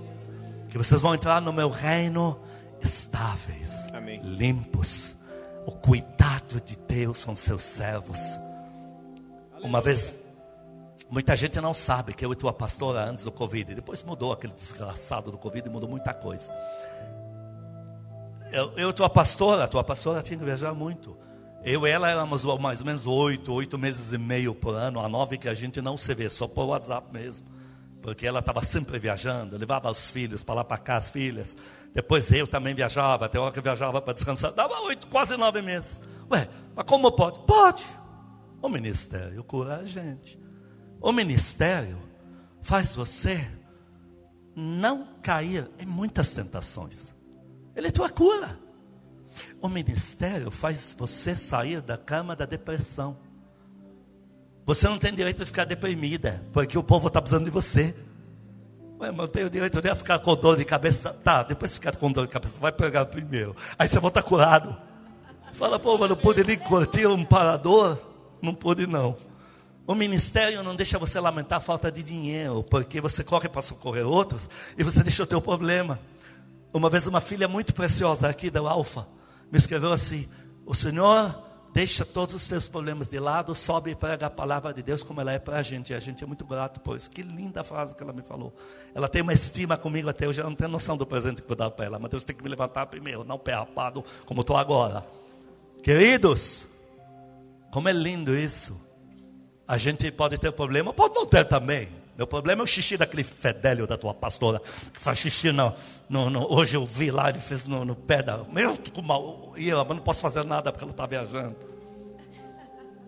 Que 0.69 0.77
vocês 0.77 1.01
vão 1.01 1.15
entrar 1.15 1.41
no 1.41 1.51
meu 1.51 1.71
reino 1.71 2.39
estáveis, 2.79 3.71
Amém. 3.91 4.21
limpos. 4.21 5.11
O 5.65 5.71
cuidado 5.71 6.61
de 6.63 6.77
Deus 6.87 7.17
são 7.17 7.35
seus 7.35 7.63
servos. 7.63 8.37
Uma 9.63 9.81
vez, 9.81 10.19
muita 11.09 11.35
gente 11.35 11.59
não 11.61 11.73
sabe 11.73 12.13
que 12.13 12.25
eu 12.25 12.31
e 12.31 12.35
tua 12.35 12.53
pastora 12.53 13.05
antes 13.05 13.23
do 13.23 13.31
Covid, 13.31 13.75
depois 13.75 14.03
mudou 14.03 14.31
aquele 14.31 14.53
desgraçado 14.53 15.31
do 15.31 15.37
Covid 15.37 15.67
e 15.67 15.71
mudou 15.71 15.89
muita 15.89 16.13
coisa. 16.13 16.51
Eu, 18.51 18.71
eu 18.77 18.93
tua 18.93 19.09
pastora, 19.09 19.67
tua 19.67 19.83
pastora 19.83 20.21
tinha 20.21 20.37
que 20.37 20.45
viajar 20.45 20.73
muito. 20.73 21.17
Eu 21.63 21.85
e 21.85 21.89
ela 21.89 22.09
éramos 22.09 22.45
mais 22.59 22.79
ou 22.79 22.85
menos 22.85 23.07
oito, 23.07 23.51
oito 23.51 23.77
meses 23.77 24.13
e 24.13 24.17
meio 24.17 24.53
por 24.53 24.75
ano, 24.75 24.99
a 24.99 25.09
nove 25.09 25.37
que 25.37 25.49
a 25.49 25.53
gente 25.53 25.81
não 25.81 25.97
se 25.97 26.13
vê, 26.13 26.29
só 26.29 26.47
por 26.47 26.65
WhatsApp 26.65 27.07
mesmo. 27.11 27.47
Porque 28.01 28.27
ela 28.27 28.39
estava 28.39 28.63
sempre 28.63 28.99
viajando, 28.99 29.57
levava 29.57 29.89
os 29.89 30.11
filhos 30.11 30.43
para 30.43 30.55
lá 30.55 30.63
para 30.63 30.77
cá, 30.77 30.97
as 30.97 31.09
filhas. 31.09 31.57
Depois 31.91 32.31
eu 32.31 32.47
também 32.47 32.75
viajava, 32.75 33.25
até 33.25 33.39
hora 33.39 33.51
que 33.51 33.57
eu 33.57 33.63
viajava 33.63 33.99
para 33.99 34.13
descansar. 34.13 34.53
Dava 34.53 34.79
oito, 34.81 35.07
quase 35.07 35.35
nove 35.35 35.63
meses. 35.63 35.99
Ué, 36.31 36.47
mas 36.75 36.85
como 36.85 37.11
pode? 37.11 37.39
Pode. 37.47 37.83
O 38.61 38.69
ministério 38.69 39.43
cura 39.43 39.77
a 39.77 39.85
gente. 39.85 40.44
O 41.05 41.11
ministério 41.11 41.99
faz 42.63 42.95
você 42.95 43.47
não 44.55 45.07
cair 45.21 45.69
em 45.77 45.85
muitas 45.85 46.31
tentações. 46.31 47.13
Ele 47.75 47.89
é 47.89 47.91
tua 47.91 48.09
cura. 48.09 48.57
O 49.61 49.69
ministério 49.69 50.49
faz 50.49 50.95
você 50.97 51.35
sair 51.35 51.79
da 51.79 51.95
cama 51.95 52.35
da 52.35 52.47
depressão. 52.47 53.17
Você 54.65 54.89
não 54.89 54.97
tem 54.97 55.13
direito 55.13 55.37
de 55.37 55.45
ficar 55.45 55.65
deprimida, 55.65 56.43
porque 56.51 56.75
o 56.75 56.81
povo 56.81 57.05
está 57.05 57.21
precisando 57.21 57.45
de 57.45 57.51
você. 57.51 57.93
Ué, 58.99 59.11
mas 59.11 59.27
eu 59.27 59.27
tenho 59.27 59.49
direito 59.51 59.79
de 59.79 59.95
ficar 59.95 60.17
com 60.17 60.35
dor 60.35 60.57
de 60.57 60.65
cabeça. 60.65 61.13
Tá, 61.13 61.43
depois 61.43 61.69
de 61.69 61.75
ficar 61.75 61.95
com 61.97 62.11
dor 62.11 62.25
de 62.25 62.33
cabeça, 62.33 62.59
vai 62.59 62.71
pegar 62.71 63.05
primeiro. 63.05 63.55
Aí 63.77 63.87
você 63.87 63.99
volta 63.99 64.23
curado. 64.23 64.75
Fala, 65.53 65.77
pô, 65.77 65.99
mas 65.99 66.09
não 66.09 66.17
pude 66.17 66.43
nem 66.43 66.57
curtir 66.57 67.05
um 67.05 67.23
parador? 67.23 67.95
Não 68.41 68.55
pude, 68.55 68.87
não. 68.87 69.15
O 69.87 69.93
ministério 69.93 70.63
não 70.63 70.75
deixa 70.75 70.97
você 70.97 71.19
lamentar 71.19 71.59
a 71.59 71.61
falta 71.61 71.91
de 71.91 72.01
dinheiro, 72.01 72.63
porque 72.63 72.99
você 72.99 73.23
corre 73.23 73.47
para 73.47 73.61
socorrer 73.61 74.07
outros 74.07 74.49
e 74.77 74.83
você 74.83 75.03
deixa 75.03 75.23
o 75.23 75.27
teu 75.27 75.41
problema. 75.41 75.99
Uma 76.73 76.89
vez 76.89 77.05
uma 77.05 77.21
filha 77.21 77.47
muito 77.47 77.73
preciosa 77.73 78.27
aqui 78.27 78.49
da 78.49 78.61
Alfa 78.61 79.07
me 79.51 79.57
escreveu 79.57 79.91
assim: 79.91 80.27
O 80.65 80.73
Senhor 80.73 81.43
deixa 81.73 82.05
todos 82.05 82.33
os 82.33 82.47
teus 82.47 82.67
problemas 82.67 83.09
de 83.09 83.19
lado, 83.19 83.53
sobe 83.53 83.91
e 83.91 83.95
prega 83.95 84.27
a 84.27 84.29
palavra 84.29 84.73
de 84.73 84.81
Deus 84.81 85.03
como 85.03 85.21
ela 85.21 85.31
é 85.31 85.39
para 85.39 85.57
a 85.57 85.63
gente. 85.63 85.91
E 85.91 85.95
a 85.95 85.99
gente 85.99 86.23
é 86.23 86.27
muito 86.27 86.45
grato 86.45 86.79
por 86.79 86.97
isso. 86.97 87.09
Que 87.09 87.21
linda 87.21 87.63
frase 87.63 87.93
que 87.93 88.01
ela 88.01 88.13
me 88.13 88.21
falou. 88.21 88.53
Ela 88.93 89.07
tem 89.07 89.21
uma 89.21 89.33
estima 89.33 89.77
comigo 89.77 90.09
até 90.09 90.27
hoje. 90.27 90.39
Ela 90.39 90.49
não 90.49 90.55
tem 90.55 90.67
noção 90.67 90.97
do 90.97 91.05
presente 91.05 91.41
que 91.41 91.51
eu 91.51 91.55
dar 91.55 91.69
para 91.71 91.85
ela. 91.85 91.99
Mas 91.99 92.11
Deus 92.11 92.23
tem 92.23 92.35
que 92.35 92.43
me 92.43 92.49
levantar 92.49 92.85
primeiro, 92.87 93.23
não 93.23 93.37
pé 93.37 93.53
rapado 93.53 94.03
como 94.25 94.41
estou 94.41 94.57
agora. 94.57 95.05
Queridos, 95.83 96.67
como 97.71 97.87
é 97.87 97.93
lindo 97.93 98.35
isso. 98.35 98.84
A 99.67 99.77
gente 99.77 100.11
pode 100.11 100.37
ter 100.37 100.51
problema, 100.51 100.93
pode 100.93 101.15
não 101.15 101.25
ter 101.25 101.45
também. 101.45 101.89
Meu 102.17 102.25
problema 102.25 102.61
é 102.61 102.63
o 102.63 102.67
xixi 102.67 102.95
daquele 102.95 103.23
fedélio 103.23 103.85
da 103.85 103.97
tua 103.97 104.13
pastora, 104.13 104.61
que 104.93 104.99
faz 104.99 105.17
xixi 105.17 105.51
no 105.51 105.73
hoje 106.49 106.75
eu 106.75 106.85
vi 106.85 107.11
lá, 107.11 107.29
ele 107.29 107.39
fez 107.39 107.65
no, 107.65 107.83
no 107.83 107.95
pé 107.95 108.23
da. 108.23 108.37
Meu, 108.45 108.73
mal, 109.03 109.53
e 109.57 109.67
eu, 109.67 109.83
mas 109.83 109.97
não 109.97 110.03
posso 110.03 110.21
fazer 110.21 110.45
nada 110.45 110.71
porque 110.71 110.85
ela 110.85 110.91
está 110.91 111.05
viajando. 111.05 111.55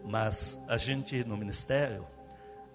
Mas 0.03 0.59
a 0.67 0.77
gente 0.77 1.23
no 1.23 1.37
ministério, 1.37 2.05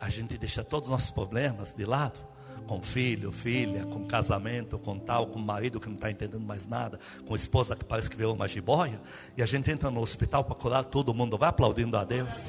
a 0.00 0.08
gente 0.08 0.38
deixa 0.38 0.64
todos 0.64 0.88
os 0.88 0.92
nossos 0.92 1.10
problemas 1.10 1.74
de 1.74 1.84
lado, 1.84 2.18
com 2.66 2.80
filho, 2.80 3.30
filha, 3.30 3.84
com 3.84 4.06
casamento, 4.06 4.78
com 4.78 4.98
tal, 4.98 5.26
com 5.26 5.38
marido 5.38 5.78
que 5.78 5.88
não 5.88 5.96
está 5.96 6.10
entendendo 6.10 6.40
mais 6.40 6.66
nada, 6.66 6.98
com 7.26 7.36
esposa 7.36 7.76
que 7.76 7.84
parece 7.84 8.08
que 8.08 8.16
virou 8.16 8.34
uma 8.34 8.48
jiboia, 8.48 9.00
e 9.36 9.42
a 9.42 9.46
gente 9.46 9.70
entra 9.70 9.90
no 9.90 10.00
hospital 10.00 10.44
para 10.44 10.54
curar 10.54 10.84
todo 10.84 11.12
mundo, 11.12 11.36
vai 11.36 11.50
aplaudindo 11.50 11.96
a 11.96 12.04
Deus. 12.04 12.48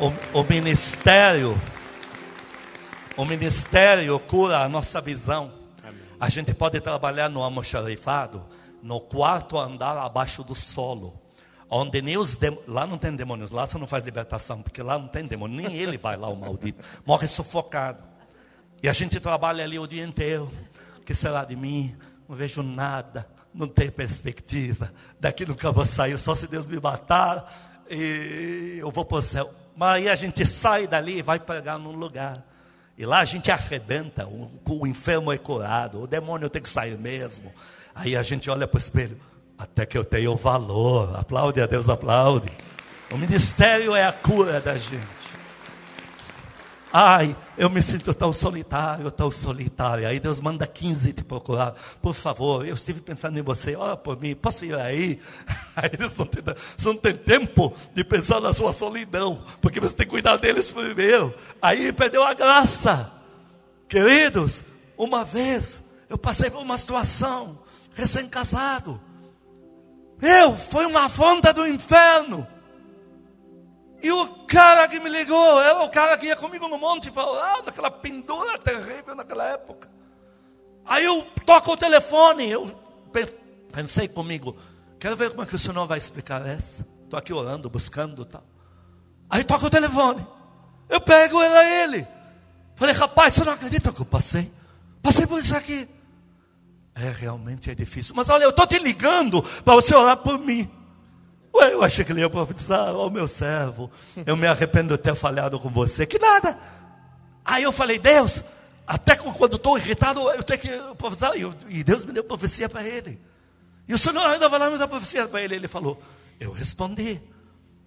O, 0.00 0.38
o 0.38 0.44
ministério, 0.44 1.60
o 3.16 3.24
ministério 3.24 4.16
cura 4.20 4.58
a 4.58 4.68
nossa 4.68 5.00
visão. 5.00 5.52
A 6.20 6.28
gente 6.28 6.54
pode 6.54 6.80
trabalhar 6.80 7.28
no 7.28 7.42
almoxarifado, 7.42 8.46
no 8.80 9.00
quarto 9.00 9.58
andar 9.58 9.96
abaixo 9.98 10.44
do 10.44 10.54
solo. 10.54 11.20
Onde 11.68 12.00
nem 12.00 12.16
os 12.16 12.36
dem... 12.36 12.56
Lá 12.68 12.86
não 12.86 12.96
tem 12.96 13.14
demônios, 13.14 13.50
lá 13.50 13.66
você 13.66 13.76
não 13.76 13.88
faz 13.88 14.04
libertação, 14.04 14.62
porque 14.62 14.80
lá 14.84 14.96
não 14.96 15.08
tem 15.08 15.26
demônio, 15.26 15.56
nem 15.56 15.74
ele 15.74 15.98
vai 15.98 16.16
lá, 16.16 16.28
o 16.28 16.36
maldito. 16.36 16.82
Morre 17.04 17.26
sufocado. 17.26 18.04
E 18.80 18.88
a 18.88 18.92
gente 18.92 19.18
trabalha 19.18 19.64
ali 19.64 19.80
o 19.80 19.86
dia 19.86 20.04
inteiro. 20.04 20.48
O 20.98 21.00
que 21.00 21.12
será 21.12 21.44
de 21.44 21.56
mim? 21.56 21.96
Não 22.28 22.36
vejo 22.36 22.62
nada, 22.62 23.28
não 23.52 23.66
tem 23.66 23.90
perspectiva. 23.90 24.92
Daqui 25.18 25.44
nunca 25.44 25.72
vou 25.72 25.84
sair, 25.84 26.16
só 26.18 26.36
se 26.36 26.46
Deus 26.46 26.68
me 26.68 26.78
matar, 26.78 27.84
e 27.90 28.76
eu 28.78 28.92
vou 28.92 29.04
para 29.04 29.18
o 29.18 29.22
céu. 29.22 29.52
Mas 29.78 29.94
aí 29.94 30.08
a 30.08 30.16
gente 30.16 30.44
sai 30.44 30.88
dali 30.88 31.18
e 31.18 31.22
vai 31.22 31.38
pregar 31.38 31.78
num 31.78 31.92
lugar. 31.92 32.44
E 32.96 33.06
lá 33.06 33.20
a 33.20 33.24
gente 33.24 33.48
arrebenta, 33.48 34.26
o, 34.26 34.50
o 34.68 34.86
enfermo 34.88 35.32
é 35.32 35.38
curado, 35.38 36.02
o 36.02 36.06
demônio 36.08 36.50
tem 36.50 36.60
que 36.60 36.68
sair 36.68 36.98
mesmo. 36.98 37.52
Aí 37.94 38.16
a 38.16 38.22
gente 38.24 38.50
olha 38.50 38.66
para 38.66 38.76
o 38.76 38.80
espelho, 38.80 39.16
até 39.56 39.86
que 39.86 39.96
eu 39.96 40.04
tenho 40.04 40.34
valor. 40.34 41.16
Aplaude 41.16 41.62
a 41.62 41.66
Deus, 41.66 41.88
aplaude. 41.88 42.50
O 43.12 43.16
ministério 43.16 43.94
é 43.94 44.04
a 44.04 44.12
cura 44.12 44.60
da 44.60 44.76
gente. 44.76 45.06
Ai, 46.92 47.36
eu 47.58 47.68
me 47.68 47.82
sinto 47.82 48.14
tão 48.14 48.32
solitário, 48.32 49.10
tão 49.10 49.30
solitário. 49.30 50.06
Aí 50.06 50.18
Deus 50.18 50.40
manda 50.40 50.66
15 50.66 51.12
te 51.12 51.22
procurar. 51.22 51.74
Por 52.00 52.14
favor, 52.14 52.66
eu 52.66 52.74
estive 52.74 53.00
pensando 53.00 53.38
em 53.38 53.42
você. 53.42 53.76
Ora 53.76 53.96
por 53.96 54.18
mim, 54.18 54.34
posso 54.34 54.64
ir 54.64 54.74
aí? 54.74 55.20
Aí 55.76 55.90
eles 55.92 56.16
não 56.16 56.24
têm, 56.24 56.42
não 56.84 56.96
têm 56.96 57.14
tempo 57.14 57.74
de 57.94 58.02
pensar 58.02 58.40
na 58.40 58.54
sua 58.54 58.72
solidão, 58.72 59.42
porque 59.60 59.80
você 59.80 59.94
tem 59.94 60.06
que 60.06 60.12
cuidar 60.12 60.36
deles 60.36 60.72
primeiro. 60.72 61.34
Aí 61.60 61.92
perdeu 61.92 62.24
a 62.24 62.32
graça. 62.32 63.12
Queridos, 63.86 64.64
uma 64.96 65.24
vez 65.24 65.82
eu 66.08 66.16
passei 66.16 66.50
por 66.50 66.62
uma 66.62 66.78
situação, 66.78 67.58
recém-casado. 67.94 69.00
Eu, 70.20 70.56
foi 70.56 70.86
uma 70.86 71.04
afronta 71.04 71.52
do 71.52 71.66
inferno. 71.66 72.46
E 74.02 74.12
o 74.12 74.26
cara 74.46 74.86
que 74.86 75.00
me 75.00 75.08
ligou 75.08 75.60
era 75.60 75.82
o 75.82 75.90
cara 75.90 76.16
que 76.16 76.26
ia 76.26 76.36
comigo 76.36 76.68
no 76.68 76.78
monte 76.78 77.10
para 77.10 77.26
orar, 77.26 77.64
naquela 77.64 77.90
pendura 77.90 78.58
terrível 78.58 79.14
naquela 79.14 79.44
época. 79.44 79.88
Aí 80.84 81.04
eu 81.04 81.26
toco 81.44 81.72
o 81.72 81.76
telefone, 81.76 82.48
eu 82.48 82.70
pensei 83.72 84.08
comigo, 84.08 84.56
quero 84.98 85.16
ver 85.16 85.30
como 85.30 85.42
é 85.42 85.46
que 85.46 85.54
o 85.54 85.58
senhor 85.58 85.86
vai 85.86 85.98
explicar 85.98 86.46
essa. 86.46 86.86
Estou 87.04 87.18
aqui 87.18 87.32
orando, 87.32 87.68
buscando 87.68 88.24
tal. 88.24 88.44
Aí 89.28 89.44
toca 89.44 89.66
o 89.66 89.70
telefone. 89.70 90.26
Eu 90.88 91.00
pego, 91.00 91.42
ele. 91.42 92.06
Falei, 92.74 92.94
rapaz, 92.94 93.34
você 93.34 93.44
não 93.44 93.52
acredita 93.52 93.92
que 93.92 94.00
eu 94.00 94.06
passei? 94.06 94.50
Passei 95.02 95.26
por 95.26 95.40
isso 95.40 95.56
aqui. 95.56 95.88
É, 96.94 97.10
realmente 97.10 97.70
é 97.70 97.74
difícil. 97.74 98.14
Mas 98.14 98.28
olha, 98.28 98.44
eu 98.44 98.50
estou 98.50 98.66
te 98.66 98.78
ligando 98.78 99.42
para 99.42 99.74
você 99.74 99.94
orar 99.94 100.16
por 100.16 100.38
mim. 100.38 100.70
Ué, 101.54 101.72
eu 101.72 101.82
achei 101.82 102.04
que 102.04 102.12
ele 102.12 102.20
ia 102.20 102.30
profetizar, 102.30 102.94
ó 102.94 103.06
oh, 103.06 103.10
meu 103.10 103.26
servo, 103.26 103.90
eu 104.26 104.36
me 104.36 104.46
arrependo 104.46 104.96
de 104.96 105.02
ter 105.02 105.14
falhado 105.14 105.58
com 105.58 105.70
você. 105.70 106.06
Que 106.06 106.18
nada. 106.18 106.58
Aí 107.44 107.62
eu 107.62 107.72
falei, 107.72 107.98
Deus, 107.98 108.42
até 108.86 109.16
quando 109.16 109.56
estou 109.56 109.78
irritado, 109.78 110.20
eu 110.30 110.42
tenho 110.42 110.60
que 110.60 110.68
profetizar. 110.96 111.32
E 111.68 111.82
Deus 111.82 112.04
me 112.04 112.12
deu 112.12 112.24
profecia 112.24 112.68
para 112.68 112.86
ele. 112.86 113.20
E 113.88 113.94
o 113.94 113.98
Senhor 113.98 114.24
ainda 114.26 114.48
vai 114.48 114.58
lá 114.58 114.70
me 114.70 114.78
dar 114.78 114.86
profecia 114.86 115.26
para 115.26 115.42
ele. 115.42 115.54
Ele 115.54 115.68
falou, 115.68 116.00
eu 116.38 116.52
respondi. 116.52 117.20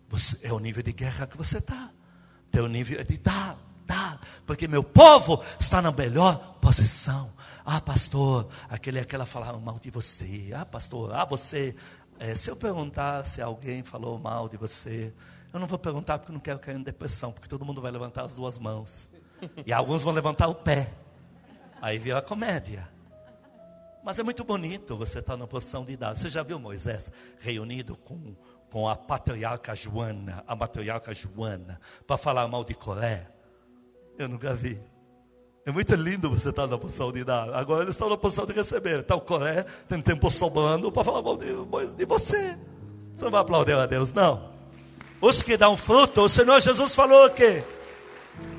Você, 0.10 0.38
é 0.42 0.52
o 0.52 0.60
nível 0.60 0.84
de 0.84 0.92
guerra 0.92 1.28
que 1.28 1.38
você 1.38 1.60
está. 1.60 1.90
Teu 2.52 2.68
nível 2.68 3.00
é 3.00 3.04
de 3.04 3.18
dar, 3.18 3.58
dar. 3.86 4.20
Porque 4.46 4.68
meu 4.68 4.84
povo 4.84 5.42
está 5.60 5.82
na 5.82 5.92
melhor 5.92 6.58
posição. 6.60 7.32
Ah, 7.66 7.80
pastor, 7.80 8.50
aquele 8.70 9.00
aquela 9.00 9.26
falaram 9.26 9.60
mal 9.60 9.80
de 9.80 9.90
você. 9.90 10.52
Ah, 10.56 10.66
pastor, 10.66 11.14
ah, 11.14 11.26
você 11.26 11.76
é, 12.22 12.36
se 12.36 12.52
eu 12.52 12.56
perguntar 12.56 13.26
se 13.26 13.42
alguém 13.42 13.84
falou 13.84 14.20
mal 14.20 14.48
de 14.48 14.56
você, 14.56 15.12
eu 15.52 15.60
não 15.60 15.66
vou 15.66 15.80
perguntar 15.80 16.20
porque 16.20 16.32
não 16.32 16.40
quero 16.40 16.60
cair 16.60 16.78
em 16.78 16.84
depressão, 16.84 17.32
porque 17.32 17.48
todo 17.48 17.66
mundo 17.66 17.82
vai 17.82 17.92
levantar 17.92 18.26
as 18.26 18.36
duas 18.36 18.60
mãos. 18.60 19.10
E 19.66 19.74
alguns 19.74 20.04
vão 20.04 20.14
levantar 20.14 20.48
o 20.48 20.54
pé. 20.54 20.94
Aí 21.82 21.98
vira 21.98 22.22
comédia. 22.22 22.88
Mas 24.04 24.20
é 24.20 24.24
muito 24.24 24.44
bonito 24.44 24.96
você 24.96 25.18
estar 25.18 25.36
na 25.36 25.48
posição 25.48 25.84
de 25.84 25.98
dar. 25.98 26.16
Você 26.16 26.30
já 26.30 26.44
viu 26.44 26.60
Moisés 26.60 27.12
reunido 27.40 27.98
com, 27.98 28.36
com 28.70 28.88
a 28.88 28.96
patriarca 28.96 29.76
Joana, 29.76 30.44
a 30.46 30.56
matriarca 30.56 31.16
Joana, 31.16 31.82
para 32.06 32.20
falar 32.20 32.48
mal 32.48 32.64
de 32.64 32.76
Coré? 32.76 33.32
Eu 34.16 34.30
nunca 34.30 34.54
vi. 34.54 34.80
É 35.66 35.72
muito 35.72 35.94
lindo 35.94 36.30
você 36.30 36.50
estar 36.50 36.66
na 36.66 36.78
posição 36.78 37.12
de 37.12 37.24
dar. 37.24 37.54
Agora 37.54 37.84
eles 37.84 37.94
estão 37.94 38.10
na 38.10 38.18
posição 38.18 38.46
de 38.46 38.54
receber. 38.54 39.00
Então, 39.00 39.20
Coré 39.20 39.64
tem 39.88 40.02
tempo 40.02 40.32
sobrando 40.32 40.92
para 40.92 41.04
falar 41.04 41.22
mal 41.22 41.38
de, 41.38 41.46
de 41.98 42.06
você. 42.06 42.58
Você 43.14 43.24
não 43.24 43.32
vai 43.32 43.42
aplaudir 43.42 43.76
a 43.76 43.86
Deus, 43.86 44.12
não. 44.12 44.50
Os 45.22 45.44
que 45.44 45.56
dão 45.56 45.78
fruto, 45.78 46.22
o 46.22 46.30
Senhor 46.30 46.60
Jesus 46.60 46.96
falou 46.96 47.28
o 47.28 47.30
quê? 47.30 47.64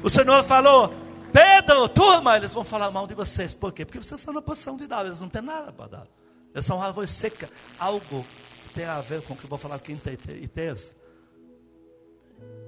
O 0.00 0.09
Senhor 0.09 0.44
falou, 0.44 0.94
Pedro, 1.32 1.88
turma, 1.88 2.36
eles 2.36 2.55
vão 2.55 2.62
falar 2.62 2.88
mal 2.92 3.05
de 3.05 3.14
vocês. 3.14 3.53
Por 3.53 3.72
quê? 3.72 3.84
Porque 3.84 3.98
vocês 3.98 4.20
estão 4.20 4.32
na 4.32 4.40
posição 4.40 4.76
de 4.76 4.86
dar, 4.86 5.05
eles 5.05 5.18
não 5.18 5.28
têm 5.28 5.42
nada 5.42 5.72
para 5.72 5.88
dar. 5.88 6.07
Eles 6.55 6.64
são 6.64 6.80
árvore 6.80 7.09
seca. 7.09 7.50
Algo 7.80 8.24
que 8.62 8.74
tem 8.74 8.84
a 8.84 9.00
ver 9.00 9.22
com 9.22 9.34
o 9.34 9.36
que 9.36 9.44
eu 9.44 9.50
vou 9.50 9.59
falar 9.59 9.74
aqui 9.74 9.92
em 9.92 10.46
terça. 10.46 10.94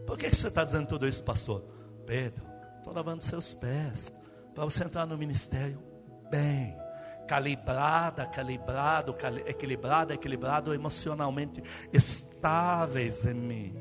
Por 0.05 0.19
que 0.19 0.29
você 0.29 0.49
está 0.49 0.65
dizendo 0.65 0.89
tudo 0.89 1.07
isso, 1.07 1.23
pastor? 1.23 1.63
Pedro, 2.05 2.43
estou 2.79 2.93
lavando 2.93 3.23
seus 3.23 3.55
pés 3.55 4.13
para 4.55 4.65
você 4.65 4.85
entrar 4.85 5.07
no 5.07 5.19
ministério 5.19 5.83
bem, 6.31 6.77
calibrada, 7.27 8.27
calibrado, 8.27 9.13
cali 9.15 9.43
equilibrado, 9.47 10.13
equilibrado 10.13 10.73
emocionalmente, 10.73 11.63
estáveis 11.93 13.25
em 13.25 13.35
mim. 13.35 13.77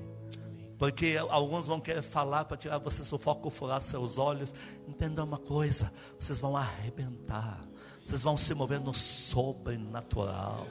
Porque 0.78 1.18
alguns 1.30 1.68
vão 1.68 1.80
querer 1.80 2.02
falar 2.02 2.46
para 2.46 2.58
tirar 2.58 2.80
você 2.80 3.04
do 3.04 3.20
foco, 3.20 3.50
furar 3.50 3.80
seus 3.80 4.18
olhos. 4.18 4.54
Entenda 4.88 5.24
uma 5.24 5.38
coisa: 5.38 5.94
vocês 6.20 6.40
vão 6.40 6.58
arrebentar, 6.58 7.62
vocês 8.04 8.24
vão 8.24 8.36
se 8.36 8.54
mover 8.54 8.82
no 8.82 8.94
sobrenatural 8.94 10.68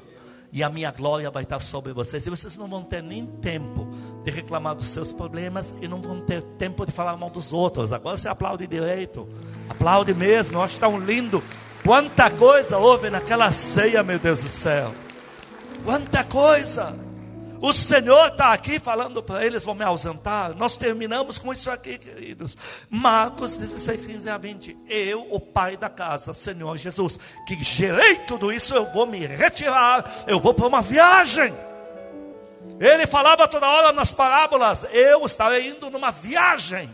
e 0.53 0.63
a 0.63 0.69
minha 0.69 0.91
glória 0.91 1.31
vai 1.31 1.45
estar 1.45 1.59
sobre 1.59 1.95
vocês. 1.95 2.27
E 2.27 2.31
vocês 2.31 2.57
não 2.59 2.69
vão 2.69 2.83
ter 2.83 3.03
nem 3.03 3.25
tempo 3.25 3.89
de 4.23 4.31
reclamar 4.31 4.75
dos 4.75 4.89
seus 4.89 5.13
problemas 5.13 5.75
e 5.81 5.89
não 5.89 6.01
vão 6.01 6.21
ter 6.21 6.43
tempo 6.43 6.85
de 6.85 6.93
falar 6.93 7.17
mal 7.17 7.31
dos 7.31 7.53
outros. 7.53 7.91
Agora 7.91 8.19
você 8.19 8.29
aplaude 8.29 8.67
direito, 8.67 9.27
aplaude 9.69 10.13
mesmo. 10.13 10.59
Eu 10.59 10.63
acho 10.63 10.79
tão 10.79 10.99
lindo. 10.99 11.43
Quanta 11.83 12.31
coisa 12.31 12.77
houve 12.77 13.09
naquela 13.09 13.51
ceia, 13.51 14.03
meu 14.03 14.19
Deus 14.19 14.41
do 14.41 14.49
céu. 14.49 14.93
Quanta 15.85 16.23
coisa. 16.23 16.95
O 17.63 17.73
Senhor 17.73 18.27
está 18.27 18.53
aqui 18.53 18.81
falando 18.81 19.23
para 19.23 19.47
eles, 19.47 19.63
vão 19.63 19.73
me 19.73 19.85
ausentar. 19.85 20.53
Nós 20.57 20.77
terminamos 20.77 21.39
com 21.39 21.53
isso 21.53 21.71
aqui, 21.71 21.97
queridos. 21.97 22.57
Marcos 22.91 23.57
16, 23.57 24.05
15 24.05 24.29
a 24.29 24.37
20. 24.37 24.77
Eu, 24.89 25.29
o 25.31 25.39
pai 25.39 25.77
da 25.77 25.89
casa, 25.89 26.35
Senhor 26.35 26.77
Jesus, 26.77 27.21
que 27.47 27.63
gerei 27.63 28.17
tudo 28.27 28.53
isso, 28.53 28.75
eu 28.75 28.93
vou 28.93 29.07
me 29.07 29.25
retirar, 29.25 30.25
eu 30.27 30.41
vou 30.41 30.53
para 30.53 30.67
uma 30.67 30.83
viagem. 30.83 31.55
Ele 32.81 33.07
falava 33.07 33.47
toda 33.47 33.69
hora 33.69 33.93
nas 33.93 34.11
parábolas: 34.11 34.85
Eu 34.93 35.25
estarei 35.25 35.69
indo 35.69 35.89
numa 35.89 36.11
viagem. 36.11 36.91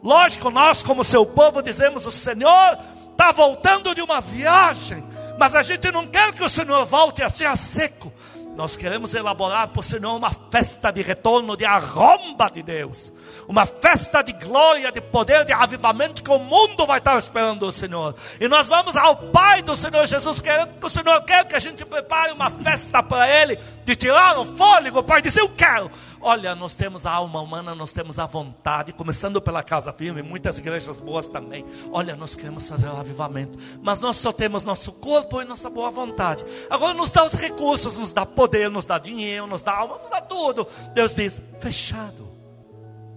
Lógico, 0.00 0.50
nós, 0.50 0.84
como 0.84 1.02
seu 1.02 1.26
povo, 1.26 1.60
dizemos: 1.60 2.06
O 2.06 2.12
Senhor 2.12 2.78
está 3.10 3.32
voltando 3.32 3.92
de 3.92 4.02
uma 4.02 4.20
viagem. 4.20 5.04
Mas 5.36 5.56
a 5.56 5.64
gente 5.64 5.90
não 5.90 6.06
quer 6.06 6.32
que 6.32 6.44
o 6.44 6.48
Senhor 6.48 6.84
volte 6.84 7.24
assim 7.24 7.44
a 7.44 7.56
seco. 7.56 8.12
Nós 8.56 8.76
queremos 8.76 9.12
elaborar 9.14 9.68
para 9.68 9.80
o 9.80 9.82
Senhor 9.82 10.14
uma 10.14 10.30
festa 10.30 10.92
de 10.92 11.02
retorno, 11.02 11.56
de 11.56 11.64
arromba 11.64 12.48
de 12.48 12.62
Deus. 12.62 13.12
Uma 13.48 13.66
festa 13.66 14.22
de 14.22 14.32
glória, 14.32 14.92
de 14.92 15.00
poder, 15.00 15.44
de 15.44 15.52
avivamento 15.52 16.22
que 16.22 16.30
o 16.30 16.38
mundo 16.38 16.86
vai 16.86 16.98
estar 16.98 17.18
esperando 17.18 17.66
o 17.66 17.72
Senhor. 17.72 18.14
E 18.40 18.46
nós 18.46 18.68
vamos 18.68 18.94
ao 18.94 19.16
Pai 19.16 19.60
do 19.60 19.76
Senhor 19.76 20.06
Jesus, 20.06 20.40
querendo 20.40 20.78
que 20.78 20.86
o 20.86 20.90
Senhor 20.90 21.20
quer 21.22 21.44
que 21.46 21.56
a 21.56 21.58
gente 21.58 21.84
prepare 21.84 22.30
uma 22.32 22.48
festa 22.48 23.02
para 23.02 23.28
Ele, 23.28 23.58
de 23.84 23.96
tirar 23.96 24.38
o 24.38 24.44
fôlego. 24.44 25.00
O 25.00 25.04
Pai 25.04 25.20
diz: 25.20 25.36
Eu 25.36 25.48
quero. 25.48 25.90
Olha, 26.26 26.54
nós 26.54 26.74
temos 26.74 27.04
a 27.04 27.12
alma 27.12 27.38
humana, 27.42 27.74
nós 27.74 27.92
temos 27.92 28.18
a 28.18 28.24
vontade, 28.24 28.94
começando 28.94 29.42
pela 29.42 29.62
casa 29.62 29.92
firme, 29.92 30.22
muitas 30.22 30.56
igrejas 30.56 31.02
boas 31.02 31.28
também. 31.28 31.66
Olha, 31.92 32.16
nós 32.16 32.34
queremos 32.34 32.66
fazer 32.66 32.86
o 32.86 32.96
avivamento, 32.96 33.58
mas 33.82 34.00
nós 34.00 34.16
só 34.16 34.32
temos 34.32 34.64
nosso 34.64 34.90
corpo 34.90 35.42
e 35.42 35.44
nossa 35.44 35.68
boa 35.68 35.90
vontade. 35.90 36.42
Agora 36.70 36.94
nos 36.94 37.10
dá 37.10 37.26
os 37.26 37.34
recursos, 37.34 37.98
nos 37.98 38.10
dá 38.10 38.24
poder, 38.24 38.70
nos 38.70 38.86
dá 38.86 38.98
dinheiro, 38.98 39.46
nos 39.46 39.62
dá 39.62 39.76
alma, 39.76 39.98
nos 39.98 40.08
dá 40.08 40.22
tudo. 40.22 40.66
Deus 40.94 41.14
diz: 41.14 41.42
fechado. 41.60 42.23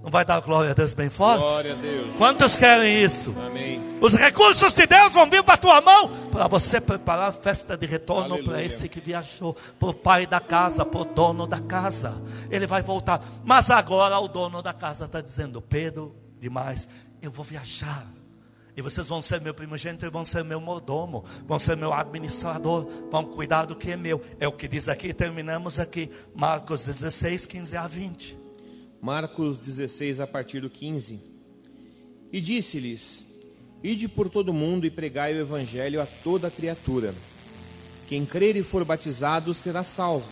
Não 0.08 0.12
vai 0.12 0.24
dar 0.24 0.40
glória 0.40 0.72
a 0.72 0.74
Deus 0.74 0.94
bem 0.94 1.10
forte? 1.10 1.42
Glória 1.42 1.74
a 1.74 1.76
Deus. 1.76 2.16
Quantos 2.16 2.56
querem 2.56 3.04
isso? 3.04 3.36
Amém. 3.46 3.82
Os 4.00 4.14
recursos 4.14 4.74
de 4.74 4.88
Deus 4.88 5.14
vão 5.14 5.30
vir 5.30 5.44
para 5.44 5.56
a 5.56 5.58
tua 5.58 5.82
mão 5.82 6.30
para 6.32 6.48
você 6.48 6.80
preparar 6.80 7.28
a 7.28 7.34
festa 7.34 7.76
de 7.76 7.86
retorno 7.86 8.42
para 8.42 8.64
esse 8.64 8.88
que 8.88 9.02
viajou, 9.02 9.54
para 9.78 9.90
o 9.90 9.94
pai 9.94 10.26
da 10.26 10.40
casa, 10.40 10.86
para 10.86 11.02
o 11.02 11.04
dono 11.04 11.46
da 11.46 11.60
casa. 11.60 12.22
Ele 12.50 12.66
vai 12.66 12.82
voltar. 12.82 13.22
Mas 13.44 13.70
agora 13.70 14.18
o 14.18 14.30
dono 14.30 14.62
da 14.62 14.72
casa 14.72 15.04
está 15.04 15.20
dizendo: 15.20 15.62
Pedro, 15.62 16.16
demais, 16.40 16.88
eu 17.22 17.30
vou 17.30 17.44
viajar. 17.44 18.08
E 18.78 18.82
vocês 18.82 19.08
vão 19.08 19.22
ser 19.22 19.42
meu 19.42 19.54
primogênito 19.54 20.06
e 20.06 20.10
vão 20.10 20.24
ser 20.24 20.42
meu 20.42 20.62
mordomo, 20.62 21.26
vão 21.46 21.60
ser 21.60 21.76
meu 21.76 21.92
administrador, 21.92 22.88
vão 23.12 23.26
cuidar 23.26 23.66
do 23.66 23.76
que 23.76 23.92
é 23.92 23.98
meu. 23.98 24.22
É 24.40 24.48
o 24.48 24.54
que 24.54 24.70
diz 24.70 24.88
aqui, 24.88 25.14
terminamos 25.14 25.78
aqui, 25.78 26.10
Marcos 26.34 26.86
16, 26.86 27.46
15 27.46 27.76
a 27.76 27.86
20. 27.88 28.47
Marcos 29.02 29.58
16, 29.58 30.20
a 30.20 30.28
partir 30.28 30.62
do 30.62 30.70
15. 30.70 31.20
E 32.32 32.42
disse-lhes: 32.42 33.24
Ide 33.84 34.08
por 34.08 34.30
todo 34.30 34.50
o 34.50 34.54
mundo 34.54 34.86
e 34.86 34.90
pregai 34.90 35.34
o 35.34 35.40
evangelho 35.40 36.02
a 36.02 36.06
toda 36.06 36.50
criatura. 36.50 37.14
Quem 38.08 38.26
crer 38.26 38.56
e 38.56 38.64
for 38.64 38.84
batizado 38.84 39.54
será 39.54 39.84
salvo. 39.84 40.32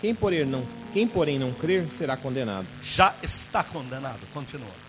Quem 0.00 0.14
porém 0.14 0.44
não, 0.44 0.62
quem 0.92 1.08
porém 1.08 1.38
não 1.38 1.52
crer 1.52 1.86
será 1.90 2.16
condenado. 2.16 2.66
Já 2.82 3.14
está 3.22 3.64
condenado. 3.64 4.20
Continua. 4.32 4.88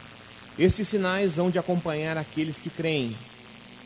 Esses 0.57 0.87
sinais 0.87 1.39
hão 1.39 1.49
de 1.49 1.57
acompanhar 1.57 2.17
aqueles 2.17 2.59
que 2.59 2.69
creem. 2.69 3.15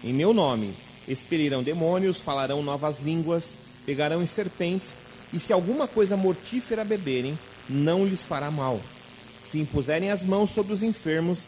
Em 0.03 0.11
meu 0.11 0.33
nome 0.33 0.73
expelirão 1.07 1.61
demônios, 1.61 2.19
falarão 2.19 2.63
novas 2.63 2.99
línguas, 2.99 3.57
pegarão 3.85 4.23
em 4.23 4.27
serpentes, 4.27 4.93
e 5.33 5.39
se 5.39 5.51
alguma 5.51 5.87
coisa 5.87 6.15
mortífera 6.15 6.83
beberem, 6.83 7.37
não 7.69 8.05
lhes 8.05 8.23
fará 8.23 8.49
mal 8.49 8.79
se 9.53 9.59
impuserem 9.59 10.09
as 10.09 10.23
mãos 10.23 10.49
sobre 10.49 10.73
os 10.73 10.81
enfermos, 10.81 11.43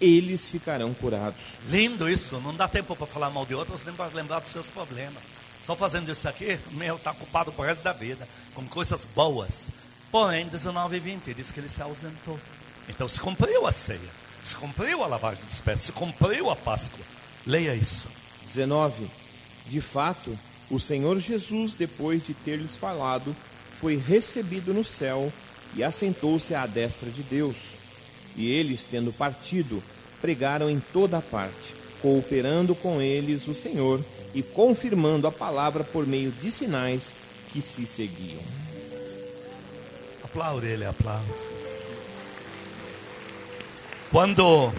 eles 0.00 0.48
ficarão 0.48 0.94
curados. 0.94 1.58
Lindo 1.68 2.08
isso, 2.08 2.40
não 2.40 2.54
dá 2.54 2.66
tempo 2.66 2.96
para 2.96 3.06
falar 3.06 3.28
mal 3.28 3.44
de 3.44 3.54
outros, 3.54 3.84
nem 3.84 3.94
para 3.94 4.10
lembrar 4.14 4.40
dos 4.40 4.50
seus 4.50 4.70
problemas. 4.70 5.22
Só 5.66 5.76
fazendo 5.76 6.10
isso 6.10 6.26
aqui, 6.26 6.58
meu 6.70 6.96
está 6.96 7.10
ocupado 7.10 7.52
por 7.52 7.66
resto 7.66 7.82
da 7.82 7.92
vida, 7.92 8.26
com 8.54 8.66
coisas 8.66 9.04
boas. 9.14 9.68
Porém, 10.10 10.48
19 10.48 10.96
e 10.96 11.00
20, 11.00 11.34
diz 11.34 11.50
que 11.50 11.60
ele 11.60 11.68
se 11.68 11.82
ausentou. 11.82 12.40
Então 12.88 13.06
se 13.06 13.20
cumpriu 13.20 13.66
a 13.66 13.72
ceia, 13.72 14.00
se 14.42 14.56
cumpriu 14.56 15.04
a 15.04 15.06
lavagem 15.06 15.44
dos 15.44 15.60
pés, 15.60 15.82
se 15.82 15.92
cumpriu 15.92 16.48
a 16.48 16.56
Páscoa. 16.56 17.04
Leia 17.46 17.74
isso. 17.74 18.04
19. 18.46 19.06
De 19.66 19.82
fato, 19.82 20.36
o 20.70 20.80
Senhor 20.80 21.18
Jesus, 21.18 21.74
depois 21.74 22.26
de 22.26 22.32
ter 22.32 22.56
lhes 22.56 22.74
falado, 22.74 23.36
foi 23.78 23.96
recebido 23.98 24.72
no 24.72 24.82
céu 24.82 25.30
e 25.74 25.82
assentou-se 25.82 26.54
à 26.54 26.66
destra 26.66 27.10
de 27.10 27.22
Deus. 27.22 27.56
E 28.36 28.50
eles, 28.50 28.84
tendo 28.88 29.12
partido, 29.12 29.82
pregaram 30.20 30.70
em 30.70 30.80
toda 30.92 31.18
a 31.18 31.22
parte, 31.22 31.74
cooperando 32.00 32.74
com 32.74 33.00
eles 33.00 33.46
o 33.48 33.54
Senhor 33.54 34.04
e 34.34 34.42
confirmando 34.42 35.26
a 35.26 35.32
palavra 35.32 35.82
por 35.82 36.06
meio 36.06 36.30
de 36.30 36.50
sinais 36.50 37.02
que 37.52 37.60
se 37.60 37.86
seguiam. 37.86 38.40
Aplaude 40.24 40.66
ele, 40.66 40.84
aplaude. 40.84 41.26
Quando 44.10 44.72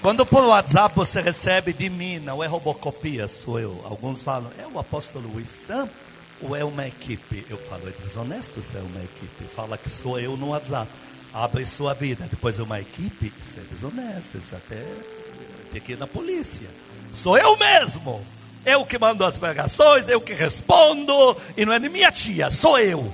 quando 0.00 0.24
por 0.24 0.44
WhatsApp 0.44 0.94
você 0.94 1.20
recebe 1.20 1.72
de 1.72 1.90
mim, 1.90 2.18
não 2.18 2.42
é 2.42 2.46
robocopia, 2.46 3.26
sou 3.26 3.58
eu. 3.58 3.80
Alguns 3.84 4.22
falam, 4.22 4.50
é 4.58 4.66
o 4.66 4.78
apóstolo 4.78 5.28
Luiz 5.28 5.48
Santos 5.66 5.94
ou 6.42 6.54
é 6.54 6.64
uma 6.64 6.86
equipe? 6.86 7.44
Eu 7.50 7.56
falo, 7.56 7.88
é 7.88 7.92
desonesto 8.02 8.62
ser 8.62 8.78
uma 8.78 9.02
equipe. 9.02 9.44
Fala 9.54 9.76
que 9.76 9.90
sou 9.90 10.18
eu 10.18 10.36
no 10.36 10.48
WhatsApp. 10.48 10.90
Abre 11.32 11.66
sua 11.66 11.94
vida. 11.94 12.26
Depois 12.30 12.58
é 12.58 12.62
uma 12.62 12.80
equipe. 12.80 13.32
Isso 13.40 13.58
é 13.58 13.74
desonesto. 13.74 14.38
Isso 14.38 14.54
até 14.54 14.84
tem 15.72 15.80
que 15.80 15.92
ir 15.92 15.98
na 15.98 16.06
polícia. 16.06 16.68
Sou 17.12 17.36
eu 17.36 17.56
mesmo. 17.56 18.24
Eu 18.64 18.84
que 18.84 18.98
mando 18.98 19.24
as 19.24 19.38
pregações, 19.38 20.08
eu 20.08 20.20
que 20.20 20.32
respondo. 20.32 21.36
E 21.56 21.64
não 21.64 21.72
é 21.72 21.78
nem 21.78 21.90
minha 21.90 22.12
tia, 22.12 22.50
sou 22.50 22.78
eu. 22.78 23.12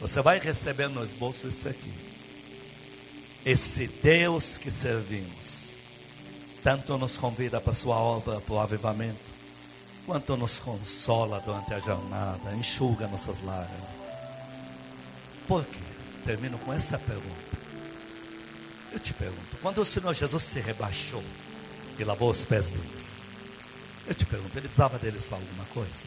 Você 0.00 0.22
vai 0.22 0.38
receber 0.38 0.88
no 0.88 1.04
esboço 1.04 1.48
isso 1.48 1.68
aqui. 1.68 1.92
Esse 3.44 3.86
Deus 4.02 4.56
que 4.56 4.70
servimos, 4.70 5.64
tanto 6.62 6.98
nos 6.98 7.16
convida 7.16 7.60
para 7.60 7.72
a 7.72 7.74
sua 7.74 7.96
obra, 7.96 8.40
para 8.40 8.54
o 8.54 8.60
avivamento 8.60 9.30
quanto 10.10 10.36
nos 10.36 10.58
consola 10.58 11.40
durante 11.46 11.72
a 11.72 11.78
jornada, 11.78 12.52
enxuga 12.56 13.06
nossas 13.06 13.40
lágrimas. 13.44 13.90
Por 15.46 15.64
quê? 15.64 15.78
Termino 16.26 16.58
com 16.58 16.72
essa 16.72 16.98
pergunta. 16.98 17.58
Eu 18.90 18.98
te 18.98 19.14
pergunto, 19.14 19.56
quando 19.62 19.80
o 19.80 19.84
Senhor 19.84 20.12
Jesus 20.12 20.42
se 20.42 20.58
rebaixou 20.58 21.22
e 21.96 22.02
lavou 22.02 22.28
os 22.28 22.44
pés 22.44 22.66
deles, 22.66 23.06
eu 24.04 24.12
te 24.12 24.26
pergunto, 24.26 24.50
ele 24.58 24.66
precisava 24.66 24.98
deles 24.98 25.28
para 25.28 25.38
alguma 25.38 25.64
coisa? 25.66 26.02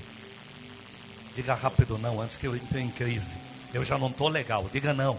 Diga 1.34 1.54
rápido 1.54 1.98
não, 1.98 2.20
antes 2.20 2.36
que 2.36 2.46
eu 2.46 2.58
entre 2.58 2.82
em 2.82 2.90
crise. 2.90 3.38
Eu 3.74 3.86
já 3.86 3.98
não 3.98 4.10
estou 4.10 4.28
legal, 4.28 4.70
diga 4.70 4.94
não. 4.94 5.18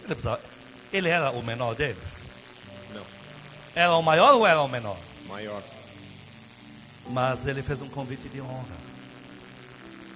Ele, 0.00 0.08
precisava, 0.08 0.42
ele 0.92 1.08
era 1.08 1.30
o 1.30 1.42
menor 1.42 1.74
deles? 1.74 2.18
Não. 2.92 3.06
Era 3.74 3.96
o 3.96 4.02
maior 4.02 4.34
ou 4.34 4.46
era 4.46 4.60
o 4.60 4.68
menor? 4.68 4.98
Maior. 5.26 5.62
Mas 7.12 7.46
ele 7.46 7.62
fez 7.62 7.82
um 7.82 7.88
convite 7.88 8.26
de 8.30 8.40
honra. 8.40 8.76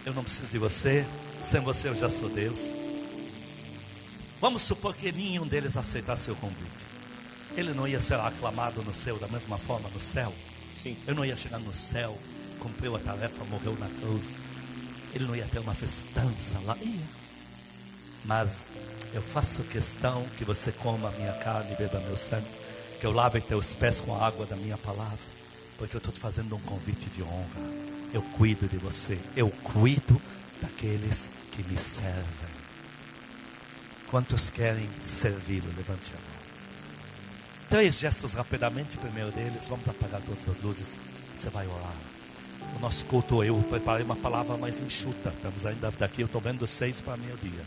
Eu 0.05 0.14
não 0.14 0.24
preciso 0.24 0.49
de 0.49 0.59
você, 0.59 1.07
sem 1.44 1.61
você 1.61 1.88
eu 1.88 1.94
já 1.94 2.09
sou 2.09 2.30
Deus. 2.30 2.70
Vamos 4.40 4.62
supor 4.62 4.94
que 4.94 5.12
nenhum 5.12 5.47
deles 5.47 5.76
aceitasse 5.76 6.30
o 6.30 6.36
convite. 6.36 6.86
Ele 7.55 7.74
não 7.74 7.86
ia 7.86 8.01
ser 8.01 8.18
aclamado 8.18 8.82
no 8.82 8.94
céu 8.94 9.18
da 9.18 9.28
mesma 9.28 9.59
forma 9.59 9.90
no 9.90 10.01
céu. 10.01 10.32
Sim. 10.82 10.97
Eu 11.07 11.14
não 11.14 11.24
ia 11.24 11.36
chegar 11.36 11.59
no 11.59 11.72
céu, 11.74 12.16
cumpriu 12.61 12.97
a 12.97 12.99
tarefa, 12.99 13.44
morreu 13.44 13.76
na 13.78 13.88
cruz. 14.01 14.32
Ele 15.14 15.26
não 15.26 15.36
ia 15.36 15.47
ter 15.47 15.59
uma 15.59 15.74
festança 15.74 16.59
lá. 16.64 16.76
Ia. 16.80 17.01
Mas 18.24 18.53
eu 19.12 19.22
faço 19.22 19.62
questão 19.64 20.26
que 20.38 20.44
você 20.44 20.72
coma 20.72 21.09
a 21.09 21.12
minha 21.12 21.32
carne 21.34 21.72
e 21.72 21.76
beba 21.76 22.01
meu 22.01 22.16
sangue. 22.16 22.47
Que 23.01 23.07
eu 23.07 23.12
lave 23.12 23.40
teus 23.42 23.74
pés 23.74 24.01
com 24.01 24.14
a 24.14 24.26
água 24.26 24.47
da 24.47 24.57
minha 24.57 24.78
palavra. 24.78 25.36
Porque 25.79 25.97
eu 25.97 25.99
estou 25.99 26.12
te 26.12 26.20
fazendo 26.20 26.57
um 26.57 26.61
convite 26.61 27.09
de 27.11 27.22
honra. 27.22 27.61
Eu 28.12 28.22
cuido 28.22 28.66
de 28.66 28.79
você. 28.79 29.18
Eu 29.37 29.51
cuido 29.51 30.20
daqueles 30.61 31.29
que 31.53 31.62
me 31.64 31.77
servem. 31.77 32.57
Quantos 34.09 34.49
querem 34.49 34.89
servi-lo? 35.05 35.66
Levante 35.77 36.12
a 36.12 36.16
mão. 36.16 36.37
Três 37.68 37.99
gestos 37.99 38.33
rapidamente. 38.33 38.97
Primeiro 38.97 39.31
deles, 39.33 39.66
vamos 39.66 39.87
apagar 39.89 40.20
todas 40.22 40.49
as 40.49 40.62
luzes. 40.62 40.99
Você 41.35 41.51
vai 41.51 41.66
orar. 41.66 41.95
O 42.77 42.79
nosso 42.81 43.05
culto, 43.07 43.45
eu 43.45 43.57
preparei 43.68 44.05
uma 44.05 44.16
palavra 44.16 44.57
mais 44.57 44.81
enxuta. 44.81 45.31
Estamos 45.31 45.66
ainda 45.66 45.91
daqui, 45.91 46.22
eu 46.22 46.27
estou 46.27 46.41
vendo 46.41 46.66
seis 46.66 47.01
para 47.01 47.16
meio-dia. 47.16 47.64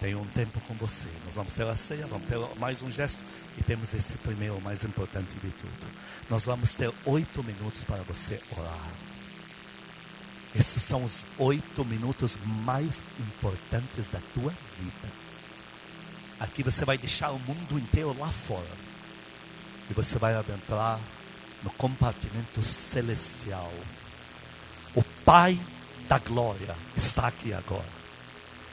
Tenho 0.00 0.20
um 0.20 0.26
tempo 0.26 0.60
com 0.60 0.74
você. 0.74 1.06
Nós 1.24 1.34
vamos 1.34 1.54
ter 1.54 1.66
a 1.66 1.74
ceia, 1.74 2.06
vamos 2.06 2.26
ter 2.28 2.38
mais 2.58 2.82
um 2.82 2.90
gesto. 2.90 3.18
E 3.56 3.62
temos 3.62 3.94
esse 3.94 4.12
primeiro, 4.18 4.60
mais 4.60 4.82
importante 4.84 5.32
de 5.34 5.50
tudo. 5.50 5.92
Nós 6.28 6.44
vamos 6.44 6.74
ter 6.74 6.92
oito 7.06 7.42
minutos 7.42 7.82
para 7.84 8.02
você 8.02 8.40
orar. 8.56 8.88
Esses 10.54 10.82
são 10.82 11.04
os 11.04 11.20
oito 11.38 11.84
minutos 11.84 12.38
mais 12.64 13.00
importantes 13.18 14.06
da 14.12 14.20
tua 14.34 14.52
vida. 14.78 15.12
Aqui 16.40 16.62
você 16.62 16.84
vai 16.84 16.98
deixar 16.98 17.30
o 17.30 17.38
mundo 17.40 17.78
inteiro 17.78 18.14
lá 18.18 18.30
fora. 18.30 18.86
E 19.90 19.94
você 19.94 20.18
vai 20.18 20.34
adentrar 20.34 20.98
no 21.62 21.70
compartimento 21.70 22.62
celestial. 22.62 23.72
O 24.94 25.02
Pai 25.24 25.58
da 26.08 26.18
glória 26.18 26.74
está 26.96 27.26
aqui 27.26 27.52
agora. 27.52 27.95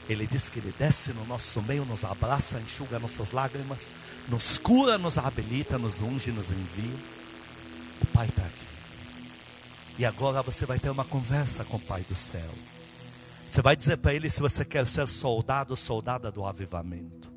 Ele 0.10 0.28
diz 0.28 0.50
que 0.50 0.60
Ele 0.60 0.74
desce 0.78 1.14
no 1.14 1.26
nosso 1.26 1.62
meio, 1.62 1.86
nos 1.86 2.04
abraça, 2.04 2.60
enxuga 2.60 3.00
nossas 3.00 3.32
lágrimas, 3.32 3.90
nos 4.28 4.58
cura, 4.58 4.98
nos 4.98 5.18
habilita, 5.18 5.78
nos 5.78 6.02
unge, 6.02 6.32
nos 6.32 6.50
envia. 6.50 6.96
O 8.02 8.06
Pai 8.08 8.28
está 8.28 8.42
aqui. 8.42 8.68
E 9.98 10.06
agora 10.06 10.42
você 10.42 10.66
vai 10.66 10.80
ter 10.80 10.90
uma 10.90 11.06
conversa 11.06 11.64
com 11.64 11.78
o 11.78 11.80
Pai 11.80 12.04
do 12.08 12.16
céu. 12.16 12.50
Você 13.48 13.62
vai 13.62 13.76
dizer 13.76 13.98
para 13.98 14.14
Ele 14.14 14.30
se 14.30 14.42
você 14.42 14.66
quer 14.66 14.86
ser 14.88 15.08
soldado, 15.08 15.76
soldada 15.78 16.32
do 16.32 16.44
avivamento. 16.44 17.32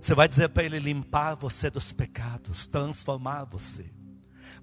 Você 0.00 0.14
vai 0.14 0.26
dizer 0.26 0.48
para 0.48 0.64
Ele 0.64 0.80
limpar 0.80 1.34
você 1.34 1.70
dos 1.70 1.92
pecados, 1.92 2.66
transformar 2.66 3.44
você. 3.44 3.84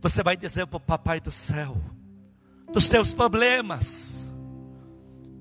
Você 0.02 0.22
vai 0.24 0.36
dizer 0.36 0.68
para 0.68 0.78
o 0.78 0.82
Papai 0.82 1.22
do 1.22 1.32
céu, 1.32 1.78
dos 2.74 2.88
teus 2.88 3.14
problemas. 3.14 4.29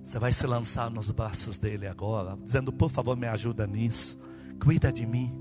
Você 0.08 0.18
vai 0.18 0.32
se 0.32 0.46
lançar 0.46 0.90
nos 0.90 1.10
braços 1.10 1.58
dele 1.58 1.86
agora, 1.86 2.34
dizendo: 2.42 2.72
Por 2.72 2.90
favor, 2.90 3.14
me 3.14 3.26
ajuda 3.26 3.66
nisso, 3.66 4.18
cuida 4.58 4.90
de 4.90 5.04
mim, 5.04 5.38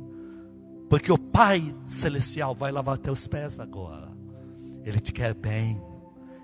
porque 0.89 1.09
o 1.09 1.17
Pai 1.17 1.73
Celestial 1.85 2.53
vai 2.53 2.69
lavar 2.69 2.97
teus 2.97 3.25
pés 3.27 3.57
agora. 3.61 4.11
Ele 4.83 4.99
te 4.99 5.13
quer 5.13 5.33
bem, 5.33 5.81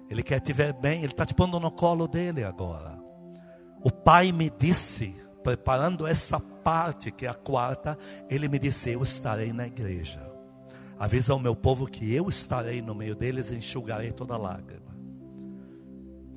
ele 0.09 0.23
quer 0.23 0.39
te 0.39 0.53
ver 0.53 0.71
bem, 0.71 0.99
ele 0.99 1.11
está 1.11 1.25
te 1.25 1.35
pondo 1.35 1.59
no 1.59 1.69
colo 1.69 2.07
dele 2.07 2.45
agora. 2.45 2.97
O 3.83 3.91
Pai 3.91 4.31
me 4.31 4.49
disse, 4.49 5.13
preparando 5.43 6.07
essa 6.07 6.39
parte, 6.39 7.11
que 7.11 7.25
é 7.25 7.29
a 7.29 7.33
quarta, 7.33 7.97
ele 8.29 8.47
me 8.47 8.57
disse: 8.57 8.89
Eu 8.89 9.03
estarei 9.03 9.51
na 9.51 9.67
igreja. 9.67 10.25
Avisa 10.97 11.33
ao 11.33 11.39
meu 11.39 11.57
povo 11.57 11.87
que 11.87 12.13
eu 12.13 12.29
estarei 12.29 12.81
no 12.81 12.95
meio 12.95 13.17
deles 13.17 13.49
e 13.49 13.55
enxugarei 13.55 14.13
toda 14.13 14.37
lágrima. 14.37 14.92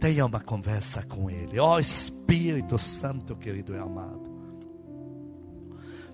Tenha 0.01 0.27
uma 0.27 0.41
conversa 0.41 1.03
com 1.03 1.31
Ele. 1.31 1.59
Ó 1.59 1.75
oh, 1.75 1.81
Espírito 1.81 2.79
Santo, 2.79 3.35
querido 3.35 3.75
e 3.75 3.79
amado. 3.79 4.37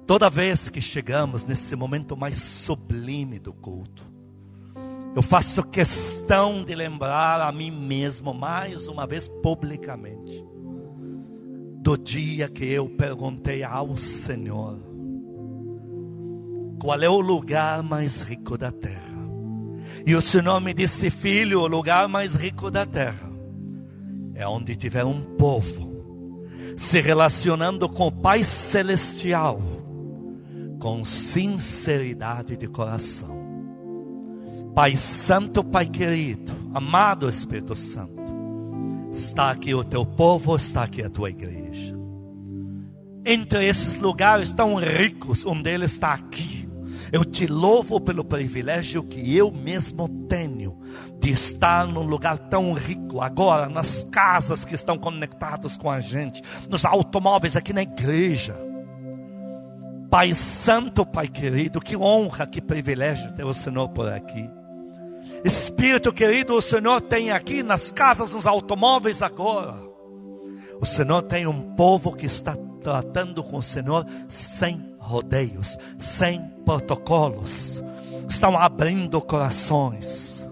Toda 0.07 0.31
vez 0.31 0.69
que 0.69 0.81
chegamos 0.81 1.45
nesse 1.45 1.75
momento 1.75 2.17
mais 2.17 2.41
sublime 2.41 3.39
do 3.39 3.53
culto, 3.53 4.03
eu 5.15 5.23
faço 5.23 5.63
questão 5.63 6.65
de 6.65 6.75
lembrar 6.75 7.41
a 7.41 7.53
mim 7.53 7.71
mesmo, 7.71 8.33
mais 8.33 8.89
uma 8.89 9.07
vez 9.07 9.29
publicamente, 9.43 10.45
do 11.79 11.97
dia 11.97 12.49
que 12.49 12.65
eu 12.65 12.89
perguntei 12.89 13.63
ao 13.63 13.97
Senhor: 13.97 14.79
qual 16.81 17.01
é 17.01 17.09
o 17.09 17.21
lugar 17.21 17.83
mais 17.83 18.23
rico 18.23 18.57
da 18.57 18.71
terra? 18.73 19.13
E 20.05 20.15
o 20.17 20.23
Senhor 20.23 20.61
me 20.61 20.75
disse, 20.75 21.11
filho, 21.11 21.61
o 21.61 21.67
lugar 21.67 22.09
mais 22.09 22.35
rico 22.35 22.71
da 22.71 22.85
terra 22.85 23.32
é 24.35 24.47
onde 24.47 24.77
tiver 24.77 25.05
um 25.05 25.23
povo 25.37 25.93
se 26.77 27.01
relacionando 27.01 27.89
com 27.89 28.07
o 28.07 28.13
Pai 28.13 28.45
Celestial 28.45 29.61
com 30.79 31.05
sinceridade 31.05 32.57
de 32.57 32.67
coração. 32.67 33.43
Pai 34.75 34.97
Santo, 34.97 35.63
Pai 35.63 35.87
querido, 35.87 36.51
amado 36.75 37.29
Espírito 37.29 37.77
Santo, 37.77 38.33
está 39.13 39.53
aqui 39.53 39.75
o 39.75 39.85
teu 39.85 40.05
povo, 40.05 40.57
está 40.57 40.83
aqui 40.83 41.03
a 41.03 41.09
tua 41.09 41.31
igreja. 41.31 41.97
Entre 43.25 43.65
esses 43.65 43.97
lugares 43.97 44.51
tão 44.51 44.75
ricos, 44.75 45.47
um 45.47 45.63
deles 45.63 45.93
está 45.93 46.15
aqui 46.15 46.62
eu 47.13 47.27
te 47.27 47.47
louvo 47.47 48.01
pelo 48.01 48.25
privilégio 48.25 49.03
que 49.03 49.37
eu 49.37 49.53
mesmo 49.53 50.09
tenho 50.27 50.81
de 51.21 51.31
estar 51.31 51.87
num 51.87 52.03
lugar 52.03 52.39
tão 52.39 52.73
rico 52.73 53.21
agora, 53.21 53.69
nas 53.69 54.07
casas 54.11 54.65
que 54.65 54.75
estão 54.75 54.97
conectadas 54.97 55.77
com 55.77 55.91
a 55.91 56.01
gente, 56.01 56.43
nos 56.71 56.87
automóveis 56.87 57.55
aqui 57.55 57.75
na 57.75 57.83
igreja. 57.83 58.59
Pai 60.11 60.33
Santo, 60.33 61.05
Pai 61.05 61.29
querido, 61.29 61.81
que 61.81 61.97
honra, 61.97 62.47
que 62.47 62.63
privilégio 62.63 63.33
ter 63.35 63.45
o 63.45 63.53
Senhor 63.53 63.91
por 63.91 64.09
aqui. 64.09 64.49
Espírito 65.45 66.13
querido, 66.13 66.55
o 66.55 66.63
Senhor 66.63 67.01
tem 67.03 67.31
aqui 67.31 67.63
nas 67.63 67.93
casas, 67.93 68.33
nos 68.33 68.47
automóveis 68.47 69.21
agora. 69.21 69.75
O 70.81 70.87
Senhor 70.87 71.23
tem 71.23 71.47
um 71.47 71.75
povo 71.75 72.13
que 72.13 72.27
está 72.27 72.57
tratando 72.83 73.43
com 73.43 73.59
o 73.59 73.63
Senhor 73.63 74.07
sem 74.29 74.92
rodeios, 75.13 75.77
sem 75.99 76.41
protocolos, 76.65 77.83
estão 78.29 78.57
abrindo 78.57 79.21
corações, 79.21 80.49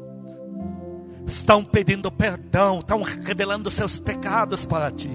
estão 1.27 1.65
pedindo 1.65 2.13
perdão, 2.13 2.81
estão 2.81 3.03
revelando 3.03 3.71
seus 3.71 3.99
pecados 3.99 4.67
para 4.67 4.91
ti, 4.91 5.11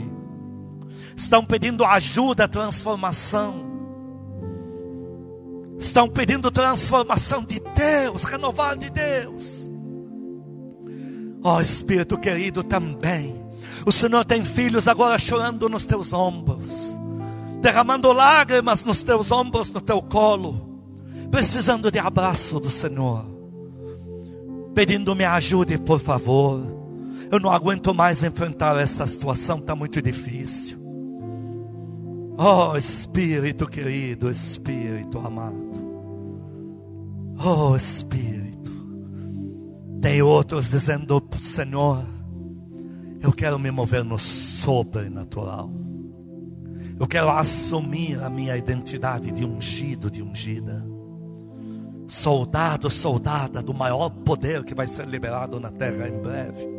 estão 1.16 1.46
pedindo 1.46 1.86
ajuda, 1.86 2.48
transformação, 2.48 3.54
estão 5.78 6.10
pedindo 6.10 6.50
transformação 6.50 7.44
de 7.44 7.60
Deus, 7.60 8.24
renovar 8.24 8.76
de 8.76 8.90
Deus. 8.90 9.70
Ó 11.44 11.58
oh, 11.58 11.62
Espírito 11.62 12.18
querido, 12.18 12.64
também. 12.64 13.46
O 13.86 13.92
Senhor 13.92 14.26
tem 14.26 14.44
filhos 14.44 14.88
agora 14.88 15.20
chorando 15.20 15.70
nos 15.70 15.86
teus 15.86 16.12
ombros 16.12 16.95
derramando 17.66 18.14
lágrimas 18.14 18.84
nos 18.84 19.02
teus 19.02 19.32
ombros, 19.32 19.72
no 19.72 19.82
teu 19.82 20.00
colo, 20.00 20.84
precisando 21.32 21.90
de 21.90 21.98
abraço 21.98 22.60
do 22.60 22.70
Senhor, 22.70 23.26
pedindo 24.76 25.16
me 25.16 25.26
ajude, 25.26 25.80
por 25.80 26.00
favor. 26.00 26.64
Eu 27.32 27.40
não 27.40 27.50
aguento 27.50 27.92
mais 27.92 28.22
enfrentar 28.22 28.80
essa 28.80 29.08
situação, 29.08 29.58
está 29.58 29.76
muito 29.76 30.00
difícil. 30.00 30.78
Oh 32.38 32.78
Espírito 32.78 33.66
querido, 33.66 34.30
Espírito 34.30 35.18
amado. 35.18 35.82
Oh 37.44 37.76
Espírito. 37.76 38.70
Tem 40.04 40.22
outros 40.22 40.70
dizendo, 40.70 41.20
Senhor, 41.40 42.06
eu 43.24 43.32
quero 43.32 43.58
me 43.58 43.72
mover 43.72 44.04
no 44.04 44.20
sobrenatural. 44.20 45.85
Eu 46.98 47.08
quero 47.08 47.30
assumir 47.30 48.24
a 48.24 48.30
minha 48.30 48.56
identidade 48.56 49.32
de 49.32 49.46
ungido, 49.46 50.10
de 50.10 50.22
ungida. 50.22 50.86
Soldado, 52.08 52.90
soldada 52.90 53.62
do 53.62 53.74
maior 53.74 54.10
poder 54.10 54.64
que 54.64 54.74
vai 54.74 54.88
ser 54.88 55.06
liberado 55.06 55.60
na 55.60 55.72
terra 55.72 56.08
em 56.08 56.22
breve. 56.22 56.76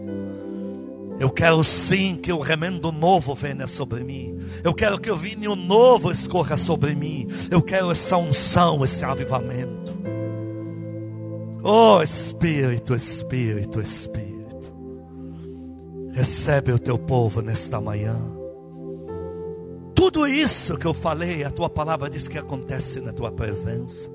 Eu 1.19 1.31
quero 1.31 1.63
sim 1.65 2.15
que 2.17 2.33
o 2.33 2.41
remendo 2.41 2.93
novo 2.93 3.35
venha 3.35 3.67
sobre 3.67 4.05
mim. 4.05 4.39
Eu 4.63 4.75
quero 4.75 4.99
que 4.99 5.11
o 5.11 5.17
vinho 5.17 5.57
novo 5.57 6.11
escorra 6.11 6.57
sobre 6.57 6.95
mim. 6.95 7.27
Eu 7.51 7.63
quero 7.63 7.91
essa 7.91 8.17
unção, 8.17 8.85
esse 8.85 9.05
avivamento. 9.05 9.97
Oh 11.63 12.03
Espírito, 12.03 12.95
Espírito, 12.95 13.81
Espírito. 13.81 14.37
Recebe 16.13 16.73
o 16.73 16.79
teu 16.79 16.99
povo 16.99 17.43
nesta 17.43 17.81
manhã. 17.81 18.36
Tudo 19.97 20.29
isso 20.29 20.77
que 20.77 20.87
eu 20.87 20.93
falei, 20.93 21.43
a 21.43 21.51
tua 21.51 21.71
palavra 21.71 22.11
diz 22.11 22.29
que 22.29 22.39
acontece 22.39 23.01
na 23.01 23.13
tua 23.13 23.33
presença. 23.33 24.09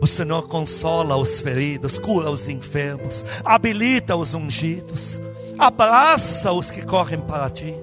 O 0.00 0.06
Senhor 0.06 0.48
consola 0.48 1.14
os 1.16 1.40
feridos, 1.40 1.98
cura 1.98 2.30
os 2.30 2.48
enfermos, 2.48 3.22
habilita 3.44 4.16
os 4.16 4.32
ungidos, 4.32 5.20
abraça 5.58 6.50
os 6.52 6.70
que 6.70 6.84
correm 6.84 7.20
para 7.20 7.50
ti. 7.50 7.74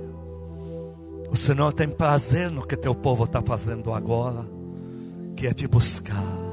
O 1.29 1.37
Senhor 1.37 1.71
tem 1.73 1.87
prazer 1.87 2.49
no 2.49 2.65
que 2.65 2.75
teu 2.75 2.95
povo 2.95 3.25
está 3.25 3.41
fazendo 3.41 3.93
agora, 3.93 4.43
que 5.35 5.45
é 5.45 5.53
te 5.53 5.67
buscar 5.67 6.46